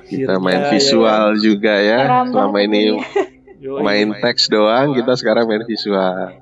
[0.04, 0.70] kita Akhirnya, main ya.
[0.70, 1.98] visual juga ya.
[2.26, 2.82] Selama ini
[3.78, 6.34] main teks doang, kita sekarang main visual.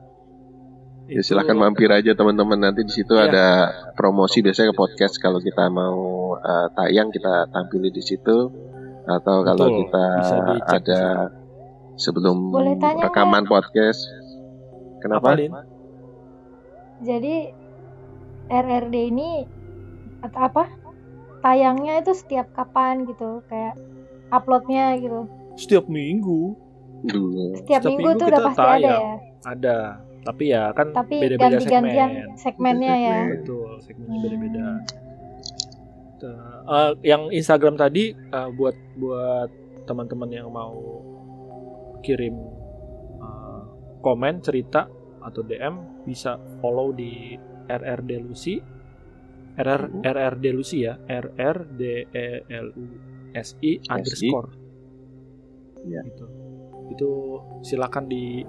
[1.04, 3.28] Ya silahkan mampir aja teman-teman nanti di situ Iya.
[3.28, 3.46] ada
[3.92, 6.00] promosi biasanya ke podcast kalau kita mau
[6.34, 8.48] uh, tayang kita tampilin di situ
[9.04, 11.02] atau kalau Betul, kita dicek di ada
[11.94, 14.00] sebelum Boleh tanya rekaman podcast.
[14.00, 15.28] Apa, Kenapa?
[15.34, 15.52] Lin?
[17.00, 17.52] jadi
[18.46, 19.44] RRD ini
[20.20, 20.64] atau apa
[21.40, 23.76] tayangnya itu setiap kapan gitu kayak
[24.30, 26.56] uploadnya gitu Setiap minggu
[27.04, 27.60] Dulu.
[27.60, 28.88] setiap, Setiap minggu, minggu tuh kita udah pasti ada tayang.
[28.96, 29.14] ya
[29.44, 29.76] ada,
[30.24, 32.36] tapi ya kan tapi beda-beda ganti-gantian segmen.
[32.36, 34.24] segmennya ya Betul, segmennya Hmm.
[34.24, 34.66] beda-beda.
[36.64, 39.50] Eh, yang Instagram tadi eh, buat buat
[39.84, 41.04] teman-teman yang mau
[42.00, 42.32] kirim
[43.14, 43.62] eh,
[44.00, 44.88] komen cerita
[45.20, 48.56] atau DM bisa follow di RRD Lucy
[49.54, 50.02] RR.
[50.02, 52.84] RRD Lucy ya RR D E L U
[53.30, 54.50] S I underscore
[55.84, 56.00] Iya.
[56.02, 56.26] gitu.
[56.86, 57.10] itu
[57.60, 58.40] silakan di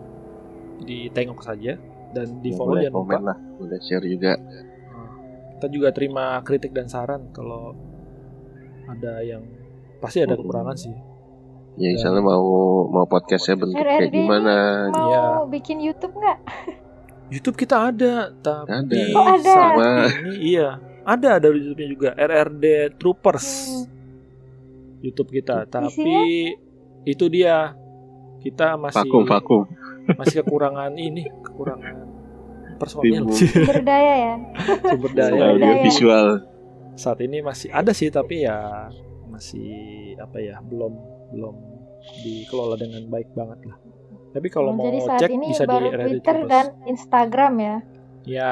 [0.82, 1.80] ditengok saja
[2.12, 4.34] dan di Ya, follow boleh jangan lupa komen lah, boleh share juga.
[4.36, 5.10] Nah,
[5.54, 7.76] kita juga terima kritik dan saran kalau
[8.86, 9.44] ada yang
[9.98, 10.44] pasti ada Mm-mm.
[10.44, 10.96] kekurangan sih.
[11.76, 12.46] Ya misalnya mau
[12.86, 14.88] mau podcastnya bentuk kayak gimana?
[14.88, 15.10] mau
[15.44, 15.52] Iya.
[15.52, 16.40] bikin YouTube nggak
[17.28, 19.02] YouTube kita ada, tapi Ada.
[19.12, 19.52] Oh, ada.
[19.52, 19.90] Sama.
[20.22, 22.66] ini iya ada ada YouTube-nya juga RRD
[22.96, 23.86] Troopers Hmm.
[25.02, 25.66] YouTube kita.
[25.66, 26.22] Tapi Isinya?
[27.04, 27.76] itu dia
[28.40, 29.62] kita masih Vakum vakum.
[30.14, 31.96] Masih kekurangan ini kekurangan
[32.76, 33.38] personil Timbul.
[33.72, 34.34] berdaya ya
[34.84, 35.30] sumber daya.
[35.32, 35.84] Sumber Audio daya.
[35.84, 36.28] visual.
[36.94, 38.88] saat ini masih ada sih tapi ya
[39.28, 39.68] masih
[40.16, 40.94] apa ya belum
[41.30, 41.56] belum
[42.22, 43.78] dikelola dengan baik banget lah
[44.32, 46.50] tapi kalau Oh, mau jadi saat cek ini bisa di baru RRD Twitter Troopers.
[46.50, 47.76] dan Instagram ya
[48.24, 48.52] ya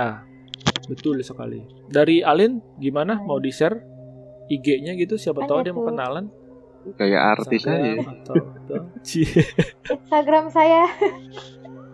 [0.86, 3.80] betul sekali dari Alin gimana mau di share
[4.46, 5.90] IG-nya gitu siapa tahu Apanya dia mau tuh?
[5.90, 6.26] kenalan
[7.00, 7.80] Kayak artis aja.
[7.80, 8.82] Instagram atau, atau.
[9.96, 10.84] Instagram saya.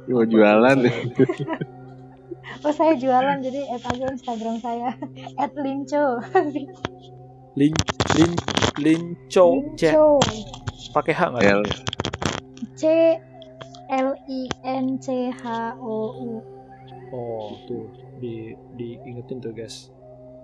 [0.09, 0.77] Mau jualan.
[2.65, 4.89] oh saya jualan jadi add aja Instagram saya.
[5.43, 6.17] At linco
[7.53, 7.73] Lin
[8.17, 8.31] Lin
[8.79, 9.45] Linco
[9.77, 10.17] C linco
[10.89, 11.45] pakai H nggak?
[11.45, 11.61] L.
[12.73, 12.83] C
[13.93, 16.31] L I N C H O U.
[17.13, 17.85] Oh tuh
[18.17, 19.93] di diingetin tuh guys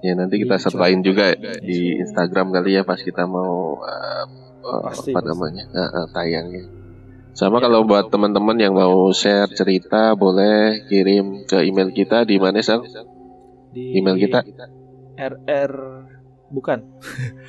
[0.06, 0.66] Ya nanti kita Linco.
[0.68, 4.26] sertain juga di Instagram kali ya pas kita mau uh,
[4.86, 6.64] Pasti, apa namanya uh, uh, tayangnya.
[7.34, 12.62] Sama kalau buat teman-teman yang mau share cerita boleh kirim ke email kita di mana
[12.62, 12.86] Sal?
[13.74, 14.40] di Email kita
[15.16, 15.74] RR
[16.48, 16.80] bukan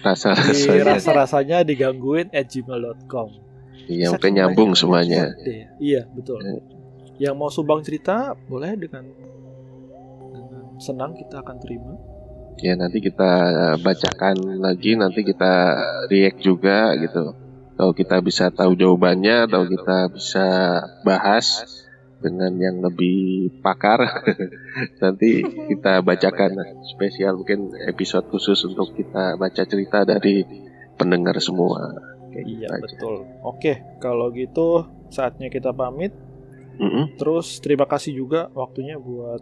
[0.03, 0.83] rasa di rasanya.
[0.91, 3.31] rasa rasanya digangguin at gmail.com
[3.87, 5.31] Iya, mungkin nyambung semuanya.
[5.79, 6.59] iya betul Ya.
[7.31, 9.07] yang mau sumbang cerita boleh dengan
[10.27, 11.95] dengan senang kita akan terima
[12.61, 15.77] Ya nanti kita uh, bacakan lagi, nanti kita
[16.09, 17.37] react juga gitu.
[17.77, 20.47] Kalau kita bisa tahu jawabannya, atau kita bisa
[21.05, 21.69] bahas
[22.25, 24.01] dengan yang lebih pakar,
[25.05, 30.41] nanti kita bacakan spesial mungkin episode khusus untuk kita baca cerita dari
[30.97, 31.93] pendengar semua.
[32.37, 32.85] Kayak gitu iya aja.
[32.85, 36.13] betul oke kalau gitu saatnya kita pamit
[36.77, 37.17] Mm-mm.
[37.17, 39.41] terus terima kasih juga waktunya buat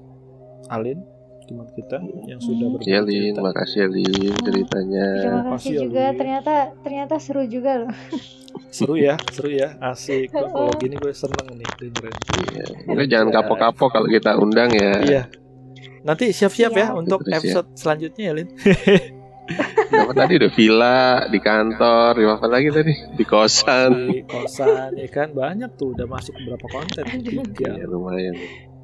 [0.71, 1.03] Alin
[1.45, 3.41] teman kita yang sudah berbagi Ya Lin, cerita.
[3.41, 5.07] makasih ya Lin ceritanya.
[5.15, 6.17] terima kasih ya, juga Lui.
[6.17, 7.93] ternyata ternyata seru juga loh
[8.77, 12.15] seru ya seru ya asik kalau gini gue seneng nih dengerin
[12.47, 12.67] Iya.
[12.85, 14.93] Mungkin jangan kapok-kapok kalau kita undang ya.
[15.01, 15.23] iya
[16.01, 16.99] nanti siap-siap ya Siap.
[16.99, 17.39] untuk Terus ya.
[17.39, 18.49] episode selanjutnya ya Lin
[19.95, 22.93] Apa tadi udah villa, di kantor, di apa lagi tadi?
[23.13, 24.09] Di kosan.
[24.09, 28.33] di kosan ya kan banyak tuh udah masuk berapa konten tiga Ya, lumayan.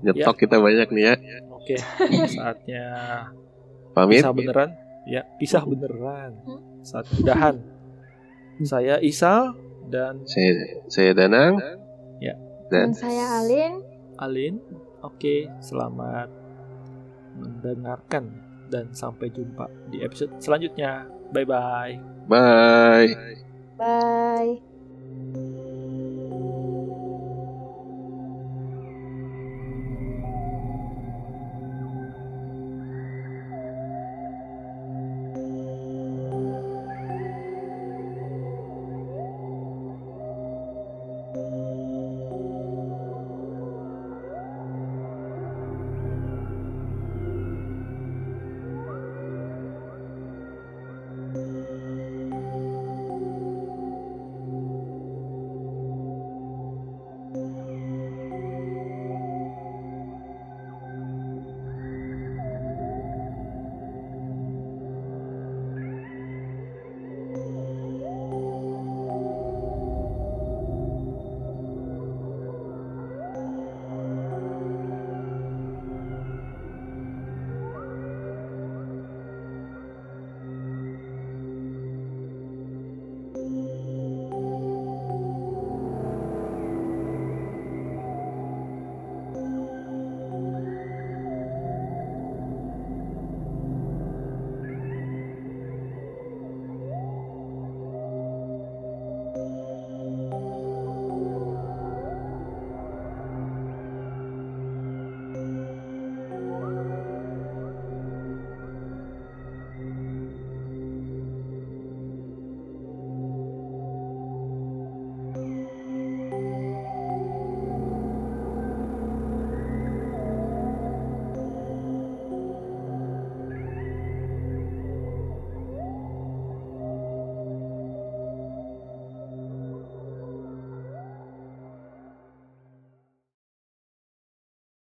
[0.01, 1.15] Nyetok kita banyak nih ya.
[1.53, 1.77] oke
[2.37, 2.85] saatnya
[3.93, 4.21] Pamit.
[4.25, 4.71] pisah beneran
[5.05, 6.33] ya pisah beneran
[6.81, 7.61] saat udahan
[8.61, 9.57] saya Isal
[9.89, 11.57] dan Saya saya Danang.
[12.21, 12.37] Ya.
[12.69, 13.81] dan Dan saya Alin
[14.21, 14.55] Alin
[15.01, 16.29] oke selamat
[17.41, 18.25] mendengarkan
[18.71, 21.99] dan sampai jumpa di episode selanjutnya bye bye
[22.29, 23.09] bye.
[23.81, 24.70] bye